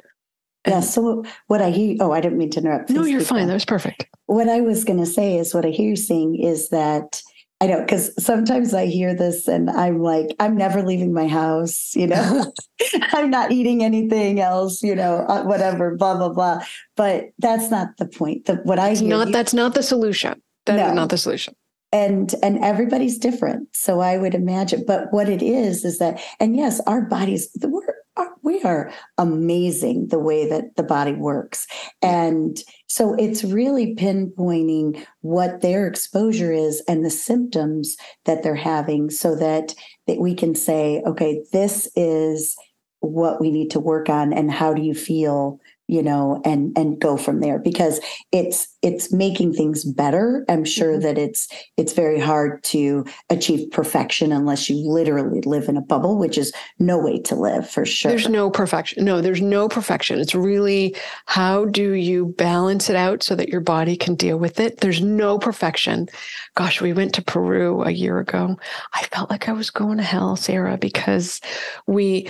And 0.65 0.75
yeah. 0.77 0.81
So 0.81 1.25
what 1.49 1.61
I 1.61 1.71
hear, 1.71 1.97
oh, 2.01 2.13
I 2.13 2.21
didn't 2.21 2.39
mean 2.39 2.51
to 2.51 2.61
interrupt. 2.61 2.91
no, 2.91 3.05
you're 3.05 3.21
fine. 3.21 3.49
That 3.49 3.55
was 3.55 3.65
perfect. 3.65 4.07
What 4.27 4.49
I 4.49 4.61
was 4.61 4.85
going 4.85 5.01
to 5.01 5.07
say 5.07 5.37
is 5.37 5.55
what 5.55 5.67
I 5.67 5.71
hear 5.71 5.91
you 5.91 5.97
saying 5.97 6.41
is 6.41 6.69
that 6.69 7.21
I 7.63 7.67
know 7.67 7.81
because 7.81 8.11
sometimes 8.19 8.75
I 8.75 8.87
hear 8.87 9.15
this 9.15 9.47
and 9.47 9.71
I'm 9.71 10.03
like, 10.03 10.35
I'm 10.41 10.57
never 10.57 10.83
leaving 10.83 11.13
my 11.13 11.29
house, 11.29 11.95
you 11.95 12.09
know, 12.09 12.53
I'm 13.13 13.31
not 13.31 13.53
eating 13.53 13.85
anything 13.85 14.41
else, 14.41 14.83
you 14.83 14.97
know, 14.97 15.19
uh, 15.29 15.45
whatever, 15.45 15.97
blah, 15.97 16.17
blah, 16.17 16.31
blah. 16.31 16.65
But 16.97 17.27
that's 17.39 17.71
not 17.71 17.91
the 17.99 18.07
point. 18.07 18.47
The, 18.47 18.57
what 18.65 18.81
I 18.81 18.95
hear. 18.95 19.09
Not, 19.09 19.29
you, 19.29 19.33
that's 19.33 19.55
not 19.55 19.75
the 19.75 19.83
solution. 19.85 20.43
That 20.67 20.77
no. 20.77 20.89
is 20.89 20.95
not 20.95 21.11
the 21.11 21.19
solution. 21.19 21.55
And 21.93 22.35
and 22.43 22.59
everybody's 22.65 23.17
different. 23.17 23.69
So 23.77 24.01
I 24.01 24.19
would 24.19 24.35
imagine. 24.35 24.83
But 24.85 25.13
what 25.13 25.29
it 25.29 25.43
is 25.43 25.85
is 25.85 25.99
that, 25.99 26.21
and 26.41 26.57
yes, 26.57 26.81
our 26.89 27.03
bodies, 27.03 27.49
we're 27.63 27.95
we 28.43 28.61
are 28.63 28.93
amazing 29.19 30.09
the 30.09 30.19
way 30.19 30.49
that 30.49 30.77
the 30.77 30.83
body 30.83 31.13
works. 31.13 31.67
And 32.01 32.59
so 32.87 33.15
it's 33.15 33.45
really 33.45 33.95
pinpointing 33.95 35.05
what 35.21 35.61
their 35.61 35.87
exposure 35.87 36.53
is 36.53 36.83
and 36.89 37.05
the 37.05 37.11
symptoms 37.11 37.97
that 38.25 38.43
they're 38.43 38.55
having 38.55 39.11
so 39.11 39.37
that, 39.37 39.75
that 40.07 40.19
we 40.19 40.35
can 40.35 40.55
say, 40.55 41.03
okay, 41.07 41.43
this 41.53 41.89
is 41.95 42.57
what 43.01 43.41
we 43.41 43.51
need 43.51 43.71
to 43.71 43.81
work 43.81 44.09
on 44.09 44.33
and 44.33 44.51
how 44.51 44.73
do 44.73 44.83
you 44.83 44.95
feel 44.95 45.59
you 45.93 46.03
know 46.03 46.41
and 46.43 46.73
and 46.77 46.99
go 46.99 47.19
from 47.19 47.41
there 47.41 47.59
because 47.59 48.01
it's 48.33 48.67
it's 48.81 49.13
making 49.13 49.53
things 49.53 49.85
better. 49.85 50.43
I'm 50.49 50.65
sure 50.65 50.93
mm-hmm. 50.93 51.03
that 51.03 51.19
it's 51.19 51.49
it's 51.77 51.93
very 51.93 52.19
hard 52.19 52.65
to 52.65 53.05
achieve 53.29 53.71
perfection 53.71 54.33
unless 54.33 54.71
you 54.71 54.77
literally 54.77 55.43
live 55.43 55.69
in 55.69 55.77
a 55.77 55.83
bubble 55.83 56.19
which 56.19 56.39
is 56.39 56.51
no 56.79 56.99
way 56.99 57.21
to 57.21 57.35
live 57.35 57.69
for 57.69 57.85
sure. 57.85 58.11
there's 58.11 58.29
no 58.29 58.51
perfection 58.51 59.05
no 59.05 59.21
there's 59.21 59.43
no 59.43 59.69
perfection. 59.69 60.19
It's 60.19 60.35
really 60.35 60.97
how 61.27 61.67
do 61.67 61.93
you 61.93 62.35
balance 62.39 62.89
it 62.89 62.97
out 62.97 63.23
so 63.23 63.37
that 63.37 63.51
your 63.51 63.61
body 63.61 63.95
can 63.95 64.15
deal 64.15 64.39
with 64.39 64.61
it? 64.61 64.81
There's 64.81 65.03
no 65.03 65.39
perfection. 65.39 66.09
Gosh 66.55 66.81
we 66.81 66.95
went 66.95 67.15
to 67.17 67.23
peru 67.23 67.83
a 67.83 67.91
year 67.91 68.19
ago. 68.19 68.57
I 68.95 69.03
felt 69.05 69.29
like 69.29 69.49
i 69.49 69.53
was 69.53 69.71
going 69.71 69.99
to 69.99 70.03
hell 70.03 70.37
sarah 70.37 70.79
because 70.79 71.41
we 71.87 72.29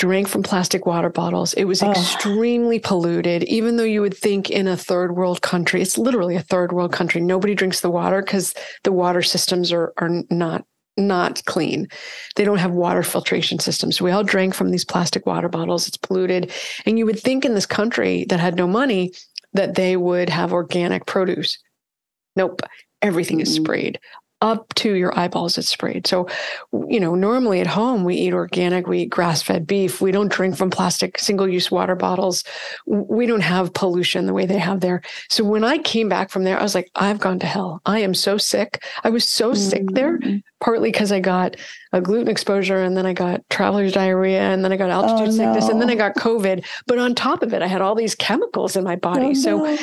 drank 0.00 0.28
from 0.28 0.42
plastic 0.42 0.86
water 0.86 1.10
bottles. 1.10 1.52
It 1.52 1.64
was 1.64 1.82
oh. 1.82 1.90
extremely 1.90 2.78
polluted, 2.78 3.44
even 3.44 3.76
though 3.76 3.84
you 3.84 4.00
would 4.00 4.16
think 4.16 4.48
in 4.48 4.66
a 4.66 4.76
third 4.76 5.14
world 5.14 5.42
country, 5.42 5.82
it's 5.82 5.98
literally 5.98 6.36
a 6.36 6.42
third 6.42 6.72
world 6.72 6.90
country. 6.90 7.20
Nobody 7.20 7.54
drinks 7.54 7.80
the 7.80 7.90
water 7.90 8.22
because 8.22 8.54
the 8.82 8.92
water 8.92 9.20
systems 9.20 9.72
are, 9.72 9.92
are 9.98 10.22
not 10.30 10.64
not 10.96 11.42
clean. 11.46 11.86
They 12.36 12.44
don't 12.44 12.58
have 12.58 12.72
water 12.72 13.02
filtration 13.02 13.58
systems. 13.58 14.02
We 14.02 14.10
all 14.10 14.24
drank 14.24 14.54
from 14.54 14.70
these 14.70 14.84
plastic 14.84 15.24
water 15.24 15.48
bottles. 15.48 15.86
It's 15.86 15.96
polluted. 15.96 16.52
And 16.84 16.98
you 16.98 17.06
would 17.06 17.18
think 17.18 17.44
in 17.44 17.54
this 17.54 17.64
country 17.64 18.26
that 18.28 18.40
had 18.40 18.56
no 18.56 18.66
money 18.66 19.12
that 19.54 19.76
they 19.76 19.96
would 19.96 20.28
have 20.28 20.52
organic 20.52 21.06
produce. 21.06 21.58
Nope. 22.36 22.60
Everything 23.00 23.38
mm-hmm. 23.38 23.44
is 23.44 23.54
sprayed 23.54 23.98
up 24.42 24.72
to 24.74 24.94
your 24.94 25.16
eyeballs 25.18 25.58
it's 25.58 25.68
sprayed. 25.68 26.06
So 26.06 26.28
you 26.88 27.00
know 27.00 27.14
normally 27.14 27.60
at 27.60 27.66
home 27.66 28.04
we 28.04 28.16
eat 28.16 28.32
organic 28.32 28.86
we 28.86 29.00
eat 29.00 29.10
grass-fed 29.10 29.66
beef. 29.66 30.00
We 30.00 30.12
don't 30.12 30.32
drink 30.32 30.56
from 30.56 30.70
plastic 30.70 31.18
single-use 31.18 31.70
water 31.70 31.94
bottles. 31.94 32.44
We 32.86 33.26
don't 33.26 33.42
have 33.42 33.74
pollution 33.74 34.26
the 34.26 34.32
way 34.32 34.46
they 34.46 34.58
have 34.58 34.80
there. 34.80 35.02
So 35.28 35.44
when 35.44 35.64
i 35.64 35.78
came 35.78 36.08
back 36.08 36.30
from 36.30 36.44
there 36.44 36.58
i 36.58 36.62
was 36.62 36.74
like 36.74 36.90
i've 36.96 37.20
gone 37.20 37.38
to 37.40 37.46
hell. 37.46 37.82
I 37.86 38.00
am 38.00 38.14
so 38.14 38.38
sick. 38.38 38.82
I 39.04 39.10
was 39.10 39.26
so 39.28 39.52
mm-hmm. 39.52 39.60
sick 39.60 39.82
there 39.92 40.18
mm-hmm. 40.18 40.38
partly 40.60 40.90
because 40.90 41.12
i 41.12 41.20
got 41.20 41.56
a 41.92 42.00
gluten 42.00 42.28
exposure 42.28 42.82
and 42.82 42.96
then 42.96 43.06
i 43.06 43.12
got 43.12 43.48
traveler's 43.50 43.92
diarrhea 43.92 44.40
and 44.40 44.64
then 44.64 44.72
i 44.72 44.76
got 44.76 44.90
altitude 44.90 45.28
oh, 45.28 45.36
sickness 45.36 45.64
no. 45.66 45.70
and 45.70 45.80
then 45.80 45.90
i 45.90 45.94
got 45.94 46.14
covid. 46.14 46.64
But 46.86 46.98
on 46.98 47.14
top 47.14 47.42
of 47.42 47.52
it 47.52 47.62
i 47.62 47.66
had 47.66 47.82
all 47.82 47.94
these 47.94 48.14
chemicals 48.14 48.76
in 48.76 48.84
my 48.84 48.96
body. 48.96 49.30
Oh, 49.30 49.34
so 49.34 49.58
no 49.58 49.78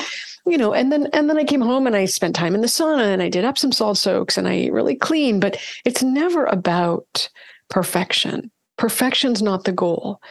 you 0.49 0.57
know, 0.57 0.73
and 0.73 0.91
then 0.91 1.07
and 1.13 1.29
then 1.29 1.37
I 1.37 1.43
came 1.43 1.61
home 1.61 1.87
and 1.87 1.95
I 1.95 2.05
spent 2.05 2.35
time 2.35 2.55
in 2.55 2.61
the 2.61 2.67
sauna 2.67 3.13
and 3.13 3.21
I 3.21 3.29
did 3.29 3.45
Epsom 3.45 3.71
salt 3.71 3.97
soaks 3.97 4.37
and 4.37 4.47
I 4.47 4.53
ate 4.53 4.73
really 4.73 4.95
clean. 4.95 5.39
But 5.39 5.57
it's 5.85 6.03
never 6.03 6.45
about 6.45 7.29
perfection. 7.69 8.51
Perfection's 8.77 9.41
not 9.41 9.63
the 9.63 9.71
goal. 9.71 10.21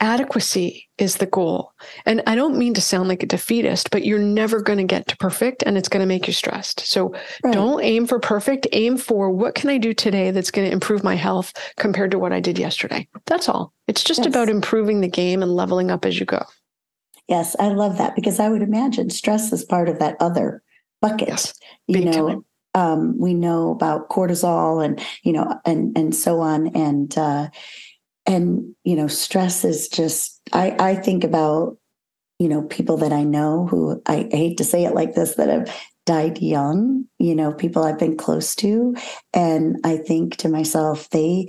Adequacy 0.00 0.88
is 0.98 1.18
the 1.18 1.26
goal. 1.26 1.72
And 2.06 2.22
I 2.26 2.34
don't 2.34 2.58
mean 2.58 2.74
to 2.74 2.80
sound 2.80 3.08
like 3.08 3.22
a 3.22 3.26
defeatist, 3.26 3.92
but 3.92 4.04
you're 4.04 4.18
never 4.18 4.60
going 4.60 4.78
to 4.78 4.84
get 4.84 5.06
to 5.08 5.16
perfect 5.16 5.62
and 5.64 5.78
it's 5.78 5.88
going 5.88 6.00
to 6.00 6.08
make 6.08 6.26
you 6.26 6.32
stressed. 6.32 6.80
So 6.80 7.14
right. 7.44 7.54
don't 7.54 7.80
aim 7.84 8.08
for 8.08 8.18
perfect. 8.18 8.66
Aim 8.72 8.96
for 8.96 9.30
what 9.30 9.54
can 9.54 9.70
I 9.70 9.78
do 9.78 9.94
today 9.94 10.32
that's 10.32 10.50
going 10.50 10.66
to 10.66 10.72
improve 10.72 11.04
my 11.04 11.14
health 11.14 11.52
compared 11.76 12.10
to 12.10 12.18
what 12.18 12.32
I 12.32 12.40
did 12.40 12.58
yesterday. 12.58 13.06
That's 13.26 13.48
all. 13.48 13.72
It's 13.86 14.02
just 14.02 14.20
yes. 14.20 14.26
about 14.26 14.48
improving 14.48 15.02
the 15.02 15.08
game 15.08 15.40
and 15.40 15.54
leveling 15.54 15.92
up 15.92 16.04
as 16.04 16.18
you 16.18 16.26
go. 16.26 16.44
Yes, 17.32 17.56
I 17.58 17.68
love 17.68 17.96
that 17.96 18.14
because 18.14 18.38
I 18.38 18.50
would 18.50 18.60
imagine 18.60 19.08
stress 19.08 19.50
is 19.54 19.64
part 19.64 19.88
of 19.88 19.98
that 20.00 20.16
other 20.20 20.62
bucket. 21.00 21.28
Yes, 21.28 21.54
you 21.86 22.04
know, 22.04 22.44
um, 22.74 23.18
we 23.18 23.32
know 23.32 23.70
about 23.70 24.10
cortisol 24.10 24.84
and 24.84 25.02
you 25.22 25.32
know 25.32 25.58
and 25.64 25.96
and 25.96 26.14
so 26.14 26.40
on 26.40 26.66
and 26.76 27.16
uh, 27.16 27.48
and 28.26 28.74
you 28.84 28.94
know 28.94 29.06
stress 29.06 29.64
is 29.64 29.88
just 29.88 30.42
I 30.52 30.76
I 30.78 30.94
think 30.94 31.24
about 31.24 31.78
you 32.38 32.50
know 32.50 32.64
people 32.64 32.98
that 32.98 33.14
I 33.14 33.24
know 33.24 33.66
who 33.66 34.02
I, 34.04 34.28
I 34.30 34.36
hate 34.36 34.58
to 34.58 34.64
say 34.64 34.84
it 34.84 34.94
like 34.94 35.14
this 35.14 35.36
that 35.36 35.48
have 35.48 35.74
died 36.04 36.38
young 36.42 37.06
you 37.18 37.34
know 37.34 37.54
people 37.54 37.82
I've 37.82 37.98
been 37.98 38.18
close 38.18 38.54
to 38.56 38.94
and 39.32 39.78
I 39.84 39.96
think 39.96 40.36
to 40.36 40.50
myself 40.50 41.08
they 41.08 41.46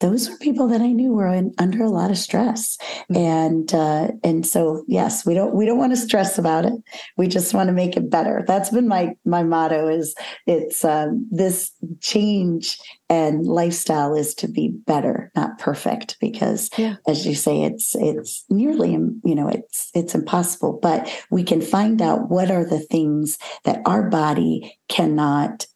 those 0.00 0.28
were 0.28 0.36
people 0.36 0.68
that 0.68 0.82
I 0.82 0.92
knew 0.92 1.12
were 1.12 1.32
in, 1.32 1.54
under 1.58 1.82
a 1.82 1.90
lot 1.90 2.10
of 2.10 2.18
stress, 2.18 2.76
mm-hmm. 3.10 3.16
and 3.16 3.74
uh, 3.74 4.08
and 4.22 4.46
so 4.46 4.84
yes, 4.86 5.24
we 5.24 5.34
don't 5.34 5.54
we 5.54 5.64
don't 5.64 5.78
want 5.78 5.92
to 5.92 5.96
stress 5.96 6.38
about 6.38 6.66
it. 6.66 6.74
We 7.16 7.28
just 7.28 7.54
want 7.54 7.68
to 7.68 7.72
make 7.72 7.96
it 7.96 8.10
better. 8.10 8.44
That's 8.46 8.70
been 8.70 8.88
my 8.88 9.16
my 9.24 9.42
motto. 9.42 9.88
Is 9.88 10.14
it's 10.46 10.84
um, 10.84 11.26
this 11.30 11.72
change 12.00 12.78
and 13.08 13.46
lifestyle 13.46 14.14
is 14.14 14.34
to 14.34 14.48
be 14.48 14.68
better, 14.68 15.30
not 15.34 15.58
perfect, 15.58 16.18
because 16.20 16.68
yeah. 16.76 16.96
as 17.08 17.26
you 17.26 17.34
say, 17.34 17.62
it's 17.62 17.94
it's 17.94 18.44
nearly 18.50 18.92
you 18.92 19.34
know 19.34 19.48
it's 19.48 19.90
it's 19.94 20.14
impossible. 20.14 20.78
But 20.82 21.10
we 21.30 21.42
can 21.42 21.62
find 21.62 22.02
out 22.02 22.28
what 22.28 22.50
are 22.50 22.64
the 22.64 22.80
things 22.80 23.38
that 23.64 23.80
our 23.86 24.10
body 24.10 24.78
cannot 24.88 25.66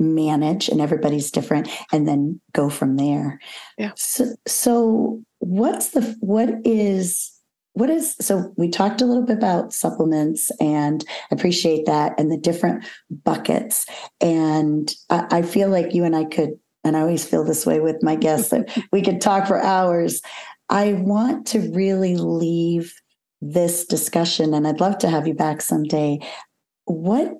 manage 0.00 0.68
and 0.68 0.80
everybody's 0.80 1.30
different 1.30 1.68
and 1.92 2.08
then 2.08 2.40
go 2.52 2.68
from 2.68 2.96
there. 2.96 3.40
Yeah. 3.78 3.92
So, 3.96 4.34
so 4.46 5.22
what's 5.38 5.90
the 5.90 6.16
what 6.20 6.50
is 6.64 7.30
what 7.74 7.90
is 7.90 8.14
so 8.20 8.52
we 8.56 8.68
talked 8.68 9.00
a 9.00 9.04
little 9.04 9.24
bit 9.24 9.36
about 9.36 9.72
supplements 9.72 10.50
and 10.60 11.04
appreciate 11.30 11.86
that 11.86 12.18
and 12.18 12.30
the 12.30 12.36
different 12.36 12.84
buckets. 13.10 13.86
And 14.20 14.94
I, 15.10 15.26
I 15.30 15.42
feel 15.42 15.68
like 15.68 15.94
you 15.94 16.04
and 16.04 16.16
i 16.16 16.24
could 16.24 16.58
and 16.84 16.96
i 16.96 17.00
always 17.00 17.24
feel 17.24 17.44
this 17.44 17.66
way 17.66 17.80
with 17.80 18.02
my 18.02 18.16
guests 18.16 18.50
that 18.50 18.76
we 18.92 19.02
could 19.02 19.20
talk 19.20 19.46
for 19.46 19.60
hours. 19.60 20.20
I 20.70 20.94
want 20.94 21.46
to 21.48 21.70
really 21.72 22.16
leave 22.16 22.94
this 23.42 23.84
discussion 23.84 24.54
and 24.54 24.66
i'd 24.66 24.80
love 24.80 24.96
to 24.98 25.10
have 25.10 25.26
you 25.26 25.34
back 25.34 25.60
someday. 25.60 26.18
What 26.86 27.34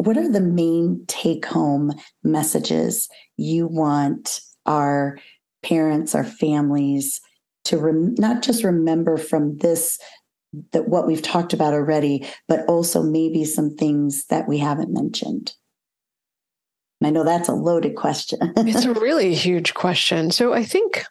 what 0.00 0.16
are 0.16 0.30
the 0.30 0.40
main 0.40 1.04
take 1.06 1.44
home 1.44 1.92
messages 2.24 3.08
you 3.36 3.66
want 3.66 4.40
our 4.66 5.18
parents, 5.62 6.14
our 6.14 6.24
families 6.24 7.20
to 7.64 7.76
rem- 7.76 8.14
not 8.18 8.42
just 8.42 8.64
remember 8.64 9.16
from 9.16 9.58
this 9.58 9.98
that 10.72 10.88
what 10.88 11.06
we've 11.06 11.22
talked 11.22 11.52
about 11.52 11.74
already, 11.74 12.26
but 12.48 12.66
also 12.66 13.02
maybe 13.02 13.44
some 13.44 13.76
things 13.76 14.24
that 14.26 14.48
we 14.48 14.58
haven't 14.58 14.92
mentioned? 14.92 15.54
I 17.04 17.10
know 17.10 17.22
that's 17.22 17.48
a 17.48 17.54
loaded 17.54 17.94
question. 17.94 18.38
it's 18.56 18.84
a 18.84 18.92
really 19.00 19.34
huge 19.34 19.74
question. 19.74 20.30
So 20.30 20.52
I 20.52 20.64
think 20.64 21.04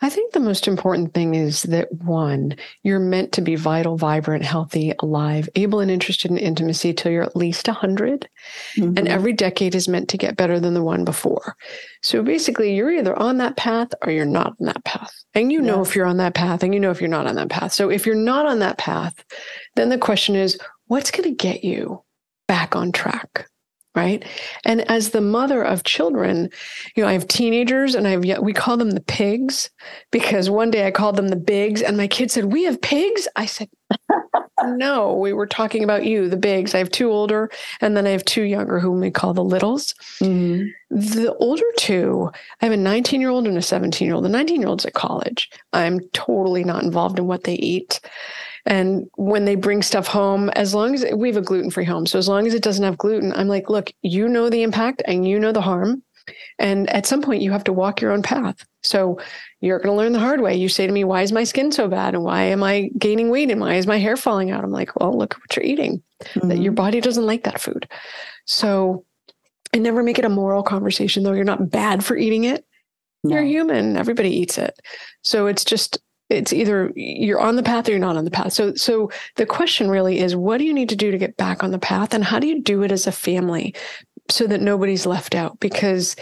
I 0.00 0.10
think 0.10 0.32
the 0.32 0.40
most 0.40 0.68
important 0.68 1.14
thing 1.14 1.34
is 1.34 1.62
that 1.64 1.92
one, 1.92 2.56
you're 2.82 3.00
meant 3.00 3.32
to 3.32 3.40
be 3.40 3.56
vital, 3.56 3.96
vibrant, 3.96 4.44
healthy, 4.44 4.92
alive, 5.00 5.48
able 5.54 5.80
and 5.80 5.90
interested 5.90 6.30
in 6.30 6.38
intimacy 6.38 6.92
till 6.92 7.12
you're 7.12 7.22
at 7.22 7.36
least 7.36 7.68
100. 7.68 8.28
Mm-hmm. 8.76 8.98
And 8.98 9.08
every 9.08 9.32
decade 9.32 9.74
is 9.74 9.88
meant 9.88 10.08
to 10.10 10.18
get 10.18 10.36
better 10.36 10.60
than 10.60 10.74
the 10.74 10.82
one 10.82 11.04
before. 11.04 11.56
So 12.02 12.22
basically, 12.22 12.74
you're 12.74 12.92
either 12.92 13.18
on 13.18 13.38
that 13.38 13.56
path 13.56 13.88
or 14.02 14.12
you're 14.12 14.24
not 14.24 14.54
on 14.60 14.66
that 14.66 14.84
path. 14.84 15.12
And 15.34 15.52
you 15.52 15.60
know 15.60 15.82
if 15.82 15.94
you're 15.94 16.06
on 16.06 16.16
that 16.18 16.34
path 16.34 16.62
and 16.62 16.72
you 16.72 16.80
know 16.80 16.90
if 16.90 17.00
you're 17.00 17.08
not 17.10 17.26
on 17.26 17.34
that 17.34 17.50
path. 17.50 17.72
So 17.72 17.90
if 17.90 18.06
you're 18.06 18.14
not 18.14 18.46
on 18.46 18.60
that 18.60 18.78
path, 18.78 19.24
then 19.74 19.88
the 19.88 19.98
question 19.98 20.34
is, 20.36 20.58
what's 20.86 21.10
going 21.10 21.28
to 21.28 21.34
get 21.34 21.64
you 21.64 22.02
back 22.48 22.76
on 22.76 22.92
track? 22.92 23.48
Right? 23.96 24.24
And 24.64 24.88
as 24.90 25.10
the 25.10 25.20
mother 25.20 25.62
of 25.62 25.82
children 25.82 26.50
you 26.94 27.02
know 27.02 27.08
i 27.08 27.12
have 27.12 27.26
teenagers 27.28 27.94
and 27.94 28.06
i've 28.06 28.24
we 28.40 28.52
call 28.52 28.76
them 28.76 28.90
the 28.90 29.00
pigs 29.00 29.70
because 30.10 30.50
one 30.50 30.70
day 30.70 30.86
i 30.86 30.90
called 30.90 31.16
them 31.16 31.28
the 31.28 31.36
bigs 31.36 31.82
and 31.82 31.96
my 31.96 32.06
kid 32.06 32.30
said 32.30 32.52
we 32.52 32.64
have 32.64 32.80
pigs? 32.80 33.26
I 33.36 33.46
said 33.46 33.68
no 34.64 35.14
we 35.14 35.32
were 35.32 35.46
talking 35.46 35.82
about 35.84 36.04
you 36.04 36.28
the 36.28 36.36
bigs. 36.36 36.74
I 36.74 36.78
have 36.78 36.90
two 36.90 37.10
older 37.10 37.50
and 37.80 37.96
then 37.96 38.06
i 38.06 38.10
have 38.10 38.24
two 38.24 38.42
younger 38.42 38.78
whom 38.78 39.00
we 39.00 39.10
call 39.10 39.32
the 39.34 39.44
littles. 39.44 39.94
Mm-hmm. 40.20 40.66
the 40.90 41.34
older 41.36 41.64
two 41.78 42.30
i 42.60 42.66
have 42.66 42.72
a 42.72 42.76
19 42.76 43.20
year 43.20 43.30
old 43.30 43.46
and 43.46 43.56
a 43.56 43.62
17 43.62 44.06
year 44.06 44.14
old 44.14 44.24
the 44.24 44.28
19 44.28 44.60
year 44.60 44.68
old's 44.68 44.86
at 44.86 44.94
college. 44.94 45.50
I'm 45.72 46.00
totally 46.10 46.64
not 46.64 46.82
involved 46.82 47.18
in 47.18 47.26
what 47.26 47.44
they 47.44 47.54
eat 47.54 48.00
and 48.66 49.08
when 49.16 49.44
they 49.44 49.54
bring 49.54 49.82
stuff 49.82 50.06
home, 50.06 50.50
as 50.50 50.74
long 50.74 50.94
as 50.94 51.04
we 51.14 51.28
have 51.28 51.36
a 51.36 51.42
gluten 51.42 51.70
free 51.70 51.84
home, 51.84 52.06
so 52.06 52.18
as 52.18 52.28
long 52.28 52.46
as 52.46 52.54
it 52.54 52.62
doesn't 52.62 52.84
have 52.84 52.98
gluten, 52.98 53.32
I'm 53.32 53.48
like, 53.48 53.70
look, 53.70 53.92
you 54.02 54.28
know 54.28 54.50
the 54.50 54.62
impact 54.62 55.02
and 55.06 55.26
you 55.26 55.38
know 55.38 55.52
the 55.52 55.60
harm. 55.60 56.02
And 56.58 56.90
at 56.90 57.06
some 57.06 57.22
point, 57.22 57.42
you 57.42 57.52
have 57.52 57.62
to 57.64 57.72
walk 57.72 58.00
your 58.00 58.10
own 58.10 58.22
path. 58.22 58.56
So 58.82 59.20
you're 59.60 59.78
going 59.78 59.94
to 59.94 59.96
learn 59.96 60.12
the 60.12 60.18
hard 60.18 60.40
way. 60.40 60.56
You 60.56 60.68
say 60.68 60.86
to 60.86 60.92
me, 60.92 61.04
why 61.04 61.22
is 61.22 61.30
my 61.30 61.44
skin 61.44 61.70
so 61.70 61.86
bad? 61.86 62.14
And 62.14 62.24
why 62.24 62.42
am 62.42 62.64
I 62.64 62.90
gaining 62.98 63.30
weight? 63.30 63.50
And 63.50 63.60
why 63.60 63.74
is 63.74 63.86
my 63.86 63.98
hair 63.98 64.16
falling 64.16 64.50
out? 64.50 64.64
I'm 64.64 64.72
like, 64.72 64.96
well, 64.96 65.16
look 65.16 65.34
at 65.34 65.40
what 65.40 65.54
you're 65.54 65.64
eating. 65.64 66.02
Mm-hmm. 66.24 66.48
That 66.48 66.58
your 66.58 66.72
body 66.72 67.00
doesn't 67.00 67.26
like 67.26 67.44
that 67.44 67.60
food. 67.60 67.88
So 68.46 69.04
I 69.72 69.78
never 69.78 70.02
make 70.02 70.18
it 70.18 70.24
a 70.24 70.28
moral 70.28 70.64
conversation, 70.64 71.22
though. 71.22 71.32
You're 71.32 71.44
not 71.44 71.70
bad 71.70 72.04
for 72.04 72.16
eating 72.16 72.44
it. 72.44 72.64
No. 73.22 73.36
You're 73.36 73.44
human. 73.44 73.96
Everybody 73.96 74.30
eats 74.30 74.58
it. 74.58 74.78
So 75.22 75.46
it's 75.46 75.64
just 75.64 75.98
it's 76.28 76.52
either 76.52 76.92
you're 76.96 77.40
on 77.40 77.56
the 77.56 77.62
path 77.62 77.88
or 77.88 77.92
you're 77.92 78.00
not 78.00 78.16
on 78.16 78.24
the 78.24 78.30
path. 78.30 78.52
So 78.52 78.74
so 78.74 79.10
the 79.36 79.46
question 79.46 79.88
really 79.88 80.18
is 80.18 80.34
what 80.34 80.58
do 80.58 80.64
you 80.64 80.74
need 80.74 80.88
to 80.88 80.96
do 80.96 81.10
to 81.10 81.18
get 81.18 81.36
back 81.36 81.62
on 81.62 81.70
the 81.70 81.78
path 81.78 82.14
and 82.14 82.24
how 82.24 82.38
do 82.38 82.46
you 82.46 82.62
do 82.62 82.82
it 82.82 82.92
as 82.92 83.06
a 83.06 83.12
family 83.12 83.74
so 84.28 84.46
that 84.48 84.60
nobody's 84.60 85.06
left 85.06 85.36
out 85.36 85.58
because 85.60 86.16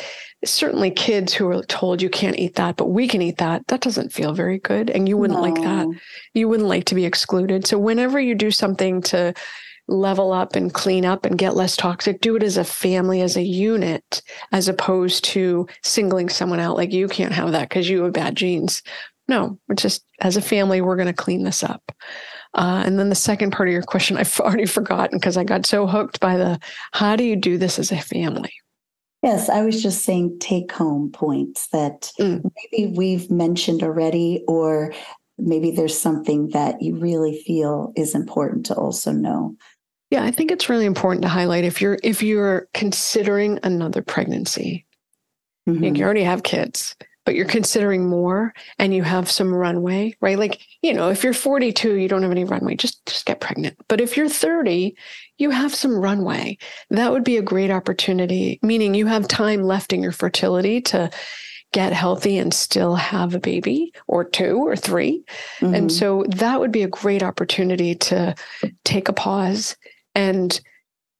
certainly 0.44 0.90
kids 0.90 1.32
who 1.32 1.48
are 1.48 1.62
told 1.64 2.02
you 2.02 2.10
can't 2.10 2.38
eat 2.38 2.56
that 2.56 2.76
but 2.76 2.90
we 2.90 3.08
can 3.08 3.22
eat 3.22 3.38
that 3.38 3.66
that 3.68 3.80
doesn't 3.80 4.12
feel 4.12 4.34
very 4.34 4.58
good 4.58 4.90
and 4.90 5.08
you 5.08 5.16
wouldn't 5.16 5.40
no. 5.40 5.42
like 5.42 5.62
that. 5.62 5.86
You 6.34 6.48
wouldn't 6.48 6.68
like 6.68 6.84
to 6.86 6.94
be 6.94 7.06
excluded. 7.06 7.66
So 7.66 7.78
whenever 7.78 8.20
you 8.20 8.34
do 8.34 8.50
something 8.50 9.00
to 9.02 9.32
level 9.86 10.32
up 10.32 10.56
and 10.56 10.72
clean 10.72 11.04
up 11.04 11.26
and 11.26 11.36
get 11.36 11.56
less 11.56 11.76
toxic 11.76 12.20
do 12.22 12.36
it 12.36 12.42
as 12.42 12.56
a 12.56 12.64
family 12.64 13.20
as 13.20 13.36
a 13.36 13.42
unit 13.42 14.22
as 14.50 14.66
opposed 14.66 15.22
to 15.24 15.68
singling 15.82 16.30
someone 16.30 16.58
out 16.58 16.74
like 16.74 16.90
you 16.90 17.06
can't 17.06 17.34
have 17.34 17.52
that 17.52 17.68
because 17.68 17.86
you 17.86 18.02
have 18.02 18.12
bad 18.14 18.34
genes 18.34 18.82
no, 19.28 19.58
we're 19.68 19.74
just 19.74 20.04
as 20.20 20.36
a 20.36 20.42
family, 20.42 20.80
we're 20.80 20.96
going 20.96 21.06
to 21.06 21.12
clean 21.12 21.44
this 21.44 21.62
up. 21.62 21.92
Uh, 22.54 22.82
and 22.86 22.98
then 22.98 23.08
the 23.08 23.14
second 23.14 23.50
part 23.52 23.68
of 23.68 23.72
your 23.72 23.82
question, 23.82 24.16
I've 24.16 24.38
already 24.40 24.66
forgotten 24.66 25.18
because 25.18 25.36
I 25.36 25.44
got 25.44 25.66
so 25.66 25.86
hooked 25.86 26.20
by 26.20 26.36
the 26.36 26.58
how 26.92 27.16
do 27.16 27.24
you 27.24 27.36
do 27.36 27.58
this 27.58 27.78
as 27.78 27.90
a 27.90 28.00
family? 28.00 28.52
Yes, 29.22 29.48
I 29.48 29.62
was 29.62 29.82
just 29.82 30.04
saying 30.04 30.38
take 30.38 30.70
home 30.70 31.10
points 31.10 31.68
that 31.68 32.12
mm. 32.20 32.42
maybe 32.72 32.94
we've 32.94 33.30
mentioned 33.30 33.82
already, 33.82 34.44
or 34.46 34.92
maybe 35.38 35.70
there's 35.70 35.98
something 35.98 36.50
that 36.50 36.82
you 36.82 36.96
really 36.96 37.42
feel 37.42 37.92
is 37.96 38.14
important 38.14 38.66
to 38.66 38.74
also 38.74 39.12
know. 39.12 39.56
Yeah, 40.10 40.24
I 40.24 40.30
think 40.30 40.50
it's 40.50 40.68
really 40.68 40.84
important 40.84 41.22
to 41.22 41.28
highlight 41.28 41.64
if 41.64 41.80
you're 41.80 41.98
if 42.02 42.22
you're 42.22 42.68
considering 42.74 43.58
another 43.62 44.02
pregnancy, 44.02 44.84
mm-hmm. 45.66 45.96
you 45.96 46.04
already 46.04 46.22
have 46.22 46.42
kids 46.42 46.94
but 47.24 47.34
you're 47.34 47.46
considering 47.46 48.08
more 48.08 48.52
and 48.78 48.94
you 48.94 49.02
have 49.02 49.30
some 49.30 49.52
runway, 49.52 50.14
right? 50.20 50.38
Like, 50.38 50.60
you 50.82 50.92
know, 50.92 51.10
if 51.10 51.24
you're 51.24 51.32
42, 51.32 51.94
you 51.94 52.08
don't 52.08 52.22
have 52.22 52.30
any 52.30 52.44
runway, 52.44 52.74
just 52.74 53.04
just 53.06 53.26
get 53.26 53.40
pregnant. 53.40 53.76
But 53.88 54.00
if 54.00 54.16
you're 54.16 54.28
30, 54.28 54.96
you 55.38 55.50
have 55.50 55.74
some 55.74 55.98
runway. 55.98 56.58
That 56.90 57.12
would 57.12 57.24
be 57.24 57.36
a 57.36 57.42
great 57.42 57.70
opportunity, 57.70 58.58
meaning 58.62 58.94
you 58.94 59.06
have 59.06 59.28
time 59.28 59.62
left 59.62 59.92
in 59.92 60.02
your 60.02 60.12
fertility 60.12 60.80
to 60.82 61.10
get 61.72 61.92
healthy 61.92 62.38
and 62.38 62.54
still 62.54 62.94
have 62.94 63.34
a 63.34 63.40
baby 63.40 63.92
or 64.06 64.24
two 64.24 64.58
or 64.58 64.76
3 64.76 65.24
mm-hmm. 65.60 65.74
And 65.74 65.90
so 65.90 66.24
that 66.28 66.60
would 66.60 66.70
be 66.70 66.84
a 66.84 66.88
great 66.88 67.22
opportunity 67.22 67.96
to 67.96 68.36
take 68.84 69.08
a 69.08 69.12
pause 69.12 69.76
and 70.14 70.60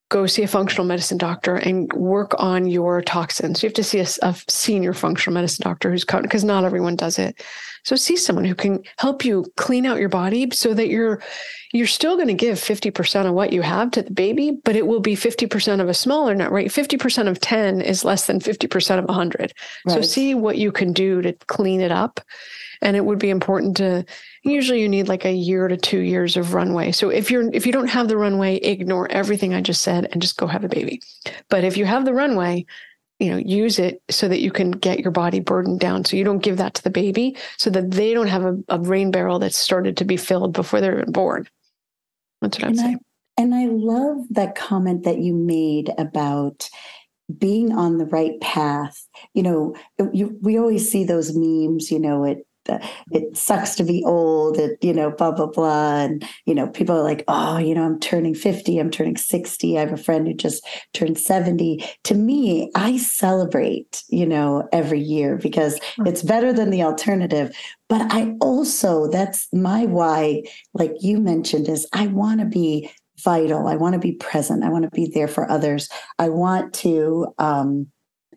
go 0.09 0.27
see 0.27 0.43
a 0.43 0.47
functional 0.47 0.85
medicine 0.85 1.17
doctor 1.17 1.55
and 1.55 1.91
work 1.93 2.35
on 2.37 2.67
your 2.67 3.01
toxins. 3.01 3.63
You 3.63 3.67
have 3.67 3.73
to 3.75 3.83
see 3.83 3.99
a, 3.99 4.07
a 4.21 4.35
senior 4.47 4.93
functional 4.93 5.33
medicine 5.33 5.63
doctor 5.63 5.89
who's 5.89 6.05
because 6.05 6.43
not 6.43 6.63
everyone 6.63 6.95
does 6.95 7.17
it. 7.17 7.43
So 7.83 7.95
see 7.95 8.15
someone 8.15 8.45
who 8.45 8.55
can 8.55 8.83
help 8.97 9.25
you 9.25 9.45
clean 9.57 9.85
out 9.85 9.99
your 9.99 10.09
body 10.09 10.49
so 10.51 10.73
that 10.73 10.89
you're 10.89 11.21
you're 11.73 11.87
still 11.87 12.15
going 12.15 12.27
to 12.27 12.33
give 12.33 12.57
50% 12.57 13.25
of 13.25 13.33
what 13.33 13.51
you 13.51 13.61
have 13.61 13.91
to 13.91 14.03
the 14.03 14.11
baby, 14.11 14.51
but 14.63 14.75
it 14.75 14.87
will 14.87 15.01
be 15.01 15.15
50% 15.15 15.81
of 15.81 15.89
a 15.89 15.93
smaller 15.93 16.33
nut, 16.33 16.51
right? 16.51 16.67
50% 16.67 17.27
of 17.27 17.39
10 17.41 17.81
is 17.81 18.05
less 18.05 18.27
than 18.27 18.39
50% 18.39 18.99
of 18.99 19.05
100. 19.05 19.53
Right. 19.85 19.93
So 19.93 20.01
see 20.01 20.35
what 20.35 20.57
you 20.57 20.71
can 20.71 20.93
do 20.93 21.21
to 21.21 21.33
clean 21.47 21.81
it 21.81 21.91
up. 21.91 22.21
And 22.81 22.95
it 22.95 23.05
would 23.05 23.19
be 23.19 23.29
important 23.29 23.77
to 23.77 24.05
usually 24.43 24.81
you 24.81 24.89
need 24.89 25.07
like 25.07 25.25
a 25.25 25.33
year 25.33 25.67
to 25.67 25.77
2 25.77 25.99
years 25.99 26.37
of 26.37 26.53
runway. 26.53 26.91
So 26.91 27.09
if 27.09 27.31
you're 27.31 27.49
if 27.53 27.65
you 27.65 27.71
don't 27.71 27.87
have 27.87 28.07
the 28.07 28.17
runway, 28.17 28.57
ignore 28.57 29.11
everything 29.11 29.53
I 29.53 29.61
just 29.61 29.81
said 29.81 30.07
and 30.11 30.21
just 30.21 30.37
go 30.37 30.47
have 30.47 30.63
a 30.63 30.69
baby. 30.69 31.01
But 31.49 31.63
if 31.63 31.77
you 31.77 31.85
have 31.85 32.05
the 32.05 32.13
runway, 32.13 32.65
you 33.19 33.29
know 33.29 33.37
use 33.37 33.79
it 33.79 34.01
so 34.09 34.27
that 34.27 34.41
you 34.41 34.51
can 34.51 34.71
get 34.71 34.99
your 34.99 35.11
body 35.11 35.39
burdened 35.39 35.79
down 35.79 36.03
so 36.03 36.17
you 36.17 36.23
don't 36.23 36.43
give 36.43 36.57
that 36.57 36.73
to 36.73 36.83
the 36.83 36.89
baby 36.89 37.37
so 37.57 37.69
that 37.69 37.91
they 37.91 38.13
don't 38.13 38.27
have 38.27 38.43
a, 38.43 38.57
a 38.69 38.79
rain 38.79 39.11
barrel 39.11 39.39
that's 39.39 39.57
started 39.57 39.97
to 39.97 40.05
be 40.05 40.17
filled 40.17 40.53
before 40.53 40.81
they're 40.81 40.99
even 40.99 41.11
born 41.11 41.47
that's 42.41 42.57
what 42.57 42.65
i'm 42.65 42.75
saying 42.75 42.99
and 43.37 43.55
i 43.55 43.65
love 43.65 44.17
that 44.29 44.55
comment 44.55 45.03
that 45.03 45.19
you 45.19 45.33
made 45.33 45.91
about 45.97 46.69
being 47.37 47.71
on 47.71 47.97
the 47.97 48.05
right 48.05 48.39
path 48.41 49.07
you 49.33 49.41
know 49.41 49.75
you, 50.13 50.37
we 50.41 50.57
always 50.57 50.89
see 50.89 51.03
those 51.03 51.35
memes 51.35 51.91
you 51.91 51.99
know 51.99 52.23
it 52.23 52.45
it 53.11 53.35
sucks 53.37 53.75
to 53.75 53.83
be 53.83 54.03
old 54.05 54.57
it 54.57 54.77
you 54.81 54.93
know 54.93 55.11
blah 55.11 55.31
blah 55.31 55.47
blah. 55.47 55.97
And 55.97 56.27
you 56.45 56.55
know 56.55 56.67
people 56.67 56.97
are 56.97 57.03
like 57.03 57.23
oh 57.27 57.57
you 57.57 57.73
know 57.75 57.83
i'm 57.83 57.99
turning 57.99 58.35
50 58.35 58.79
i'm 58.79 58.91
turning 58.91 59.17
60 59.17 59.77
i 59.77 59.81
have 59.81 59.93
a 59.93 59.97
friend 59.97 60.27
who 60.27 60.33
just 60.33 60.65
turned 60.93 61.17
70 61.17 61.83
to 62.03 62.15
me 62.15 62.71
i 62.75 62.97
celebrate 62.97 64.03
you 64.09 64.25
know 64.25 64.67
every 64.71 64.99
year 64.99 65.37
because 65.37 65.79
it's 65.99 66.23
better 66.23 66.53
than 66.53 66.69
the 66.69 66.83
alternative. 66.83 67.55
But 67.87 68.11
i 68.11 68.33
also 68.41 69.07
that's 69.09 69.47
my 69.53 69.85
why 69.85 70.43
like 70.73 70.93
you 71.01 71.19
mentioned 71.19 71.69
is 71.69 71.87
i 71.93 72.07
want 72.07 72.39
to 72.39 72.45
be 72.45 72.89
vital. 73.23 73.67
I 73.67 73.75
want 73.75 73.93
to 73.93 73.99
be 73.99 74.13
present. 74.13 74.63
I 74.63 74.69
want 74.69 74.83
to 74.83 74.89
be 74.91 75.09
there 75.13 75.27
for 75.27 75.49
others. 75.49 75.89
I 76.19 76.29
want 76.29 76.73
to 76.75 77.27
um 77.37 77.87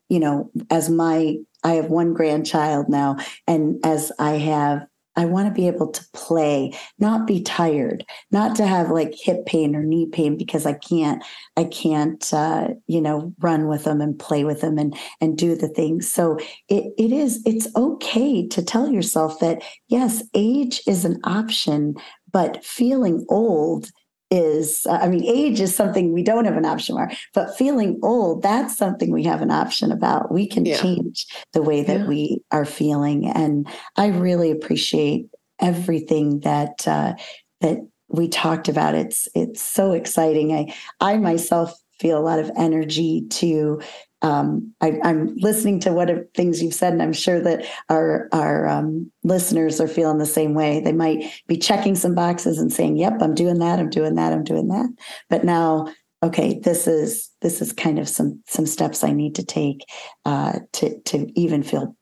you 0.08 0.20
know 0.20 0.50
as 0.70 0.90
my 0.90 1.36
I 1.64 1.72
have 1.72 1.90
one 1.90 2.14
grandchild 2.14 2.88
now, 2.88 3.16
and 3.46 3.84
as 3.84 4.12
I 4.18 4.32
have, 4.32 4.86
I 5.16 5.24
want 5.24 5.48
to 5.48 5.52
be 5.52 5.66
able 5.66 5.90
to 5.90 6.04
play, 6.12 6.72
not 7.00 7.26
be 7.26 7.42
tired, 7.42 8.04
not 8.30 8.54
to 8.56 8.66
have 8.66 8.90
like 8.90 9.12
hip 9.20 9.46
pain 9.46 9.74
or 9.74 9.82
knee 9.82 10.06
pain 10.06 10.36
because 10.36 10.64
I 10.64 10.74
can't, 10.74 11.24
I 11.56 11.64
can't, 11.64 12.32
uh, 12.32 12.68
you 12.86 13.00
know, 13.00 13.34
run 13.40 13.66
with 13.66 13.82
them 13.82 14.00
and 14.00 14.16
play 14.16 14.44
with 14.44 14.60
them 14.60 14.78
and 14.78 14.96
and 15.20 15.36
do 15.36 15.56
the 15.56 15.68
things. 15.68 16.08
So 16.08 16.38
it 16.68 16.92
it 16.96 17.10
is, 17.10 17.42
it's 17.44 17.66
okay 17.74 18.46
to 18.46 18.62
tell 18.62 18.88
yourself 18.92 19.40
that 19.40 19.62
yes, 19.88 20.22
age 20.34 20.80
is 20.86 21.04
an 21.04 21.18
option, 21.24 21.96
but 22.30 22.64
feeling 22.64 23.26
old 23.28 23.90
is 24.30 24.86
uh, 24.88 24.98
i 25.00 25.08
mean 25.08 25.24
age 25.24 25.60
is 25.60 25.74
something 25.74 26.12
we 26.12 26.22
don't 26.22 26.44
have 26.44 26.56
an 26.56 26.66
option 26.66 26.96
for 26.96 27.10
but 27.34 27.56
feeling 27.56 27.98
old 28.02 28.42
that's 28.42 28.76
something 28.76 29.10
we 29.10 29.24
have 29.24 29.40
an 29.40 29.50
option 29.50 29.90
about 29.90 30.32
we 30.32 30.46
can 30.46 30.66
yeah. 30.66 30.76
change 30.76 31.26
the 31.52 31.62
way 31.62 31.82
that 31.82 32.00
yeah. 32.00 32.06
we 32.06 32.42
are 32.50 32.64
feeling 32.64 33.26
and 33.26 33.66
i 33.96 34.06
really 34.06 34.50
appreciate 34.50 35.26
everything 35.60 36.40
that 36.40 36.86
uh, 36.86 37.14
that 37.60 37.78
we 38.08 38.28
talked 38.28 38.68
about 38.68 38.94
it's 38.94 39.28
it's 39.34 39.62
so 39.62 39.92
exciting 39.92 40.52
i 40.52 40.74
i 41.00 41.16
myself 41.16 41.74
feel 41.98 42.18
a 42.18 42.20
lot 42.20 42.38
of 42.38 42.50
energy 42.56 43.26
to 43.28 43.80
um, 44.22 44.74
I, 44.80 44.98
am 45.04 45.36
listening 45.36 45.78
to 45.80 45.92
what 45.92 46.10
things 46.34 46.62
you've 46.62 46.74
said, 46.74 46.92
and 46.92 47.02
I'm 47.02 47.12
sure 47.12 47.40
that 47.40 47.64
our 47.88 48.28
our 48.32 48.66
um, 48.66 49.10
listeners 49.22 49.80
are 49.80 49.88
feeling 49.88 50.18
the 50.18 50.26
same 50.26 50.54
way. 50.54 50.80
They 50.80 50.92
might 50.92 51.24
be 51.46 51.56
checking 51.56 51.94
some 51.94 52.14
boxes 52.14 52.58
and 52.58 52.72
saying, 52.72 52.96
"Yep, 52.96 53.18
I'm 53.20 53.34
doing 53.34 53.58
that. 53.60 53.78
I'm 53.78 53.90
doing 53.90 54.16
that. 54.16 54.32
I'm 54.32 54.44
doing 54.44 54.68
that." 54.68 54.88
But 55.30 55.44
now, 55.44 55.86
okay, 56.22 56.58
this 56.58 56.88
is 56.88 57.30
this 57.42 57.62
is 57.62 57.72
kind 57.72 57.98
of 57.98 58.08
some 58.08 58.42
some 58.48 58.66
steps 58.66 59.04
I 59.04 59.12
need 59.12 59.36
to 59.36 59.44
take 59.44 59.84
uh, 60.24 60.60
to 60.74 61.00
to 61.02 61.28
even 61.38 61.62
feel 61.62 61.96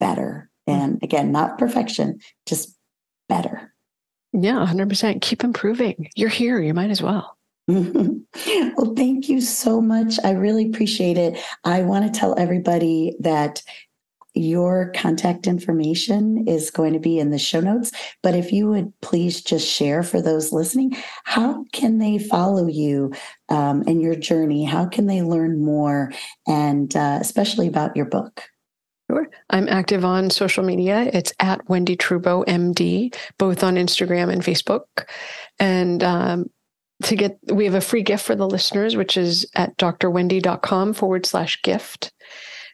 better. 0.00 0.50
Mm-hmm. 0.68 0.80
And 0.80 1.02
again, 1.02 1.32
not 1.32 1.58
perfection, 1.58 2.18
just 2.46 2.76
better. 3.28 3.72
Yeah, 4.32 4.66
100%. 4.66 5.22
Keep 5.22 5.44
improving. 5.44 6.10
You're 6.16 6.28
here. 6.28 6.60
You 6.60 6.74
might 6.74 6.90
as 6.90 7.00
well. 7.00 7.36
well, 7.68 8.94
thank 8.94 9.28
you 9.28 9.40
so 9.40 9.80
much. 9.80 10.18
I 10.22 10.32
really 10.32 10.66
appreciate 10.68 11.16
it. 11.16 11.38
I 11.64 11.82
want 11.82 12.04
to 12.12 12.18
tell 12.18 12.38
everybody 12.38 13.16
that 13.20 13.62
your 14.34 14.90
contact 14.96 15.46
information 15.46 16.46
is 16.48 16.70
going 16.70 16.92
to 16.92 16.98
be 16.98 17.18
in 17.18 17.30
the 17.30 17.38
show 17.38 17.60
notes. 17.60 17.92
But 18.22 18.34
if 18.34 18.52
you 18.52 18.68
would 18.68 18.92
please 19.00 19.40
just 19.40 19.66
share 19.66 20.02
for 20.02 20.20
those 20.20 20.52
listening, 20.52 20.96
how 21.22 21.64
can 21.72 21.98
they 21.98 22.18
follow 22.18 22.66
you 22.66 23.12
um, 23.48 23.82
in 23.84 24.00
your 24.00 24.16
journey? 24.16 24.64
How 24.64 24.86
can 24.86 25.06
they 25.06 25.22
learn 25.22 25.64
more, 25.64 26.12
and 26.48 26.94
uh, 26.96 27.18
especially 27.20 27.68
about 27.68 27.96
your 27.96 28.06
book? 28.06 28.42
Sure. 29.10 29.28
I'm 29.50 29.68
active 29.68 30.04
on 30.04 30.30
social 30.30 30.64
media. 30.64 31.10
It's 31.12 31.32
at 31.38 31.64
Wendie 31.66 31.96
Trubow 31.96 32.44
MD, 32.46 33.14
both 33.38 33.62
on 33.62 33.76
Instagram 33.76 34.32
and 34.32 34.42
Facebook. 34.42 35.04
And 35.60 36.02
um, 36.02 36.50
to 37.02 37.16
get 37.16 37.38
we 37.50 37.64
have 37.64 37.74
a 37.74 37.80
free 37.80 38.02
gift 38.02 38.24
for 38.24 38.34
the 38.34 38.46
listeners 38.46 38.96
which 38.96 39.16
is 39.16 39.46
at 39.54 39.76
drwendie.com 39.76 40.94
forward 40.94 41.26
slash 41.26 41.60
gift. 41.62 42.12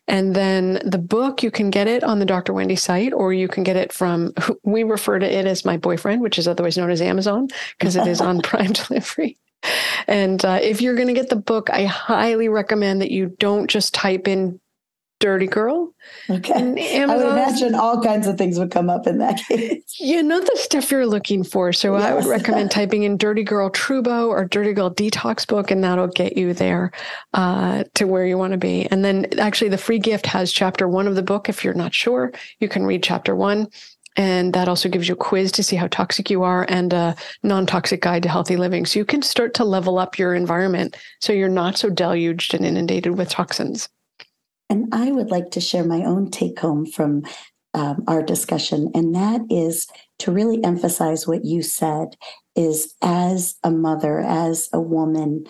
And 0.07 0.35
then 0.35 0.81
the 0.85 0.99
book 0.99 1.43
you 1.43 1.51
can 1.51 1.71
get 1.71 1.87
it 1.87 2.05
on 2.05 2.19
the 2.19 2.27
dr 2.27 2.53
wendie 2.53 2.79
site 2.79 3.13
or 3.13 3.33
you 3.33 3.49
can 3.49 3.63
get 3.63 3.77
it 3.77 3.93
from 3.93 4.33
we 4.63 4.83
refer 4.83 5.19
to 5.19 5.27
it 5.27 5.47
as 5.47 5.65
my 5.65 5.77
boyfriend 5.77 6.21
which 6.23 6.39
is 6.39 6.47
otherwise 6.49 6.77
known 6.77 6.91
as 6.91 7.01
amazon 7.01 7.49
because 7.79 7.97
it 7.97 8.07
is 8.07 8.21
on 8.21 8.41
prime 8.41 8.73
delivery. 8.73 9.39
And 10.07 10.43
uh, 10.45 10.59
if 10.63 10.81
you're 10.81 10.95
going 10.95 11.09
to 11.09 11.15
get 11.15 11.31
the 11.31 11.37
book 11.37 11.71
i 11.71 11.85
highly 11.85 12.49
recommend 12.49 13.01
that 13.01 13.11
you 13.11 13.35
don't 13.39 13.69
just 13.69 13.95
type 13.95 14.29
in 14.29 14.61
dirty 15.21 15.47
girl. 15.47 15.95
Okay. 16.29 16.53
I 17.05 17.17
would 17.17 17.27
imagine 17.27 17.75
all 17.75 18.03
kinds 18.03 18.27
of 18.27 18.37
things 18.37 18.59
would 18.59 18.71
come 18.71 18.91
up 18.91 19.07
in 19.07 19.19
that 19.19 19.39
case. 19.49 19.83
You 20.01 20.23
know 20.23 20.41
the 20.41 20.57
stuff 20.57 20.91
you're 20.91 21.07
looking 21.07 21.45
for. 21.45 21.73
So 21.73 21.97
yes. 21.97 22.05
I 22.05 22.15
would 22.15 22.25
recommend 22.25 22.71
typing 22.73 23.05
in 23.05 23.17
Dirty 23.17 23.45
Girl 23.45 23.71
Trubow 23.71 24.29
or 24.29 24.45
Dirty 24.47 24.73
Girl 24.73 24.93
Detox 24.93 25.47
Book, 25.47 25.71
and 25.71 25.85
that'll 25.85 26.09
get 26.09 26.37
you 26.37 26.53
there 26.55 26.91
uh, 27.35 27.85
to 27.95 28.07
where 28.07 28.27
you 28.27 28.37
want 28.37 28.53
to 28.53 28.59
be. 28.59 28.87
And 28.87 29.05
then 29.05 29.27
actually, 29.39 29.69
the 29.69 29.79
free 29.79 29.99
gift 29.99 30.27
has 30.27 30.51
chapter 30.51 30.89
one 30.89 31.07
of 31.07 31.15
the 31.15 31.23
book. 31.23 31.49
If 31.49 31.63
you're 31.63 31.75
not 31.75 31.95
sure, 31.95 32.33
you 32.59 32.69
can 32.69 32.85
read 32.85 33.03
chapter 33.03 33.37
one. 33.37 33.69
And 34.17 34.53
that 34.55 34.69
also 34.69 34.89
gives 34.89 35.07
you 35.07 35.15
a 35.15 35.19
quiz 35.19 35.53
to 35.53 35.63
see 35.63 35.77
how 35.77 35.87
toxic 35.87 36.31
you 36.31 36.43
are 36.43 36.67
and 36.69 36.93
a 36.93 37.15
non 37.43 37.65
toxic 37.67 38.03
guide 38.03 38.25
to 38.25 38.29
healthy 38.29 38.57
living. 38.57 38.85
So 38.85 38.99
you 38.99 39.05
can 39.05 39.23
start 39.23 39.55
to 39.55 39.65
level 39.65 39.99
up 39.99 40.19
your 40.19 40.35
environment 40.35 40.97
so 41.21 41.33
you're 41.33 41.49
not 41.49 41.79
so 41.79 41.91
deluged 41.91 42.53
and 42.55 42.67
inundated 42.67 43.17
with 43.17 43.29
toxins. 43.29 43.89
And 44.71 44.87
I 44.93 45.13
would 45.13 45.31
like 45.31 45.51
to 45.51 45.61
share 45.61 45.85
my 45.85 46.05
own 46.05 46.31
take 46.31 46.59
home 46.61 46.87
from 46.87 47.25
um, 47.75 48.05
our 48.09 48.23
discussion, 48.23 48.91
and 48.95 49.15
that 49.15 49.43
is 49.51 49.87
to 50.21 50.33
really 50.33 50.63
emphasize 50.65 51.27
what 51.27 51.45
you 51.45 51.63
said 51.63 52.17
is 52.57 52.95
as 53.03 53.57
a 53.63 53.71
mother, 53.71 54.21
as 54.21 54.69
a 54.73 54.81
woman, 54.81 55.45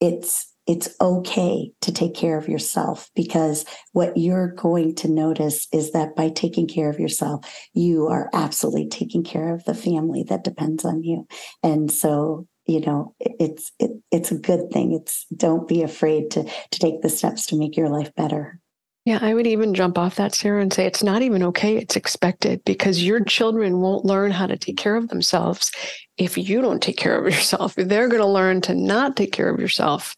it's 0.00 0.50
it's 0.66 0.88
okay 0.98 1.70
to 1.82 1.92
take 1.92 2.14
care 2.14 2.38
of 2.38 2.48
yourself 2.48 3.10
because 3.14 3.66
what 3.92 4.16
you're 4.16 4.48
going 4.48 4.94
to 4.94 5.08
notice 5.08 5.68
is 5.72 5.92
that 5.92 6.16
by 6.16 6.30
taking 6.30 6.66
care 6.66 6.88
of 6.88 6.98
yourself, 6.98 7.44
you 7.74 8.06
are 8.06 8.30
absolutely 8.32 8.88
taking 8.88 9.22
care 9.22 9.52
of 9.52 9.62
the 9.64 9.74
family 9.74 10.22
that 10.22 10.42
depends 10.42 10.84
on 10.86 11.02
you. 11.02 11.26
And 11.62 11.92
so 11.92 12.46
you 12.66 12.80
know 12.80 13.14
it's 13.18 13.72
it, 13.78 13.92
it's 14.10 14.30
a 14.30 14.38
good 14.38 14.70
thing. 14.70 14.92
It's 14.92 15.26
don't 15.34 15.68
be 15.68 15.82
afraid 15.82 16.30
to 16.32 16.44
to 16.44 16.78
take 16.78 17.02
the 17.02 17.08
steps 17.08 17.46
to 17.46 17.58
make 17.58 17.76
your 17.76 17.88
life 17.88 18.14
better. 18.14 18.60
Yeah 19.04 19.18
i 19.20 19.34
would 19.34 19.46
even 19.46 19.74
jump 19.74 19.98
off 19.98 20.16
that 20.16 20.34
sarah 20.34 20.62
and 20.62 20.72
say 20.72 20.86
it's 20.86 21.02
not 21.02 21.22
even 21.22 21.42
okay. 21.42 21.76
It's 21.76 21.96
expected 21.96 22.64
because 22.64 23.04
your 23.04 23.22
children 23.24 23.80
won't 23.80 24.04
learn 24.04 24.30
how 24.30 24.46
to 24.46 24.56
take 24.56 24.76
care 24.76 24.96
of 24.96 25.08
themselves 25.08 25.70
if 26.16 26.38
you 26.38 26.62
don't 26.62 26.82
take 26.82 26.96
care 26.96 27.18
of 27.18 27.24
yourself. 27.32 27.74
They're 27.74 28.08
going 28.08 28.22
to 28.22 28.26
learn 28.26 28.60
to 28.62 28.74
not 28.74 29.16
take 29.16 29.32
care 29.32 29.50
of 29.50 29.60
yourself. 29.60 30.14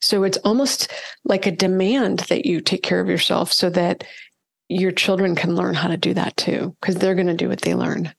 So 0.00 0.22
it's 0.24 0.38
almost 0.38 0.92
like 1.24 1.46
a 1.46 1.50
demand 1.50 2.20
that 2.28 2.44
you 2.44 2.60
take 2.60 2.82
care 2.82 3.00
of 3.00 3.08
yourself 3.08 3.52
so 3.52 3.70
that 3.70 4.04
your 4.68 4.92
children 4.92 5.34
can 5.34 5.54
learn 5.54 5.74
how 5.74 5.88
to 5.88 5.96
do 5.96 6.14
that 6.14 6.36
too, 6.36 6.76
because 6.80 6.96
they're 6.96 7.14
going 7.14 7.26
to 7.26 7.34
do 7.34 7.48
what 7.48 7.62
they 7.62 7.74
learn. 7.74 8.12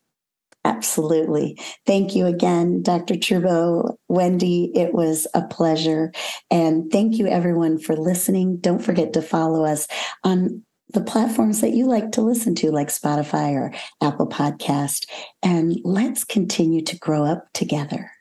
Absolutely. 0.66 1.60
Thank 1.86 2.16
you 2.16 2.26
again, 2.26 2.82
Dr. 2.82 3.14
Trubow. 3.14 3.96
Wendie, 4.12 4.72
it 4.76 4.96
was 4.96 5.28
a 5.36 5.44
pleasure. 5.48 6.12
And 6.50 6.92
thank 6.92 7.20
you, 7.20 7.28
everyone, 7.28 7.78
for 7.78 7.96
listening. 7.96 8.58
Don't 8.58 8.84
forget 8.84 9.14
to 9.14 9.22
follow 9.22 9.64
us 9.64 9.88
on 10.24 10.64
the 10.90 11.02
platforms 11.02 11.62
that 11.62 11.74
you 11.74 11.86
like 11.86 12.12
to 12.14 12.22
listen 12.22 12.56
to, 12.56 12.72
like 12.72 12.88
Spotify 12.88 13.54
or 13.54 13.74
Apple 14.02 14.28
Podcast. 14.28 15.06
And 15.44 15.80
let's 15.84 16.24
continue 16.24 16.82
to 16.86 16.98
grow 16.98 17.26
up 17.26 17.46
together. 17.54 18.12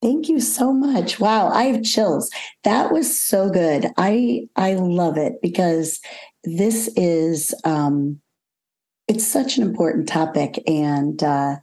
Thank 0.00 0.28
you 0.28 0.38
so 0.38 0.72
much. 0.72 1.18
Wow, 1.18 1.48
I 1.48 1.64
have 1.64 1.82
chills. 1.82 2.30
That 2.62 2.92
was 2.92 3.20
so 3.20 3.50
good. 3.50 3.86
I 3.96 4.46
I 4.54 4.74
love 4.74 5.16
it 5.16 5.40
because 5.42 6.00
this 6.44 6.88
is 6.96 7.52
um 7.64 8.20
it's 9.08 9.26
such 9.26 9.56
an 9.56 9.62
important 9.62 10.08
topic 10.08 10.62
and 10.66 11.22
uh 11.22 11.56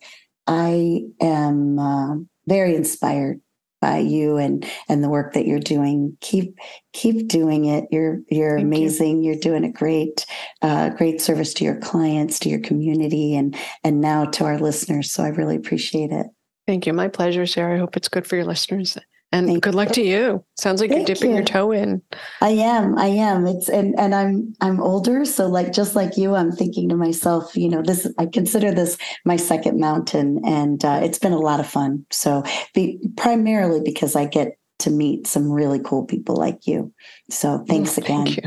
I 0.47 1.03
am 1.21 1.79
uh, 1.79 2.15
very 2.47 2.75
inspired 2.75 3.39
by 3.81 3.97
you 3.97 4.37
and 4.37 4.65
and 4.87 5.03
the 5.03 5.09
work 5.09 5.33
that 5.33 5.45
you're 5.45 5.59
doing. 5.59 6.17
Keep 6.21 6.57
keep 6.93 7.27
doing 7.27 7.65
it. 7.65 7.85
You're 7.91 8.21
you're 8.29 8.57
Thank 8.57 8.67
amazing. 8.67 9.23
You. 9.23 9.33
are 9.33 9.39
doing 9.39 9.63
a 9.63 9.71
great 9.71 10.25
uh, 10.61 10.89
great 10.89 11.21
service 11.21 11.53
to 11.55 11.65
your 11.65 11.79
clients, 11.79 12.39
to 12.39 12.49
your 12.49 12.59
community, 12.59 13.35
and 13.35 13.55
and 13.83 13.99
now 13.99 14.25
to 14.25 14.45
our 14.45 14.59
listeners. 14.59 15.11
So 15.11 15.23
I 15.23 15.29
really 15.29 15.55
appreciate 15.55 16.11
it. 16.11 16.27
Thank 16.65 16.87
you. 16.87 16.93
My 16.93 17.09
pleasure, 17.09 17.45
Sarah. 17.45 17.75
I 17.75 17.79
hope 17.79 17.97
it's 17.97 18.07
good 18.07 18.25
for 18.25 18.37
your 18.37 18.45
listeners. 18.45 18.97
And 19.33 19.47
Thank 19.47 19.63
good 19.63 19.73
luck 19.73 19.89
you. 19.89 19.93
to 19.95 20.01
you. 20.03 20.45
Sounds 20.59 20.79
like 20.79 20.91
Thank 20.91 21.07
you're 21.07 21.15
dipping 21.15 21.31
you. 21.31 21.37
your 21.37 21.43
toe 21.43 21.71
in. 21.71 22.03
I 22.41 22.49
am. 22.49 22.95
I 22.99 23.07
am. 23.07 23.47
It's 23.47 23.67
and 23.67 23.99
and 23.99 24.13
I'm 24.13 24.53
I'm 24.61 24.79
older, 24.79 25.25
so 25.25 25.47
like 25.47 25.73
just 25.73 25.95
like 25.95 26.17
you, 26.17 26.35
I'm 26.35 26.51
thinking 26.51 26.87
to 26.89 26.95
myself, 26.95 27.57
you 27.57 27.67
know, 27.67 27.81
this 27.81 28.07
I 28.19 28.27
consider 28.27 28.71
this 28.71 28.95
my 29.25 29.35
second 29.35 29.79
mountain, 29.79 30.39
and 30.45 30.85
uh, 30.85 30.99
it's 31.01 31.17
been 31.17 31.33
a 31.33 31.39
lot 31.39 31.59
of 31.59 31.67
fun. 31.67 32.05
So 32.11 32.43
be, 32.75 32.99
primarily 33.17 33.81
because 33.81 34.15
I 34.15 34.27
get 34.27 34.59
to 34.79 34.91
meet 34.91 35.25
some 35.25 35.51
really 35.51 35.79
cool 35.79 36.05
people 36.05 36.35
like 36.35 36.67
you. 36.67 36.93
So 37.31 37.65
thanks 37.67 37.97
oh, 37.97 38.03
again. 38.03 38.25
Thank 38.27 38.37